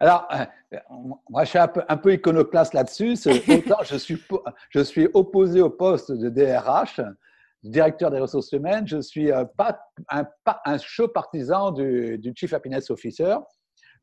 Alors, 0.00 0.28
euh, 0.32 0.44
moi, 1.30 1.44
je 1.44 1.50
suis 1.50 1.58
un 1.58 1.68
peu, 1.68 1.82
un 1.88 1.96
peu 1.96 2.12
iconoclaste 2.12 2.74
là-dessus. 2.74 3.16
Autant 3.26 3.78
je 3.84 3.96
suis, 3.96 4.22
je 4.70 4.80
suis 4.80 5.08
opposé 5.14 5.60
au 5.60 5.70
poste 5.70 6.12
de 6.12 6.28
DRH, 6.28 7.00
directeur 7.62 8.10
des 8.10 8.18
ressources 8.18 8.52
humaines. 8.52 8.86
Je 8.86 9.00
suis 9.00 9.32
euh, 9.32 9.44
pas 9.56 9.80
un, 10.08 10.78
chaud 10.78 11.08
partisan 11.08 11.72
du, 11.72 12.32
Chief 12.34 12.52
Happiness 12.52 12.90
Officer. 12.90 13.36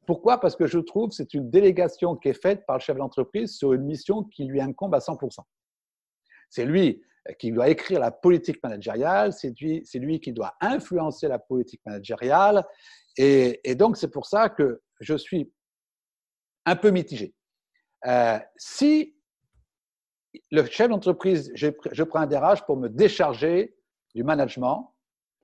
Pourquoi? 0.06 0.40
Parce 0.40 0.56
que 0.56 0.68
je 0.68 0.80
trouve 0.80 1.10
que 1.10 1.16
c'est 1.16 1.34
une 1.34 1.50
délégation 1.50 2.16
qui 2.16 2.30
est 2.30 2.42
faite 2.42 2.66
par 2.66 2.78
le 2.78 2.82
chef 2.82 2.98
d'entreprise 2.98 3.56
sur 3.56 3.74
une 3.74 3.84
mission 3.84 4.24
qui 4.24 4.46
lui 4.46 4.62
incombe 4.62 4.94
à 4.94 5.00
100%. 5.00 5.40
C'est 6.50 6.66
lui 6.66 7.02
qui 7.40 7.52
doit 7.52 7.70
écrire 7.70 8.00
la 8.00 8.12
politique 8.12 8.62
managériale, 8.64 9.34
c'est 9.34 9.52
lui, 9.60 10.20
qui 10.20 10.32
doit 10.32 10.54
influencer 10.62 11.28
la 11.28 11.40
politique 11.40 11.82
managériale. 11.84 12.64
Et, 13.18 13.62
et 13.64 13.74
donc, 13.74 13.98
c'est 13.98 14.12
pour 14.12 14.28
ça 14.28 14.50
que 14.50 14.82
je 15.00 15.16
suis 15.16 15.52
un 16.66 16.76
peu 16.76 16.92
mitigé. 16.92 17.34
Euh, 18.06 18.38
si 18.58 19.15
le 20.52 20.66
chef 20.66 20.90
d'entreprise, 20.90 21.52
je, 21.56 22.04
prends 22.04 22.20
un 22.20 22.28
DRH 22.28 22.66
pour 22.66 22.78
me 22.78 22.90
décharger 22.90 23.76
du 24.14 24.24
management, 24.24 24.94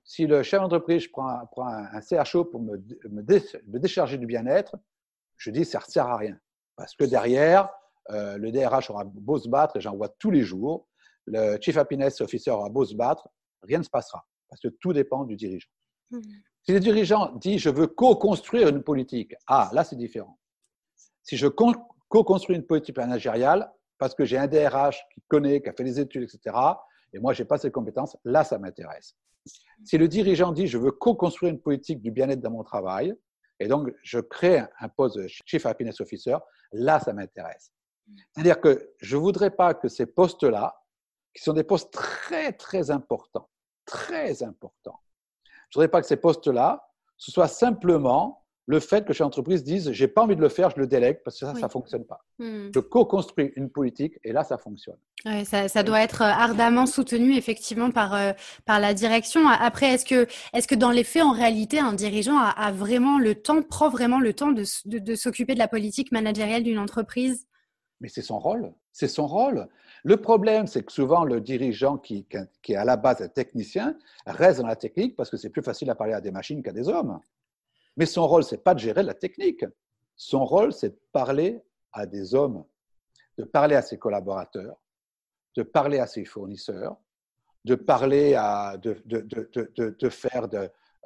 si 0.04 0.26
le 0.26 0.42
chef 0.42 0.60
d'entreprise 0.60 1.06
prend, 1.08 1.46
prend, 1.52 1.68
un 1.68 2.00
CHO 2.00 2.44
pour 2.44 2.60
me, 2.60 2.76
me, 3.08 3.78
décharger 3.78 4.18
du 4.18 4.26
bien-être, 4.26 4.76
je 5.36 5.50
dis 5.50 5.64
ça 5.64 5.78
ne 5.78 5.90
sert 5.90 6.06
à 6.06 6.16
rien. 6.16 6.38
Parce 6.76 6.94
que 6.94 7.04
derrière, 7.04 7.68
euh, 8.10 8.36
le 8.38 8.50
DRH 8.50 8.90
aura 8.90 9.04
beau 9.04 9.38
se 9.38 9.48
battre, 9.48 9.76
et 9.76 9.80
j'en 9.80 9.96
vois 9.96 10.08
tous 10.18 10.30
les 10.30 10.42
jours, 10.42 10.88
le 11.26 11.56
Chief 11.60 11.76
Happiness 11.76 12.20
Officer 12.20 12.50
aura 12.50 12.68
beau 12.68 12.84
se 12.84 12.94
battre, 12.94 13.28
rien 13.62 13.78
ne 13.78 13.84
se 13.84 13.90
passera. 13.90 14.24
Parce 14.48 14.60
que 14.60 14.68
tout 14.68 14.92
dépend 14.92 15.24
du 15.24 15.36
dirigeant. 15.36 15.70
Mmh. 16.10 16.20
Si 16.64 16.72
le 16.72 16.80
dirigeant 16.80 17.32
dit 17.36 17.58
je 17.58 17.70
veux 17.70 17.86
co-construire 17.86 18.68
une 18.68 18.82
politique, 18.82 19.34
ah, 19.46 19.70
là 19.72 19.84
c'est 19.84 19.96
différent. 19.96 20.38
Si 21.22 21.36
je 21.36 21.46
co-construis 21.46 22.56
une 22.56 22.66
politique 22.66 22.96
managériale, 22.96 23.72
parce 24.02 24.16
que 24.16 24.24
j'ai 24.24 24.36
un 24.36 24.48
DRH 24.48 25.06
qui 25.14 25.22
connaît, 25.28 25.62
qui 25.62 25.68
a 25.68 25.72
fait 25.72 25.84
des 25.84 26.00
études, 26.00 26.24
etc., 26.24 26.56
et 27.12 27.20
moi, 27.20 27.32
je 27.34 27.40
n'ai 27.40 27.46
pas 27.46 27.56
ces 27.56 27.70
compétences, 27.70 28.16
là, 28.24 28.42
ça 28.42 28.58
m'intéresse. 28.58 29.14
Si 29.84 29.96
le 29.96 30.08
dirigeant 30.08 30.50
dit, 30.50 30.66
je 30.66 30.76
veux 30.76 30.90
co-construire 30.90 31.52
une 31.52 31.60
politique 31.60 32.02
du 32.02 32.10
bien-être 32.10 32.40
dans 32.40 32.50
mon 32.50 32.64
travail, 32.64 33.14
et 33.60 33.68
donc 33.68 33.92
je 34.02 34.18
crée 34.18 34.64
un 34.80 34.88
poste 34.88 35.18
de 35.18 35.28
Chief 35.46 35.64
Happiness 35.66 36.00
Officer, 36.00 36.36
là, 36.72 36.98
ça 36.98 37.12
m'intéresse. 37.12 37.72
C'est-à-dire 38.32 38.60
que 38.60 38.92
je 38.98 39.16
ne 39.16 39.20
voudrais 39.20 39.52
pas 39.52 39.72
que 39.72 39.86
ces 39.86 40.06
postes-là, 40.06 40.74
qui 41.32 41.44
sont 41.44 41.52
des 41.52 41.62
postes 41.62 41.92
très, 41.92 42.52
très 42.52 42.90
importants, 42.90 43.48
très 43.84 44.42
importants, 44.42 44.98
je 45.44 45.78
ne 45.78 45.82
voudrais 45.82 45.92
pas 45.92 46.00
que 46.00 46.08
ces 46.08 46.16
postes-là, 46.16 46.84
ce 47.16 47.30
soit 47.30 47.46
simplement 47.46 48.41
le 48.66 48.80
fait 48.80 49.04
que 49.04 49.12
chez 49.12 49.24
l'entreprise 49.24 49.64
dise 49.64 49.90
j'ai 49.92 50.08
pas 50.08 50.22
envie 50.22 50.36
de 50.36 50.40
le 50.40 50.48
faire, 50.48 50.70
je 50.70 50.78
le 50.78 50.86
délègue 50.86 51.20
parce 51.24 51.38
que 51.38 51.46
ça, 51.46 51.54
ça 51.54 51.68
fonctionne 51.68 52.04
pas. 52.04 52.24
Hmm. 52.38 52.70
Je 52.74 52.80
co-construis 52.80 53.52
une 53.56 53.70
politique 53.70 54.18
et 54.24 54.32
là, 54.32 54.44
ça 54.44 54.56
fonctionne. 54.56 54.96
ça, 55.44 55.82
doit 55.82 56.00
être 56.00 56.22
euh, 56.22 56.26
ardemment 56.26 56.86
soutenu 56.86 57.36
effectivement 57.36 57.90
par, 57.90 58.14
euh, 58.14 58.32
par 58.64 58.80
la 58.80 58.94
direction. 58.94 59.48
Après, 59.48 59.86
est-ce 59.86 60.04
que, 60.04 60.26
est 60.52 60.66
que 60.66 60.74
dans 60.74 60.90
les 60.90 61.04
faits, 61.04 61.22
en 61.22 61.32
réalité, 61.32 61.80
un 61.80 61.92
dirigeant 61.92 62.38
a, 62.38 62.72
vraiment 62.72 63.18
le 63.18 63.34
temps, 63.34 63.62
prend 63.62 63.88
vraiment 63.88 64.20
le 64.20 64.32
temps 64.32 64.52
de, 64.52 64.64
de, 64.86 65.14
s'occuper 65.14 65.54
de 65.54 65.58
la 65.58 65.68
politique 65.68 66.12
managériale 66.12 66.62
d'une 66.62 66.78
entreprise? 66.78 67.46
Mais 68.00 68.08
c'est 68.08 68.22
son 68.22 68.38
rôle. 68.38 68.72
C'est 68.92 69.08
son 69.08 69.26
rôle. 69.26 69.68
Le 70.04 70.16
problème, 70.16 70.66
c'est 70.66 70.82
que 70.82 70.92
souvent, 70.92 71.24
le 71.24 71.40
dirigeant 71.40 71.96
qui, 71.96 72.26
qui 72.62 72.72
est 72.72 72.76
à 72.76 72.84
la 72.84 72.96
base 72.96 73.22
un 73.22 73.28
technicien 73.28 73.96
reste 74.26 74.60
dans 74.60 74.66
la 74.66 74.76
technique 74.76 75.16
parce 75.16 75.30
que 75.30 75.36
c'est 75.36 75.50
plus 75.50 75.62
facile 75.62 75.88
à 75.90 75.94
parler 75.94 76.12
à 76.12 76.20
des 76.20 76.32
machines 76.32 76.62
qu'à 76.62 76.72
des 76.72 76.88
hommes. 76.88 77.20
Mais 77.96 78.06
son 78.06 78.26
rôle, 78.26 78.44
c'est 78.44 78.62
pas 78.62 78.74
de 78.74 78.80
gérer 78.80 79.02
la 79.02 79.14
technique. 79.14 79.64
Son 80.16 80.44
rôle, 80.44 80.72
c'est 80.72 80.90
de 80.90 81.00
parler 81.12 81.62
à 81.92 82.06
des 82.06 82.34
hommes, 82.34 82.64
de 83.38 83.44
parler 83.44 83.76
à 83.76 83.82
ses 83.82 83.98
collaborateurs, 83.98 84.76
de 85.56 85.62
parler 85.62 85.98
à 85.98 86.06
ses 86.06 86.24
fournisseurs, 86.24 86.96
de 87.64 87.74
parler 87.74 88.34
à, 88.34 88.76
de, 88.76 89.00
de, 89.04 89.20
de, 89.20 89.96
de 89.98 90.08
faire 90.08 90.48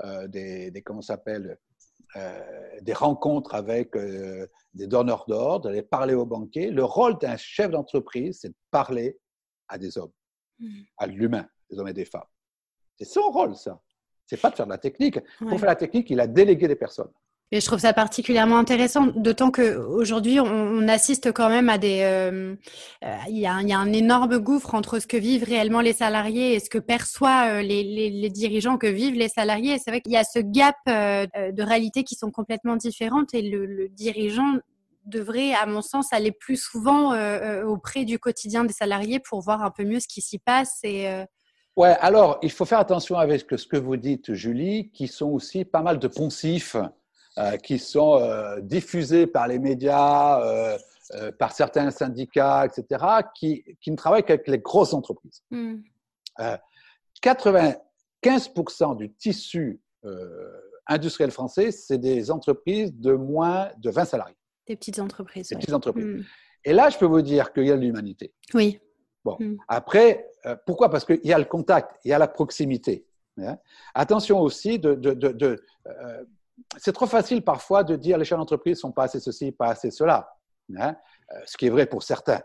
euh, 0.05 0.29
des, 0.29 0.71
des, 0.71 0.83
comment 0.83 1.03
s'appelle, 1.03 1.59
euh, 2.17 2.81
des 2.81 2.93
rencontres 2.93 3.55
avec 3.55 3.97
euh, 3.97 4.47
des 4.73 4.87
donneurs 4.87 5.27
d'ordre, 5.27 5.69
d'aller 5.69 5.83
parler 5.83 6.15
aux 6.15 6.25
banquiers. 6.25 6.71
Le 6.71 6.85
rôle 6.85 7.19
d'un 7.19 7.37
chef 7.37 7.71
d'entreprise, 7.71 8.39
c'est 8.41 8.51
de 8.51 8.57
parler 8.71 9.19
à 9.69 9.77
des 9.77 9.99
hommes, 9.99 10.13
mmh. 10.61 10.81
à 10.99 11.07
l'humain, 11.07 11.49
des 11.71 11.79
hommes 11.79 11.89
et 11.89 11.93
des 11.93 12.05
femmes. 12.05 12.29
C'est 12.97 13.05
son 13.05 13.31
rôle, 13.31 13.57
ça 13.57 13.83
c'est 14.27 14.41
pas 14.41 14.51
de 14.51 14.57
faire 14.57 14.67
de 14.67 14.73
la 14.73 14.79
technique. 14.79 15.19
Pour 15.39 15.59
faire 15.59 15.69
la 15.69 15.77
technique, 15.77 16.11
il 16.11 16.21
a 16.21 16.27
délégué 16.27 16.69
des 16.69 16.77
personnes. 16.77 17.11
Et 17.53 17.61
je 17.61 17.67
trouve 17.67 17.79
ça 17.79 17.93
particulièrement 17.93 18.59
intéressant, 18.59 19.07
d'autant 19.07 19.53
qu'aujourd'hui, 19.53 20.41
on, 20.41 20.47
on 20.47 20.89
assiste 20.89 21.31
quand 21.31 21.49
même 21.49 21.69
à 21.69 21.79
des... 21.79 22.01
Euh, 22.03 22.57
euh, 23.05 23.17
il, 23.29 23.39
y 23.39 23.47
a, 23.47 23.61
il, 23.63 23.69
y 23.69 23.73
a, 23.73 23.79
un 23.79 23.93
énorme 23.93 24.39
gouffre 24.39 24.75
entre 24.75 24.99
ce 24.99 25.07
que 25.07 25.17
vivent 25.17 25.45
réellement 25.45 25.81
les 25.81 25.93
salariés 25.93 26.55
et 26.55 26.61
ce 26.61 26.69
que 26.69 26.79
perçoivent 26.79 27.59
euh, 27.59 27.63
les, 27.63 27.85
les, 27.85 28.11
les 28.11 28.31
dirigeants 28.31 28.79
que 28.79 28.89
vivent 28.89 29.15
les 29.15 29.29
salariés. 29.29 29.79
C'est 29.79 29.93
vrai 29.93 30.01
qu'il 30.01 30.13
y 30.13 30.17
a 30.17 30.25
ce 30.25 30.41
gap 30.41 30.75
de 30.87 31.63
réalité 31.63 32.03
qui 32.03 32.17
sont 32.17 32.33
complètement 32.33 32.75
différentes 32.75 33.33
et 33.33 33.43
le, 33.43 33.65
le 33.65 33.89
dirigeant 33.91 34.57
devrait, 35.05 35.53
à 35.53 35.67
mon 35.67 35.83
sens, 35.83 36.13
aller 36.13 36.33
plus 36.33 36.61
souvent 36.61 37.15
auprès 37.63 38.05
du 38.05 38.19
quotidien 38.19 38.65
des 38.65 38.73
salariés 38.73 39.21
pour 39.21 39.41
voir 39.41 39.63
un 39.63 39.71
peu 39.71 39.85
mieux 39.85 40.01
ce 40.01 40.09
qui 40.09 40.21
s'y 40.21 40.39
passe 40.41 40.81
et 40.83 41.07
Ouais, 41.77 41.95
alors 42.01 42.39
il 42.43 42.51
faut 42.51 42.65
faire 42.65 42.79
attention 42.79 43.17
avec 43.19 43.45
ce 43.57 43.67
que 43.67 43.77
vous 43.77 43.97
dites, 43.97 44.33
Julie, 44.33 44.91
qui 44.91 45.09
sont 45.09 45.31
aussi 45.31 45.65
pas 45.65 45.83
mal 45.83 45.99
de 45.99 46.09
poncifs 46.09 46.77
euh, 47.39 47.59
qui 47.59 47.79
sont 47.79 48.19
euh, 48.19 48.63
diffusés 48.63 49.27
par 49.27 49.47
les 49.47 49.59
médias, 49.59 50.41
euh, 50.41 50.79
par 51.39 51.53
certains 51.53 51.91
syndicats, 51.91 52.65
etc., 52.65 53.05
qui, 53.35 53.63
qui, 53.83 53.91
ne 53.91 53.97
travaillent 53.97 54.25
qu'avec 54.25 54.49
les 54.49 54.59
grosses 54.59 54.95
entreprises. 54.95 55.43
95% 57.23 57.77
hmm. 58.95 58.97
du 58.97 59.13
tissu 59.13 59.83
industriel 60.87 61.31
français, 61.31 61.73
c'est 61.73 61.99
des 61.99 62.31
entreprises 62.31 62.95
de 62.95 63.13
moins 63.13 63.69
de 63.77 63.91
20 63.91 64.07
salariés. 64.07 64.37
Des 64.67 64.77
petites 64.77 64.99
entreprises. 64.99 65.51
Des 65.51 65.57
petites 65.57 65.75
entreprises. 65.75 66.07
Hmm. 66.07 66.23
Et 66.65 66.73
là, 66.73 66.89
je 66.89 66.97
peux 66.97 67.05
vous 67.05 67.21
dire 67.21 67.53
qu'il 67.53 67.67
y 67.67 67.71
a 67.71 67.77
de 67.77 67.83
l'humanité. 67.83 68.33
Oui. 68.55 68.81
Bon, 69.27 69.37
hmm. 69.39 69.57
après, 69.69 70.31
pourquoi? 70.65 70.91
Parce 70.91 71.05
qu'il 71.05 71.21
y 71.25 71.33
a 71.33 71.39
le 71.39 71.45
contact, 71.45 71.99
il 72.05 72.11
y 72.11 72.15
a 72.15 72.19
la 72.19 72.29
proximité. 72.29 73.07
Hein. 73.39 73.59
Attention 73.95 74.41
aussi 74.41 74.79
de... 74.79 74.99
euh, 75.87 76.25
c'est 76.79 76.93
trop 76.93 77.07
facile 77.07 77.43
parfois 77.43 77.85
de 77.85 77.97
dire 77.97 78.17
les 78.17 78.25
chefs 78.25 78.39
d'entreprise 78.39 78.79
sont 78.79 78.93
pas 78.93 79.05
assez 79.05 79.21
ceci, 79.21 79.53
pas 79.53 79.69
assez 79.69 79.91
cela, 79.91 80.35
hein, 80.77 80.97
euh, 81.33 81.41
ce 81.45 81.57
qui 81.57 81.67
est 81.67 81.71
vrai 81.71 81.87
pour 81.87 82.03
certains. 82.03 82.41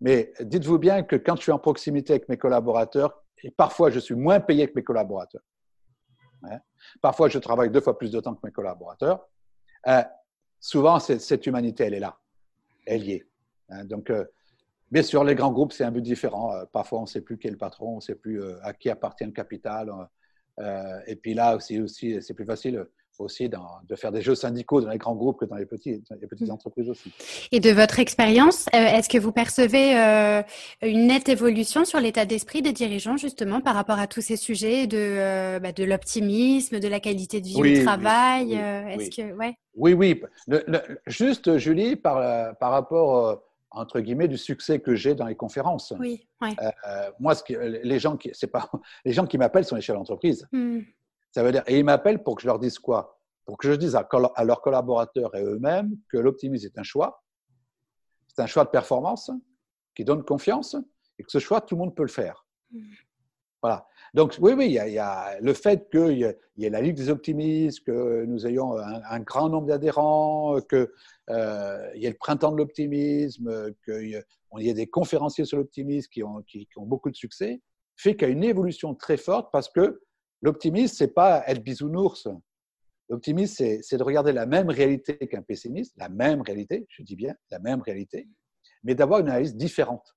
Mais 0.00 0.32
dites-vous 0.40 0.78
bien 0.78 1.02
que 1.02 1.16
quand 1.16 1.36
je 1.36 1.42
suis 1.42 1.52
en 1.52 1.58
proximité 1.58 2.12
avec 2.12 2.28
mes 2.28 2.36
collaborateurs, 2.36 3.24
et 3.42 3.50
parfois 3.50 3.90
je 3.90 3.98
suis 3.98 4.14
moins 4.14 4.40
payé 4.40 4.68
que 4.68 4.74
mes 4.76 4.84
collaborateurs, 4.84 5.42
hein, 6.44 6.58
parfois 7.02 7.28
je 7.28 7.38
travaille 7.38 7.70
deux 7.70 7.80
fois 7.80 7.98
plus 7.98 8.12
de 8.12 8.20
temps 8.20 8.34
que 8.34 8.40
mes 8.44 8.52
collaborateurs, 8.52 9.28
souvent 10.60 11.00
cette, 11.00 11.46
humanité, 11.46 11.84
elle 11.84 11.94
est 11.94 12.00
là, 12.00 12.16
elle 12.86 13.04
y 13.04 13.12
est. 13.12 13.26
donc, 13.84 14.12
Bien 14.90 15.02
sûr, 15.02 15.22
les 15.24 15.34
grands 15.34 15.52
groupes, 15.52 15.72
c'est 15.72 15.84
un 15.84 15.90
but 15.90 16.02
différent. 16.02 16.54
Euh, 16.54 16.64
parfois, 16.72 17.00
on 17.00 17.02
ne 17.02 17.06
sait 17.06 17.20
plus 17.20 17.38
qui 17.38 17.46
est 17.46 17.50
le 17.50 17.58
patron, 17.58 17.94
on 17.94 17.96
ne 17.96 18.00
sait 18.00 18.14
plus 18.14 18.42
euh, 18.42 18.56
à 18.62 18.72
qui 18.72 18.88
appartient 18.88 19.24
le 19.24 19.32
capital. 19.32 19.90
Euh, 20.60 20.98
et 21.06 21.16
puis 21.16 21.34
là, 21.34 21.56
aussi, 21.56 21.80
aussi 21.80 22.16
c'est 22.22 22.34
plus 22.34 22.46
facile 22.46 22.84
aussi 23.18 23.48
de 23.48 23.96
faire 23.96 24.12
des 24.12 24.22
jeux 24.22 24.36
syndicaux 24.36 24.80
dans 24.80 24.90
les 24.90 24.96
grands 24.96 25.16
groupes 25.16 25.40
que 25.40 25.44
dans 25.44 25.56
les, 25.56 25.66
petits, 25.66 26.00
les 26.20 26.28
petites 26.28 26.46
mmh. 26.46 26.52
entreprises 26.52 26.88
aussi. 26.88 27.12
Et 27.50 27.58
de 27.58 27.70
votre 27.72 27.98
expérience, 27.98 28.68
est-ce 28.72 29.08
que 29.08 29.18
vous 29.18 29.32
percevez 29.32 29.92
une 30.82 31.08
nette 31.08 31.28
évolution 31.28 31.84
sur 31.84 31.98
l'état 31.98 32.26
d'esprit 32.26 32.62
des 32.62 32.72
dirigeants 32.72 33.16
justement 33.16 33.60
par 33.60 33.74
rapport 33.74 33.98
à 33.98 34.06
tous 34.06 34.20
ces 34.20 34.36
sujets 34.36 34.86
de, 34.86 35.58
bah, 35.58 35.72
de 35.72 35.82
l'optimisme, 35.82 36.78
de 36.78 36.86
la 36.86 37.00
qualité 37.00 37.40
de 37.40 37.46
vie 37.48 37.80
au 37.80 37.84
travail 37.84 38.56
oui, 38.96 39.10
que, 39.10 39.32
ouais. 39.32 39.56
oui, 39.74 39.94
oui. 39.94 40.22
juste, 41.08 41.58
Julie, 41.58 41.96
par, 41.96 42.56
par 42.58 42.70
rapport 42.70 43.42
entre 43.78 44.00
guillemets, 44.00 44.28
du 44.28 44.36
succès 44.36 44.80
que 44.80 44.94
j'ai 44.94 45.14
dans 45.14 45.26
les 45.26 45.36
conférences. 45.36 45.92
Oui, 45.98 46.28
euh, 46.42 46.46
euh, 46.86 47.10
moi, 47.20 47.34
ce 47.34 47.42
les 47.52 47.98
gens 47.98 48.16
qui, 48.16 48.30
c'est 48.32 48.48
pas, 48.48 48.70
les 49.04 49.12
gens 49.12 49.26
qui 49.26 49.38
m'appellent 49.38 49.64
sont 49.64 49.76
les 49.76 49.82
chefs 49.82 49.96
d'entreprise. 49.96 50.46
Hmm. 50.52 50.80
Ça 51.32 51.42
veut 51.42 51.52
dire, 51.52 51.62
et 51.66 51.78
ils 51.78 51.84
m'appellent 51.84 52.22
pour 52.22 52.36
que 52.36 52.42
je 52.42 52.46
leur 52.46 52.58
dise 52.58 52.78
quoi? 52.78 53.20
Pour 53.44 53.56
que 53.56 53.68
je 53.68 53.74
dise 53.74 53.94
à, 53.94 54.06
à 54.34 54.44
leurs 54.44 54.60
collaborateurs 54.60 55.34
et 55.36 55.42
eux-mêmes 55.42 55.96
que 56.10 56.18
l'optimisme 56.18 56.66
est 56.66 56.78
un 56.78 56.82
choix. 56.82 57.22
C'est 58.28 58.42
un 58.42 58.46
choix 58.46 58.64
de 58.64 58.70
performance 58.70 59.30
qui 59.94 60.04
donne 60.04 60.22
confiance 60.22 60.76
et 61.18 61.24
que 61.24 61.30
ce 61.30 61.38
choix, 61.38 61.60
tout 61.60 61.74
le 61.74 61.80
monde 61.80 61.94
peut 61.94 62.02
le 62.02 62.08
faire. 62.08 62.46
Hmm. 62.72 62.82
Voilà. 63.62 63.86
Donc, 64.14 64.36
oui, 64.40 64.52
oui, 64.56 64.66
il 64.66 64.72
y 64.72 64.98
a, 64.98 65.38
le 65.40 65.52
fait 65.52 65.90
qu'il 65.90 66.34
y, 66.56 66.64
ait 66.64 66.70
la 66.70 66.80
Ligue 66.80 66.96
des 66.96 67.10
optimistes, 67.10 67.84
que 67.84 68.24
nous 68.24 68.46
ayons 68.46 68.76
un, 68.78 69.20
grand 69.20 69.48
nombre 69.48 69.66
d'adhérents, 69.66 70.60
qu'il 70.62 70.88
euh, 71.30 71.90
y 71.94 72.06
ait 72.06 72.10
le 72.10 72.16
printemps 72.16 72.52
de 72.52 72.56
l'optimisme, 72.56 73.72
qu'il 73.84 74.22
y 74.58 74.68
ait 74.68 74.74
des 74.74 74.86
conférenciers 74.86 75.44
sur 75.44 75.58
l'optimisme 75.58 76.08
qui 76.10 76.22
ont, 76.22 76.42
qui, 76.42 76.68
ont, 76.76 76.86
beaucoup 76.86 77.10
de 77.10 77.16
succès, 77.16 77.60
fait 77.96 78.16
qu'il 78.16 78.28
y 78.28 78.30
a 78.30 78.32
une 78.32 78.44
évolution 78.44 78.94
très 78.94 79.16
forte 79.16 79.50
parce 79.52 79.68
que 79.68 80.00
l'optimisme, 80.40 80.94
c'est 80.96 81.14
pas 81.14 81.42
être 81.46 81.62
bisounours. 81.62 82.28
L'optimiste, 83.08 83.56
c'est 83.82 83.96
de 83.96 84.02
regarder 84.02 84.32
la 84.32 84.46
même 84.46 84.68
réalité 84.68 85.16
qu'un 85.16 85.42
pessimiste, 85.42 85.94
la 85.96 86.08
même 86.08 86.42
réalité, 86.42 86.86
je 86.90 87.02
dis 87.02 87.16
bien 87.16 87.34
la 87.50 87.58
même 87.58 87.80
réalité, 87.80 88.28
mais 88.84 88.94
d'avoir 88.94 89.20
une 89.20 89.28
analyse 89.28 89.56
différente 89.56 90.14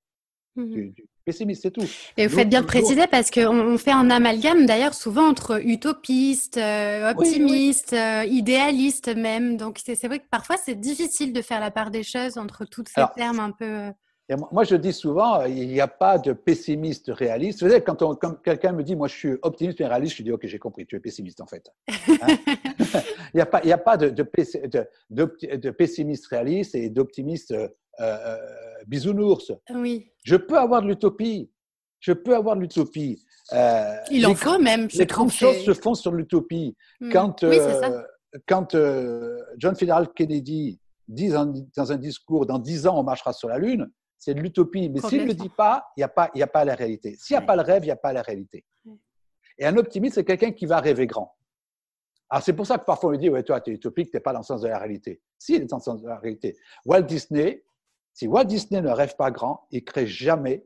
mmh 0.55 0.65
du, 0.69 1.09
pessimiste, 1.21 1.63
c'est 1.63 1.71
tout. 1.71 1.85
Et 2.17 2.27
vous 2.27 2.35
faites 2.35 2.49
bien 2.49 2.61
de 2.61 2.65
préciser 2.65 3.07
parce 3.07 3.31
qu'on 3.31 3.77
fait 3.77 3.91
un 3.91 4.09
amalgame 4.09 4.65
d'ailleurs 4.65 4.93
souvent 4.93 5.27
entre 5.27 5.65
utopiste, 5.65 6.57
euh, 6.57 7.11
optimiste, 7.11 7.93
euh, 7.93 8.25
idéaliste 8.25 9.15
même. 9.15 9.57
Donc 9.57 9.79
c'est 9.83 10.07
vrai 10.07 10.19
que 10.19 10.27
parfois 10.29 10.57
c'est 10.63 10.79
difficile 10.79 11.33
de 11.33 11.41
faire 11.41 11.59
la 11.59 11.71
part 11.71 11.91
des 11.91 12.03
choses 12.03 12.37
entre 12.37 12.65
tous 12.65 12.83
ces 12.87 13.03
termes 13.15 13.39
un 13.39 13.51
peu. 13.51 13.91
Euh, 14.31 14.37
moi, 14.51 14.63
je 14.63 14.75
dis 14.75 14.93
souvent, 14.93 15.43
il 15.45 15.67
n'y 15.67 15.81
a 15.81 15.87
pas 15.87 16.17
de 16.17 16.33
pessimiste 16.33 17.11
réaliste. 17.13 17.63
Vous 17.63 17.69
savez, 17.69 17.83
quand, 17.83 18.15
quelqu'un 18.43 18.71
me 18.71 18.83
dit, 18.83 18.95
moi, 18.95 19.07
je 19.07 19.15
suis 19.15 19.33
optimiste 19.41 19.81
et 19.81 19.85
réaliste, 19.85 20.17
je 20.17 20.23
dis, 20.23 20.31
OK, 20.31 20.45
j'ai 20.45 20.59
compris, 20.59 20.85
tu 20.85 20.95
es 20.95 20.99
pessimiste 20.99 21.41
en 21.41 21.47
fait. 21.47 21.69
Hein? 22.21 22.37
il 23.33 23.35
n'y 23.35 23.41
a 23.41 23.45
pas, 23.45 23.61
il 23.63 23.71
a 23.71 23.77
pas 23.77 23.97
de, 23.97 24.09
de, 24.09 25.69
pessimiste 25.71 26.27
réaliste 26.27 26.75
et 26.75 26.89
d'optimiste 26.89 27.51
euh, 27.51 27.67
euh, 27.99 28.37
bisounours. 28.87 29.51
Oui. 29.73 30.11
Je 30.23 30.35
peux 30.35 30.57
avoir 30.57 30.81
de 30.81 30.87
l'utopie. 30.87 31.49
Je 31.99 32.13
peux 32.13 32.35
avoir 32.35 32.55
de 32.55 32.61
l'utopie. 32.61 33.23
Euh, 33.53 33.95
il 34.09 34.25
en 34.25 34.35
faut 34.35 34.59
même. 34.59 34.87
Les 34.93 35.05
grandes 35.05 35.31
choses 35.31 35.63
se 35.63 35.73
font 35.73 35.93
sur 35.93 36.11
l'utopie. 36.11 36.75
Hmm. 36.99 37.11
Quand, 37.11 37.43
oui, 37.43 37.57
ça. 37.57 38.05
quand 38.47 38.75
John 39.57 39.75
Fitzgerald 39.75 40.13
Kennedy 40.13 40.79
dit 41.07 41.29
dans 41.29 41.91
un 41.91 41.97
discours, 41.97 42.45
dans 42.45 42.59
dix 42.59 42.87
ans, 42.87 42.99
on 42.99 43.03
marchera 43.03 43.33
sur 43.33 43.49
la 43.49 43.57
Lune, 43.57 43.89
c'est 44.21 44.35
de 44.35 44.39
l'utopie. 44.39 44.87
Mais 44.87 45.01
s'il 45.01 45.23
ne 45.23 45.27
le 45.27 45.33
dit 45.33 45.49
pas, 45.49 45.91
il 45.97 46.01
n'y 46.01 46.03
a, 46.03 46.07
pas, 46.07 46.29
a 46.33 46.47
pas 46.47 46.63
la 46.63 46.75
réalité. 46.75 47.15
S'il 47.17 47.35
n'y 47.35 47.43
a 47.43 47.45
pas 47.45 47.55
le 47.55 47.63
rêve, 47.63 47.83
il 47.83 47.87
n'y 47.87 47.91
a 47.91 47.95
pas 47.95 48.13
la 48.13 48.21
réalité. 48.21 48.63
Et 49.57 49.65
un 49.65 49.75
optimiste, 49.77 50.15
c'est 50.15 50.23
quelqu'un 50.23 50.51
qui 50.51 50.67
va 50.67 50.79
rêver 50.79 51.07
grand. 51.07 51.35
Alors, 52.29 52.43
c'est 52.43 52.53
pour 52.53 52.67
ça 52.67 52.77
que 52.77 52.85
parfois 52.85 53.09
on 53.09 53.11
lui 53.13 53.17
dit 53.17 53.29
Ouais, 53.29 53.41
toi, 53.41 53.59
tu 53.59 53.71
es 53.71 53.73
utopique, 53.73 54.11
tu 54.11 54.17
n'es 54.17 54.21
pas 54.21 54.31
dans 54.31 54.39
le 54.39 54.45
sens 54.45 54.61
de 54.61 54.67
la 54.67 54.77
réalité. 54.77 55.21
Si, 55.39 55.55
il 55.55 55.63
est 55.63 55.65
dans 55.65 55.77
le 55.77 55.81
sens 55.81 56.03
de 56.03 56.07
la 56.07 56.17
réalité. 56.17 56.55
Walt 56.85 57.01
Disney, 57.01 57.63
si 58.13 58.27
Walt 58.27 58.45
Disney 58.45 58.79
ne 58.79 58.91
rêve 58.91 59.15
pas 59.15 59.31
grand, 59.31 59.65
il 59.71 59.79
ne 59.79 59.85
crée 59.85 60.05
jamais 60.05 60.63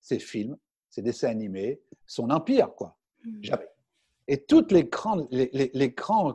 ses 0.00 0.20
films, 0.20 0.56
ses 0.88 1.02
dessins 1.02 1.28
animés, 1.28 1.82
son 2.06 2.30
empire, 2.30 2.72
quoi. 2.76 2.96
Hmm. 3.24 3.42
Jamais. 3.42 3.68
Et 4.28 4.44
toutes 4.44 4.70
les 4.70 4.84
grandes 4.84 5.26
les, 5.32 5.50
les, 5.52 5.94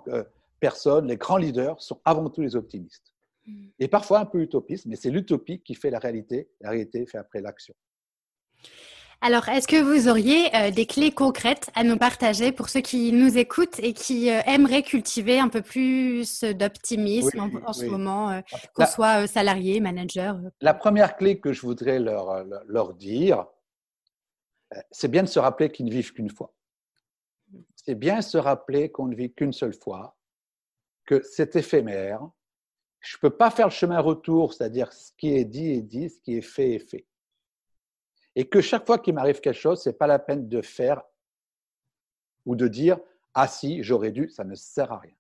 euh, 0.10 0.24
personnes, 0.60 1.08
les 1.08 1.18
grands 1.18 1.38
leaders 1.38 1.82
sont 1.82 2.02
avant 2.04 2.30
tout 2.30 2.42
les 2.42 2.58
optimistes. 2.58 3.15
Mm. 3.46 3.68
Et 3.80 3.88
parfois 3.88 4.20
un 4.20 4.26
peu 4.26 4.42
utopiste, 4.42 4.86
mais 4.86 4.96
c'est 4.96 5.10
l'utopie 5.10 5.62
qui 5.62 5.76
fait 5.76 5.90
la 5.90 6.00
réalité. 6.00 6.50
La 6.62 6.72
réalité 6.72 7.06
fait 7.06 7.18
après 7.18 7.42
l'action. 7.42 7.76
Alors, 9.22 9.48
est-ce 9.50 9.68
que 9.68 9.82
vous 9.82 10.08
auriez 10.10 10.56
euh, 10.56 10.72
des 10.72 10.86
clés 10.86 11.12
concrètes 11.12 11.72
à 11.74 11.84
nous 11.84 11.98
partager 11.98 12.52
pour 12.52 12.70
ceux 12.70 12.82
qui 12.82 13.12
nous 13.12 13.38
écoutent 13.38 13.80
et 13.80 13.94
qui 13.94 14.30
euh, 14.30 14.42
aimeraient 14.46 14.84
cultiver 14.84 15.40
un 15.40 15.48
peu 15.48 15.62
plus 15.62 16.44
d'optimisme 16.44 17.40
en, 17.66 17.74
ce 17.74 17.86
moment, 17.86 18.30
euh, 18.30 18.42
qu'on 18.74 18.86
soit 18.86 19.26
salarié, 19.26 19.80
manager 19.80 20.40
La 20.62 20.74
première 20.74 21.16
clé 21.16 21.40
que 21.40 21.54
je 21.54 21.62
voudrais 21.62 22.00
leur, 22.00 22.44
leur 22.68 22.94
dire, 22.94 23.46
c'est 24.92 25.08
bien 25.08 25.24
de 25.24 25.28
se 25.28 25.40
rappeler 25.40 25.72
qu'ils 25.72 25.86
ne 25.86 25.92
vivent 25.92 26.14
qu'une 26.14 26.30
fois. 26.30 26.54
C'est 27.76 27.96
bien 27.96 28.22
se 28.22 28.38
rappeler 28.38 28.92
qu'on 28.92 29.08
ne 29.08 29.16
vit 29.16 29.34
qu'une 29.34 29.54
seule 29.54 29.74
fois, 29.74 30.18
que 31.06 31.22
c'est 31.24 31.56
éphémère, 31.56 32.30
je 33.06 33.18
ne 33.18 33.22
peux 33.22 33.38
pas 33.38 33.52
faire 33.52 33.68
le 33.68 33.72
chemin 33.72 34.00
retour, 34.00 34.54
c'est-à-dire 34.54 34.92
ce 34.92 35.12
qui 35.16 35.36
est 35.36 35.46
dit 35.46 35.70
est 35.70 35.84
dit, 35.84 36.10
ce 36.10 36.20
qui 36.20 36.38
est 36.38 36.42
fait 36.42 36.74
est 36.74 36.80
fait. 36.80 37.06
Et 38.36 38.50
que 38.50 38.62
chaque 38.62 38.86
fois 38.86 38.98
qu'il 38.98 39.14
m'arrive 39.14 39.40
quelque 39.42 39.60
chose, 39.60 39.84
ce 39.84 39.90
n'est 39.90 39.96
pas 39.96 40.08
la 40.08 40.18
peine 40.18 40.50
de 40.50 40.62
faire 40.62 41.04
ou 42.46 42.56
de 42.56 42.68
dire 42.68 43.00
Ah 43.36 43.48
si, 43.48 43.84
j'aurais 43.84 44.12
dû, 44.12 44.28
ça 44.30 44.44
ne 44.44 44.56
sert 44.56 44.92
à 44.92 44.98
rien. 44.98 45.14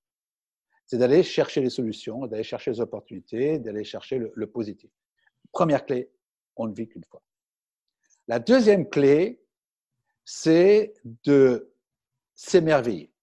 C'est 0.88 0.98
d'aller 0.98 1.22
chercher 1.22 1.62
les 1.62 1.70
solutions, 1.70 2.26
d'aller 2.26 2.44
chercher 2.44 2.72
les 2.72 2.82
opportunités, 2.82 3.60
d'aller 3.60 3.84
chercher 3.84 4.18
le, 4.18 4.32
le 4.36 4.48
positif. 4.48 4.90
Première 5.52 5.86
clé, 5.86 6.12
on 6.56 6.68
ne 6.68 6.74
vit 6.74 6.88
qu'une 6.88 7.06
fois. 7.06 7.22
La 8.28 8.40
deuxième 8.40 8.90
clé, 8.90 9.44
c'est 10.24 10.96
de 11.24 11.72
s'émerveiller. 12.34 13.14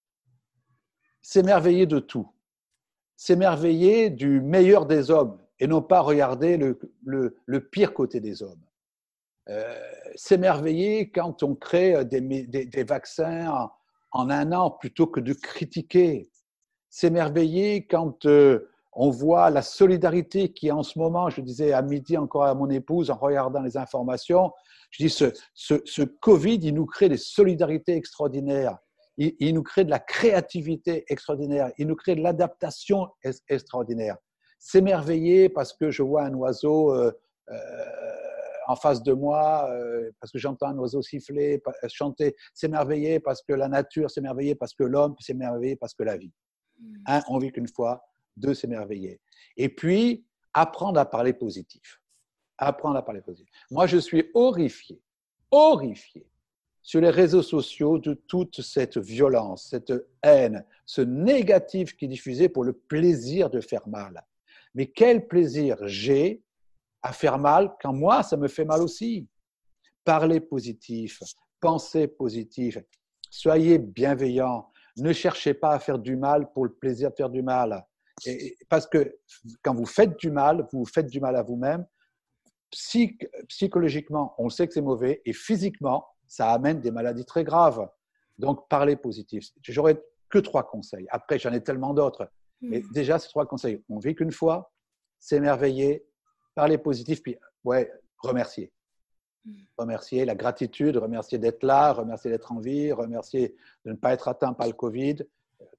S'émerveiller 1.20 1.86
de 1.86 1.98
tout 1.98 2.32
s'émerveiller 3.22 4.10
du 4.10 4.40
meilleur 4.40 4.84
des 4.84 5.12
hommes 5.12 5.38
et 5.60 5.68
non 5.68 5.80
pas 5.80 6.00
regarder 6.00 6.56
le, 6.56 6.76
le, 7.04 7.60
pire 7.60 7.94
côté 7.94 8.18
des 8.18 8.42
hommes. 8.42 8.64
Euh, 9.48 9.78
s'émerveiller 10.16 11.08
quand 11.12 11.44
on 11.44 11.54
crée 11.54 12.04
des, 12.04 12.20
des, 12.20 12.82
vaccins 12.82 13.70
en, 14.10 14.28
un 14.28 14.50
an 14.50 14.72
plutôt 14.72 15.06
que 15.06 15.20
de 15.20 15.34
critiquer. 15.34 16.30
S'émerveiller 16.90 17.86
quand 17.86 18.26
euh, 18.26 18.68
on 18.92 19.10
voit 19.10 19.50
la 19.50 19.62
solidarité 19.62 20.52
qui 20.52 20.72
en 20.72 20.82
ce 20.82 20.98
moment, 20.98 21.30
je 21.30 21.42
disais 21.42 21.72
à 21.72 21.80
midi 21.80 22.18
encore 22.18 22.46
à 22.46 22.54
mon 22.56 22.70
épouse 22.70 23.08
en 23.08 23.16
regardant 23.16 23.62
les 23.62 23.76
informations, 23.76 24.50
je 24.90 25.04
dis 25.04 25.10
ce, 25.10 25.26
ce 25.54 26.02
Covid, 26.02 26.58
il 26.60 26.74
nous 26.74 26.86
crée 26.86 27.08
des 27.08 27.18
solidarités 27.18 27.94
extraordinaires 27.94 28.78
il, 29.16 29.54
nous 29.54 29.62
crée 29.62 29.84
de 29.84 29.90
la 29.90 29.98
créativité 29.98 31.04
extraordinaire, 31.08 31.70
il 31.78 31.86
nous 31.86 31.96
crée 31.96 32.14
de 32.14 32.22
l'adaptation 32.22 33.08
extraordinaire. 33.48 34.16
S'émerveiller 34.58 35.48
parce 35.48 35.72
que 35.72 35.90
je 35.90 36.02
vois 36.02 36.24
un 36.24 36.34
oiseau 36.34 36.94
euh, 36.94 37.12
euh, 37.50 37.54
en 38.68 38.76
face 38.76 39.02
de 39.02 39.12
moi, 39.12 39.68
euh, 39.70 40.10
parce 40.20 40.32
que 40.32 40.38
j'entends 40.38 40.68
un 40.68 40.78
oiseau 40.78 41.02
siffler, 41.02 41.60
chanter, 41.88 42.36
s'émerveiller 42.54 43.20
parce 43.20 43.42
que 43.42 43.52
la 43.52 43.68
nature, 43.68 44.10
s'émerveiller 44.10 44.54
parce 44.54 44.72
que 44.74 44.84
l'homme, 44.84 45.14
s'émerveiller 45.18 45.76
parce 45.76 45.94
que 45.94 46.04
la 46.04 46.16
vie. 46.16 46.32
Hmm. 46.78 46.94
Un, 47.06 47.22
on 47.28 47.38
vit 47.38 47.52
qu'une 47.52 47.68
fois. 47.68 48.04
Deux, 48.36 48.54
s'émerveiller. 48.54 49.20
Et 49.58 49.68
puis, 49.68 50.26
apprendre 50.54 50.98
à 50.98 51.04
parler 51.04 51.34
positif. 51.34 52.00
Apprendre 52.56 52.96
à 52.96 53.04
parler 53.04 53.20
positif. 53.20 53.52
Moi, 53.70 53.86
je 53.86 53.98
suis 53.98 54.30
horrifié, 54.32 55.02
horrifié 55.50 56.26
sur 56.82 57.00
les 57.00 57.10
réseaux 57.10 57.42
sociaux 57.42 57.98
de 57.98 58.14
toute 58.14 58.60
cette 58.60 58.98
violence, 58.98 59.68
cette 59.70 59.92
haine, 60.22 60.64
ce 60.84 61.00
négatif 61.00 61.96
qui 61.96 62.06
est 62.06 62.08
diffusé 62.08 62.48
pour 62.48 62.64
le 62.64 62.72
plaisir 62.72 63.50
de 63.50 63.60
faire 63.60 63.86
mal. 63.86 64.24
Mais 64.74 64.86
quel 64.86 65.26
plaisir 65.26 65.76
j'ai 65.86 66.42
à 67.02 67.12
faire 67.12 67.38
mal 67.38 67.72
quand 67.80 67.92
moi, 67.92 68.22
ça 68.22 68.36
me 68.36 68.48
fait 68.48 68.64
mal 68.64 68.82
aussi. 68.82 69.28
Parlez 70.04 70.40
positif, 70.40 71.20
pensez 71.60 72.08
positif, 72.08 72.78
soyez 73.30 73.78
bienveillant, 73.78 74.68
ne 74.96 75.12
cherchez 75.12 75.54
pas 75.54 75.72
à 75.72 75.78
faire 75.78 75.98
du 75.98 76.16
mal 76.16 76.52
pour 76.52 76.64
le 76.64 76.72
plaisir 76.72 77.10
de 77.10 77.14
faire 77.14 77.30
du 77.30 77.42
mal. 77.42 77.84
parce 78.68 78.86
que 78.86 79.16
quand 79.62 79.74
vous 79.74 79.86
faites 79.86 80.18
du 80.18 80.30
mal, 80.30 80.66
vous 80.72 80.84
faites 80.84 81.06
du 81.06 81.20
mal 81.20 81.36
à 81.36 81.42
vous-même. 81.42 81.86
psychologiquement, 83.48 84.34
on 84.38 84.48
sait 84.48 84.66
que 84.66 84.74
c'est 84.74 84.80
mauvais, 84.80 85.22
et 85.24 85.32
physiquement, 85.32 86.06
ça 86.32 86.50
amène 86.50 86.80
des 86.80 86.90
maladies 86.90 87.26
très 87.26 87.44
graves. 87.44 87.86
Donc, 88.38 88.66
parler 88.70 88.96
positif. 88.96 89.50
J'aurais 89.60 90.02
que 90.30 90.38
trois 90.38 90.66
conseils. 90.66 91.06
Après, 91.10 91.38
j'en 91.38 91.52
ai 91.52 91.62
tellement 91.62 91.92
d'autres. 91.92 92.26
Mais 92.62 92.80
hmm. 92.80 92.90
déjà, 92.90 93.18
ces 93.18 93.28
trois 93.28 93.44
conseils. 93.44 93.84
On 93.90 93.98
vit 93.98 94.14
qu'une 94.14 94.32
fois, 94.32 94.72
s'émerveiller, 95.18 96.06
parler 96.54 96.78
positif, 96.78 97.22
puis, 97.22 97.36
ouais, 97.64 97.92
remercier. 98.16 98.72
Hmm. 99.44 99.52
Remercier 99.76 100.24
la 100.24 100.34
gratitude, 100.34 100.96
remercier 100.96 101.36
d'être 101.36 101.62
là, 101.62 101.92
remercier 101.92 102.30
d'être 102.30 102.50
en 102.50 102.60
vie, 102.60 102.92
remercier 102.92 103.54
de 103.84 103.90
ne 103.90 103.96
pas 103.96 104.14
être 104.14 104.26
atteint 104.26 104.54
par 104.54 104.66
le 104.66 104.72
Covid. 104.72 105.16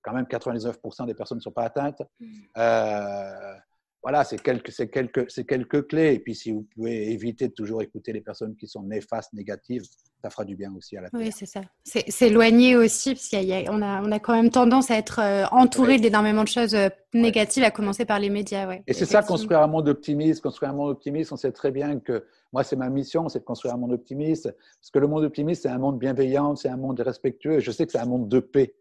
Quand 0.03 0.13
même, 0.13 0.25
99% 0.25 1.07
des 1.07 1.15
personnes 1.15 1.39
ne 1.39 1.41
sont 1.41 1.51
pas 1.51 1.63
atteintes. 1.63 2.03
Hmm. 2.19 2.27
Euh, 2.59 3.55
voilà, 4.03 4.25
c'est 4.25 4.41
quelques, 4.41 4.71
quelques, 4.91 5.27
quelques 5.47 5.87
clés. 5.87 6.13
Et 6.13 6.19
puis, 6.19 6.35
si 6.35 6.51
vous 6.51 6.67
pouvez 6.75 7.11
éviter 7.11 7.47
de 7.47 7.53
toujours 7.53 7.81
écouter 7.81 8.11
les 8.11 8.19
personnes 8.19 8.53
qui 8.57 8.67
sont 8.67 8.83
néfastes, 8.83 9.31
négatives, 9.31 9.83
ça 10.21 10.29
fera 10.29 10.43
du 10.43 10.57
bien 10.57 10.73
aussi 10.75 10.97
à 10.97 11.01
la 11.01 11.09
Oui, 11.13 11.31
c'est 11.33 11.45
ça. 11.45 11.61
C'est 11.85 12.11
s'éloigner 12.11 12.75
aussi, 12.75 13.13
parce 13.13 13.29
qu'on 13.29 13.81
a, 13.81 14.01
on 14.01 14.11
a 14.11 14.19
quand 14.19 14.33
même 14.33 14.49
tendance 14.49 14.91
à 14.91 14.97
être 14.97 15.19
euh, 15.19 15.45
entouré 15.51 15.99
d'énormément 15.99 16.43
de 16.43 16.49
choses 16.49 16.75
euh, 16.75 16.89
négatives, 17.13 17.63
à 17.63 17.71
commencer 17.71 18.03
par 18.03 18.19
les 18.19 18.29
médias. 18.29 18.67
Ouais, 18.67 18.83
et 18.87 18.93
c'est 18.93 19.05
ça, 19.05 19.23
construire 19.23 19.61
un 19.61 19.67
monde 19.67 19.87
optimiste. 19.87 20.41
Construire 20.41 20.71
un 20.71 20.75
monde 20.75 20.91
optimiste, 20.91 21.31
on 21.31 21.37
sait 21.37 21.53
très 21.53 21.71
bien 21.71 21.99
que 21.99 22.25
moi, 22.51 22.65
c'est 22.65 22.75
ma 22.75 22.89
mission, 22.89 23.29
c'est 23.29 23.39
de 23.39 23.45
construire 23.45 23.73
un 23.73 23.77
monde 23.77 23.93
optimiste. 23.93 24.53
Parce 24.81 24.91
que 24.91 24.99
le 24.99 25.07
monde 25.07 25.23
optimiste, 25.23 25.63
c'est 25.63 25.69
un 25.69 25.77
monde 25.77 25.97
bienveillant, 25.97 26.57
c'est 26.57 26.69
un 26.69 26.77
monde 26.77 26.99
respectueux. 26.99 27.53
Et 27.53 27.61
je 27.61 27.71
sais 27.71 27.85
que 27.85 27.93
c'est 27.93 27.99
un 27.99 28.05
monde 28.05 28.27
de 28.27 28.39
paix. 28.39 28.75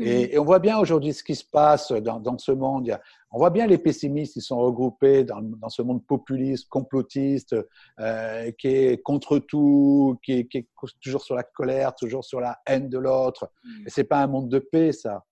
Mmh. 0.00 0.06
Et, 0.06 0.38
on 0.38 0.44
voit 0.44 0.60
bien 0.60 0.78
aujourd'hui 0.78 1.12
ce 1.12 1.22
qui 1.22 1.34
se 1.34 1.44
passe 1.44 1.92
dans, 1.92 2.20
dans 2.20 2.38
ce 2.38 2.52
monde. 2.52 2.98
on 3.30 3.38
voit 3.38 3.50
bien 3.50 3.66
les 3.66 3.76
pessimistes, 3.76 4.34
ils 4.36 4.40
sont 4.42 4.58
regroupés 4.58 5.24
dans, 5.24 5.42
dans 5.42 5.68
ce 5.68 5.82
monde 5.82 6.02
populiste, 6.06 6.70
complotiste, 6.70 7.54
euh, 8.00 8.50
qui 8.52 8.68
est 8.68 9.02
contre 9.02 9.38
tout, 9.38 10.18
qui 10.24 10.32
est, 10.32 10.46
qui 10.46 10.58
est, 10.58 10.68
toujours 11.02 11.22
sur 11.22 11.34
la 11.34 11.42
colère, 11.42 11.94
toujours 11.94 12.24
sur 12.24 12.40
la 12.40 12.58
haine 12.66 12.88
de 12.88 12.96
l'autre. 12.96 13.52
Mmh. 13.62 13.86
Et 13.86 13.90
c'est 13.90 14.04
pas 14.04 14.22
un 14.22 14.26
monde 14.26 14.48
de 14.48 14.58
paix, 14.58 14.92
ça. 14.92 15.26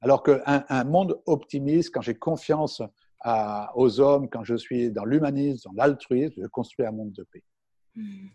Alors 0.00 0.22
qu'un 0.22 0.40
un 0.46 0.84
monde 0.84 1.20
optimiste, 1.26 1.92
quand 1.92 2.00
j'ai 2.00 2.14
confiance 2.14 2.80
à, 3.20 3.72
aux 3.76 3.98
hommes, 3.98 4.28
quand 4.30 4.44
je 4.44 4.54
suis 4.54 4.92
dans 4.92 5.04
l'humanisme, 5.04 5.68
dans 5.70 5.82
l'altruisme, 5.82 6.40
je 6.40 6.46
construis 6.46 6.86
un 6.86 6.92
monde 6.92 7.12
de 7.12 7.24
paix. 7.24 7.42
Mmh. 7.96 8.28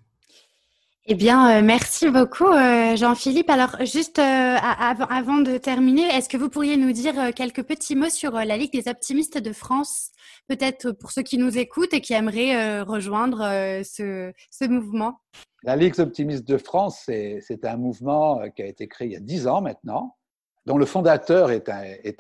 Eh 1.09 1.15
bien, 1.15 1.59
euh, 1.59 1.61
merci 1.63 2.09
beaucoup, 2.09 2.51
euh, 2.51 2.97
Jean-Philippe. 2.97 3.49
Alors, 3.49 3.77
juste 3.85 4.19
euh, 4.19 4.55
avant, 4.59 5.37
de 5.37 5.57
terminer, 5.57 6.01
est-ce 6.01 6.27
que 6.27 6.35
vous 6.35 6.49
pourriez 6.49 6.75
nous 6.75 6.91
dire 6.91 7.33
quelques 7.33 7.63
petits 7.63 7.95
mots 7.95 8.09
sur 8.09 8.33
la 8.33 8.57
Ligue 8.57 8.73
des 8.73 8.89
optimistes 8.91 9.37
de 9.37 9.53
France, 9.53 10.11
peut-être 10.49 10.91
pour 10.91 11.11
ceux 11.11 11.21
qui 11.21 11.37
nous 11.37 11.57
écoutent 11.57 11.93
et 11.93 12.01
qui 12.01 12.11
aimeraient 12.11 12.81
rejoindre 12.81 13.39
ce, 13.85 14.33
mouvement? 14.67 15.21
La 15.63 15.77
Ligue 15.77 15.95
des 15.95 16.01
optimistes 16.01 16.45
de 16.45 16.57
France, 16.57 17.03
c'est 17.05 17.63
un 17.63 17.77
mouvement 17.77 18.41
qui 18.49 18.63
a 18.63 18.65
été 18.65 18.89
créé 18.89 19.07
il 19.07 19.13
y 19.13 19.15
a 19.15 19.21
dix 19.21 19.47
ans 19.47 19.61
maintenant, 19.61 20.17
dont 20.65 20.77
le 20.77 20.85
fondateur 20.85 21.51
est 21.51 21.69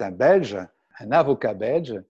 un, 0.01 0.11
Belge, 0.11 0.57
un 1.01 1.11
avocat 1.11 1.53
belge, 1.53 2.01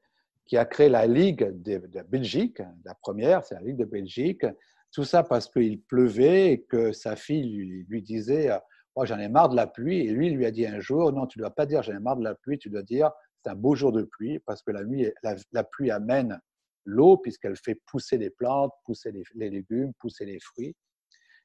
qui 0.45 0.57
a 0.57 0.65
créé 0.65 0.89
la 0.89 1.07
Ligue 1.07 1.59
de, 1.59 1.80
de 1.88 2.01
Belgique, 2.03 2.61
la 2.86 2.93
première, 2.93 3.43
c'est 3.43 3.55
la 3.55 3.61
Ligue 3.61 3.78
de 3.78 3.86
Belgique, 3.86 4.45
tout 4.91 5.03
ça 5.03 5.23
parce 5.23 5.47
qu'il 5.49 5.81
pleuvait 5.81 6.53
et 6.53 6.61
que 6.61 6.91
sa 6.91 7.15
fille 7.15 7.83
lui, 7.88 8.01
disait 8.01 8.49
Moi, 8.95 9.05
j'en 9.05 9.19
ai 9.19 9.29
marre 9.29 9.49
de 9.49 9.55
la 9.55 9.67
pluie. 9.67 9.99
Et 9.99 10.11
lui, 10.11 10.27
il 10.27 10.35
lui 10.35 10.45
a 10.45 10.51
dit 10.51 10.65
un 10.65 10.79
jour 10.79 11.11
Non, 11.11 11.27
tu 11.27 11.39
ne 11.39 11.43
dois 11.43 11.51
pas 11.51 11.65
dire 11.65 11.83
j'en 11.83 11.95
ai 11.95 11.99
marre 11.99 12.17
de 12.17 12.23
la 12.23 12.35
pluie, 12.35 12.57
tu 12.57 12.69
dois 12.69 12.83
dire 12.83 13.11
C'est 13.43 13.51
un 13.51 13.55
beau 13.55 13.75
jour 13.75 13.91
de 13.91 14.03
pluie 14.03 14.39
parce 14.39 14.61
que 14.61 14.71
la, 14.71 14.83
nuit, 14.83 15.11
la, 15.51 15.63
pluie 15.63 15.91
amène 15.91 16.39
l'eau 16.85 17.17
puisqu'elle 17.17 17.57
fait 17.57 17.79
pousser 17.85 18.17
les 18.17 18.29
plantes, 18.29 18.71
pousser 18.85 19.11
les, 19.11 19.49
légumes, 19.49 19.93
pousser 19.99 20.25
les 20.25 20.39
fruits. 20.39 20.75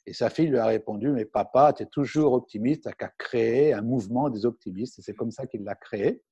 Et 0.06 0.12
sa 0.12 0.30
fille 0.30 0.48
lui 0.48 0.58
a 0.58 0.66
répondu 0.66 1.10
Mais 1.10 1.24
papa, 1.24 1.72
tu 1.72 1.82
es 1.82 1.86
toujours 1.86 2.32
optimiste, 2.32 2.88
tu 2.88 2.96
qu'à 2.96 3.10
créer 3.18 3.72
un 3.72 3.82
mouvement 3.82 4.30
des 4.30 4.46
optimistes. 4.46 4.98
Et 4.98 5.02
c'est 5.02 5.14
comme 5.14 5.30
ça 5.30 5.46
qu'il 5.46 5.62
l'a 5.62 5.74
créé. 5.74 6.22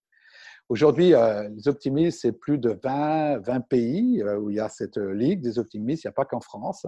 Aujourd'hui, 0.70 1.14
euh, 1.14 1.48
les 1.48 1.66
optimistes, 1.66 2.20
c'est 2.20 2.30
plus 2.30 2.56
de 2.56 2.78
20, 2.80 3.38
20 3.38 3.60
pays 3.62 4.22
euh, 4.22 4.38
où 4.38 4.50
il 4.50 4.56
y 4.56 4.60
a 4.60 4.68
cette 4.68 4.98
euh, 4.98 5.12
ligue 5.12 5.40
des 5.40 5.58
optimistes. 5.58 6.04
Il 6.04 6.06
n'y 6.06 6.10
a 6.10 6.12
pas 6.12 6.24
qu'en 6.24 6.38
France. 6.38 6.86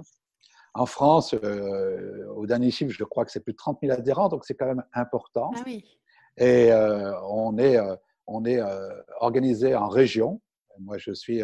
En 0.74 0.86
France, 0.86 1.34
au 1.34 2.46
dernier 2.46 2.70
chiffre, 2.70 2.92
je 2.96 3.04
crois 3.04 3.26
que 3.26 3.30
c'est 3.30 3.40
plus 3.40 3.52
de 3.52 3.58
30 3.58 3.80
000 3.82 3.92
adhérents, 3.92 4.30
donc 4.30 4.46
c'est 4.46 4.54
quand 4.54 4.64
même 4.64 4.84
important. 4.94 5.50
Ah 5.54 5.62
oui. 5.66 5.84
Et 6.38 6.70
on 6.72 7.58
est, 7.58 7.78
on 8.26 8.46
est 8.46 8.58
organisé 9.20 9.74
en 9.74 9.88
région. 9.88 10.40
Moi, 10.78 10.96
je 10.96 11.12
suis 11.12 11.42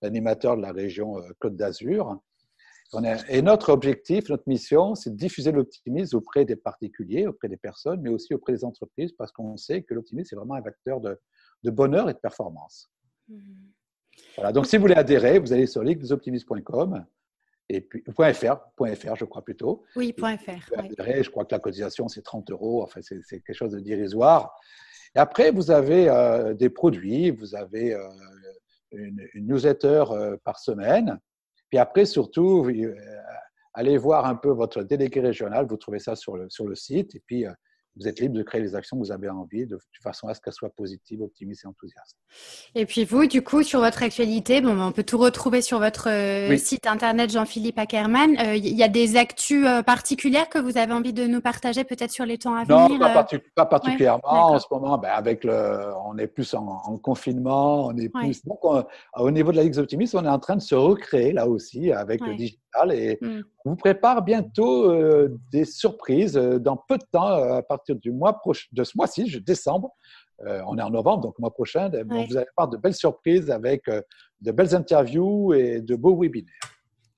l'animateur 0.00 0.56
de 0.56 0.62
la 0.62 0.72
région 0.72 1.16
Côte 1.40 1.56
d'Azur. 1.56 2.22
Et 3.28 3.42
notre 3.42 3.68
objectif, 3.70 4.30
notre 4.30 4.48
mission, 4.48 4.94
c'est 4.94 5.10
de 5.10 5.16
diffuser 5.16 5.52
l'optimisme 5.52 6.16
auprès 6.16 6.46
des 6.46 6.56
particuliers, 6.56 7.26
auprès 7.26 7.48
des 7.48 7.58
personnes, 7.58 8.00
mais 8.00 8.08
aussi 8.08 8.32
auprès 8.32 8.54
des 8.54 8.64
entreprises, 8.64 9.12
parce 9.12 9.30
qu'on 9.30 9.58
sait 9.58 9.82
que 9.82 9.92
l'optimisme, 9.92 10.30
c'est 10.30 10.36
vraiment 10.36 10.54
un 10.54 10.62
vecteur 10.62 11.02
de, 11.02 11.20
de 11.62 11.70
bonheur 11.70 12.08
et 12.08 12.14
de 12.14 12.18
performance. 12.18 12.90
Mhm. 13.28 13.70
Voilà, 14.36 14.52
donc 14.52 14.66
si 14.66 14.76
vous 14.76 14.82
voulez 14.82 14.94
adhérer, 14.94 15.38
vous 15.38 15.52
allez 15.52 15.66
sur 15.66 15.82
liguesoptimistes.com 15.82 17.04
et 17.70 17.80
puis 17.82 18.02
.fr, 18.08 18.56
.fr, 18.76 19.16
je 19.16 19.24
crois 19.24 19.42
plutôt. 19.42 19.84
Oui, 19.94 20.12
.fr. 20.18 20.24
Je 20.98 21.30
crois 21.30 21.44
que 21.44 21.54
la 21.54 21.60
cotisation, 21.60 22.08
c'est 22.08 22.22
30 22.22 22.50
euros. 22.50 22.82
Enfin, 22.82 23.00
c'est 23.00 23.22
quelque 23.40 23.52
chose 23.54 23.72
de 23.72 23.78
dérisoire. 23.78 24.52
Et 25.14 25.18
après, 25.18 25.52
vous 25.52 25.70
avez 25.70 26.08
euh, 26.08 26.54
des 26.54 26.68
produits, 26.68 27.30
vous 27.30 27.54
avez 27.54 27.94
euh, 27.94 28.08
une, 28.92 29.24
newsletter 29.34 30.04
euh, 30.10 30.36
par 30.44 30.58
semaine. 30.58 31.18
Puis 31.68 31.78
après, 31.78 32.06
surtout, 32.06 32.68
allez 33.74 33.98
voir 33.98 34.26
un 34.26 34.34
peu 34.34 34.50
votre 34.50 34.82
délégué 34.82 35.20
régional. 35.20 35.66
Vous 35.68 35.76
trouvez 35.76 36.00
ça 36.00 36.16
sur 36.16 36.36
le, 36.36 36.50
sur 36.50 36.66
le 36.66 36.74
site. 36.74 37.14
Et 37.14 37.22
puis, 37.24 37.44
vous 38.00 38.08
êtes 38.08 38.20
libre 38.20 38.34
de 38.34 38.42
créer 38.42 38.60
les 38.60 38.74
actions 38.74 38.96
que 38.98 39.04
vous 39.04 39.12
avez 39.12 39.28
envie 39.28 39.66
de, 39.66 39.78
façon 40.02 40.28
à 40.28 40.34
ce 40.34 40.40
qu'elles 40.40 40.54
soient 40.54 40.70
positives, 40.70 41.20
optimistes 41.20 41.64
et 41.64 41.68
enthousiastes. 41.68 42.16
Et 42.74 42.86
puis 42.86 43.04
vous, 43.04 43.26
du 43.26 43.42
coup, 43.42 43.62
sur 43.62 43.80
votre 43.80 44.02
actualité, 44.02 44.62
bon, 44.62 44.80
on 44.80 44.92
peut 44.92 45.02
tout 45.02 45.18
retrouver 45.18 45.60
sur 45.60 45.78
votre 45.78 46.08
euh, 46.08 46.56
site 46.56 46.86
internet 46.86 47.30
Jean-Philippe 47.30 47.78
Ackerman. 47.78 48.30
Il 48.32 48.40
euh, 48.40 48.56
y 48.56 48.82
a 48.82 48.88
des 48.88 49.16
actus 49.16 49.66
euh, 49.66 49.82
particulières 49.82 50.48
que 50.48 50.58
vous 50.58 50.78
avez 50.78 50.92
envie 50.92 51.12
de 51.12 51.26
nous 51.26 51.42
partager 51.42 51.84
peut-être 51.84 52.12
sur 52.12 52.24
les 52.24 52.38
temps 52.38 52.54
à 52.54 52.64
venir 52.64 52.88
Non, 52.88 52.98
pas, 53.54 53.66
particulièrement. 53.66 54.22
en 54.24 54.58
ce 54.58 54.66
moment, 54.70 54.96
ben, 54.96 55.10
avec 55.10 55.44
le, 55.44 55.92
on 56.06 56.16
est 56.16 56.26
plus 56.26 56.54
en, 56.54 56.98
confinement, 56.98 57.86
on 57.86 57.96
est 57.96 58.08
plus. 58.08 58.42
Donc, 58.46 58.60
au 59.16 59.30
niveau 59.30 59.52
de 59.52 59.56
la 59.56 59.64
Ligue 59.64 59.78
Optimistes, 59.78 60.14
on 60.14 60.24
est 60.24 60.28
en 60.28 60.38
train 60.38 60.56
de 60.56 60.62
se 60.62 60.74
recréer 60.74 61.32
là 61.32 61.46
aussi 61.46 61.92
avec 61.92 62.20
le 62.24 62.34
digital 62.34 62.69
et 62.90 63.18
mm. 63.20 63.42
on 63.64 63.70
vous 63.70 63.76
prépare 63.76 64.22
bientôt 64.22 64.92
des 65.50 65.64
surprises 65.64 66.34
dans 66.34 66.76
peu 66.76 66.98
de 66.98 67.04
temps 67.12 67.26
à 67.26 67.62
partir 67.62 67.96
du 67.96 68.12
mois 68.12 68.38
prochain, 68.38 68.68
de 68.72 68.84
ce 68.84 68.92
mois-ci, 68.96 69.40
décembre, 69.40 69.94
euh, 70.46 70.62
on 70.66 70.78
est 70.78 70.82
en 70.82 70.90
novembre, 70.90 71.22
donc 71.24 71.38
mois 71.38 71.52
prochain, 71.52 71.90
vous 71.90 72.36
allez 72.36 72.46
avoir 72.56 72.68
de 72.68 72.76
belles 72.78 72.94
surprises 72.94 73.50
avec 73.50 73.86
euh, 73.88 74.00
de 74.40 74.52
belles 74.52 74.74
interviews 74.74 75.52
et 75.52 75.80
de 75.80 75.96
beaux 75.96 76.16
webinaires. 76.18 76.54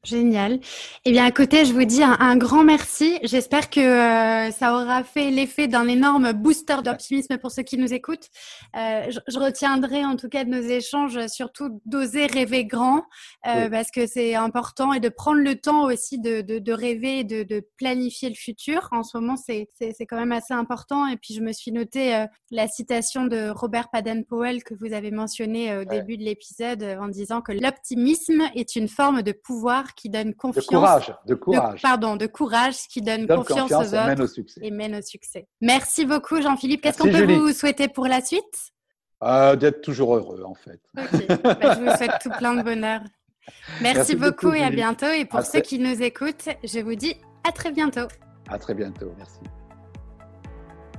Génial. 0.05 0.59
Eh 1.05 1.13
bien, 1.13 1.25
à 1.25 1.31
côté, 1.31 1.65
je 1.65 1.73
vous 1.73 1.85
dis 1.85 2.03
un, 2.03 2.37
grand 2.37 2.65
merci. 2.65 3.21
J'espère 3.23 3.71
que 3.71 3.79
euh, 3.79 4.51
ça 4.51 4.75
aura 4.75 5.05
fait 5.05 5.31
l'effet 5.31 5.69
d'un 5.69 5.87
énorme 5.87 6.33
booster 6.33 6.79
d'optimisme 6.83 7.39
pour 7.39 7.53
ceux 7.53 7.63
qui 7.63 7.79
nous 7.79 7.95
écoutent. 7.95 8.29
Euh, 8.77 9.09
je, 9.09 9.39
retiendrai 9.39 10.05
en 10.05 10.17
tout 10.17 10.29
cas 10.29 10.43
de 10.43 10.51
nos 10.51 10.61
échanges 10.61 11.29
surtout 11.29 11.81
d'oser 11.87 12.27
rêver 12.27 12.65
grand 12.65 13.05
euh, 13.47 13.71
parce 13.71 13.93
que 13.93 14.09
c'est 14.09 14.35
important 14.35 14.93
et 14.93 14.99
de 14.99 15.09
prendre 15.09 15.41
le 15.41 15.55
temps 15.55 15.85
aussi 15.85 16.19
de, 16.19 16.41
de, 16.41 16.59
de 16.59 16.73
rêver, 16.73 17.23
de, 17.23 17.45
de, 17.45 17.65
planifier 17.77 18.29
le 18.29 18.35
futur. 18.35 18.89
En 18.91 19.05
ce 19.05 19.17
moment, 19.17 19.37
c'est 19.37 19.69
quand 20.07 20.19
même 20.19 20.33
assez 20.33 20.53
important. 20.53 21.07
Et 21.07 21.17
puis, 21.17 21.33
je 21.33 21.43
me 21.43 21.53
suis 21.53 21.71
noté 21.71 22.27
la 22.51 22.67
citation 22.67 23.27
de 23.27 23.51
Robert 23.51 23.89
Paden-Powell 23.91 24.65
que 24.65 24.75
vous 24.75 24.95
avez 24.95 25.13
mentionné 25.13 25.77
au 25.77 25.85
début 25.85 26.17
de 26.17 26.25
l'épisode 26.25 26.83
en 26.83 27.07
disant 27.07 27.41
que 27.41 27.53
l'optimisme 27.53 28.43
est 28.57 28.75
une 28.75 28.89
forme 28.89 29.23
de 29.23 29.31
pouvoir 29.31 29.92
qui 29.95 30.09
donne 30.09 30.35
confiance. 30.35 30.67
De 30.67 30.71
courage, 30.71 31.15
de 31.27 31.35
courage. 31.35 31.83
pardon, 31.83 32.17
de 32.17 32.27
courage 32.27 32.77
qui 32.89 33.03
donne, 33.03 33.27
confiance, 33.27 33.71
aux 33.71 33.75
autres 33.75 33.95
et 33.95 34.07
mène 34.07 34.21
au 34.23 34.27
succès. 34.27 34.61
Et 34.63 34.71
mène 34.71 34.95
au 34.97 35.03
succès. 35.03 35.47
Merci 35.61 36.07
beaucoup, 36.07 36.41
Jean-Philippe. 36.41 36.83
Qu'est-ce 36.83 36.99
qu'on 36.99 37.11
peut 37.11 37.35
vous 37.35 37.53
souhaiter 37.53 37.89
pour 37.89 38.07
la 38.07 38.21
suite? 38.21 38.73
Euh, 39.23 39.57
D'être 39.57 39.81
toujours 39.83 40.17
heureux, 40.17 40.43
en 40.45 40.55
fait. 40.55 40.81
Bah, 40.95 41.03
je 41.13 41.81
vous 41.81 41.91
souhaite 41.97 42.19
tout 42.23 42.31
plein 42.39 42.55
de 42.55 42.63
bonheur. 42.63 43.01
Merci, 43.81 44.17
beaucoup, 44.17 44.53
et 44.53 44.63
à 44.63 44.71
bientôt. 44.71 45.07
Et 45.07 45.25
pour 45.25 45.43
ceux 45.43 45.61
qui 45.61 45.79
nous 45.79 46.03
écoutent, 46.03 46.49
je 46.65 46.81
vous 46.81 46.95
dis 46.95 47.17
à 47.49 47.53
très 47.53 47.73
bientôt. 47.73 48.09
À 48.49 48.59
très 48.59 48.75
bientôt. 48.75 49.13
Merci. 49.17 49.41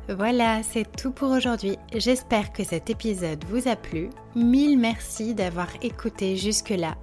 Voilà, 0.10 0.64
c'est 0.64 0.90
tout 0.98 1.12
pour 1.12 1.32
aujourd'hui. 1.32 1.78
J'espère 1.96 2.52
que 2.52 2.64
cet 2.64 2.90
épisode 2.90 3.44
vous 3.46 3.70
a 3.70 3.78
plu. 3.78 4.10
Mille 4.36 4.78
merci 4.78 5.34
d'avoir 5.34 5.70
écouté 5.82 6.36
jusque-là. 6.36 6.98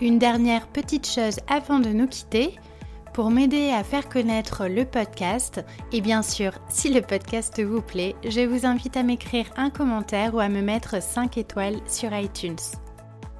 Une 0.00 0.20
dernière 0.20 0.68
petite 0.68 1.08
chose 1.08 1.40
avant 1.48 1.80
de 1.80 1.88
nous 1.88 2.06
quitter. 2.06 2.54
Pour 3.12 3.30
m'aider 3.30 3.70
à 3.70 3.82
faire 3.82 4.08
connaître 4.08 4.68
le 4.68 4.84
podcast, 4.84 5.64
et 5.90 6.00
bien 6.00 6.22
sûr, 6.22 6.52
si 6.68 6.94
le 6.94 7.00
podcast 7.00 7.60
vous 7.60 7.82
plaît, 7.82 8.14
je 8.24 8.42
vous 8.42 8.64
invite 8.64 8.96
à 8.96 9.02
m'écrire 9.02 9.46
un 9.56 9.70
commentaire 9.70 10.36
ou 10.36 10.38
à 10.38 10.48
me 10.48 10.62
mettre 10.62 11.02
5 11.02 11.36
étoiles 11.36 11.80
sur 11.88 12.14
iTunes. 12.16 12.60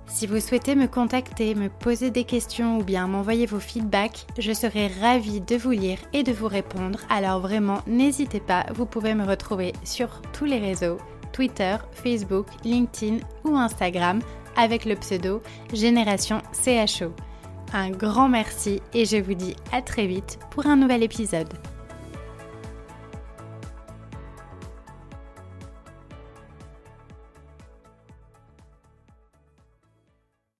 Si 0.08 0.26
vous 0.26 0.40
souhaitez 0.40 0.74
me 0.74 0.88
contacter, 0.88 1.54
me 1.54 1.68
poser 1.68 2.10
des 2.10 2.24
questions 2.24 2.78
ou 2.78 2.82
bien 2.82 3.06
m'envoyer 3.06 3.46
vos 3.46 3.60
feedbacks, 3.60 4.26
je 4.36 4.52
serai 4.52 4.88
ravie 5.00 5.40
de 5.40 5.54
vous 5.54 5.70
lire 5.70 5.98
et 6.12 6.24
de 6.24 6.32
vous 6.32 6.48
répondre. 6.48 6.98
Alors 7.08 7.38
vraiment, 7.38 7.82
n'hésitez 7.86 8.40
pas, 8.40 8.66
vous 8.74 8.86
pouvez 8.86 9.14
me 9.14 9.24
retrouver 9.24 9.74
sur 9.84 10.22
tous 10.32 10.46
les 10.46 10.58
réseaux, 10.58 10.98
Twitter, 11.32 11.76
Facebook, 11.92 12.46
LinkedIn 12.64 13.18
ou 13.44 13.54
Instagram 13.54 14.20
avec 14.58 14.84
le 14.84 14.96
pseudo 14.96 15.40
Génération 15.72 16.42
CHO. 16.52 17.14
Un 17.72 17.90
grand 17.90 18.28
merci 18.28 18.82
et 18.92 19.06
je 19.06 19.16
vous 19.16 19.34
dis 19.34 19.56
à 19.72 19.80
très 19.80 20.06
vite 20.06 20.38
pour 20.50 20.66
un 20.66 20.76
nouvel 20.76 21.02
épisode. 21.02 21.48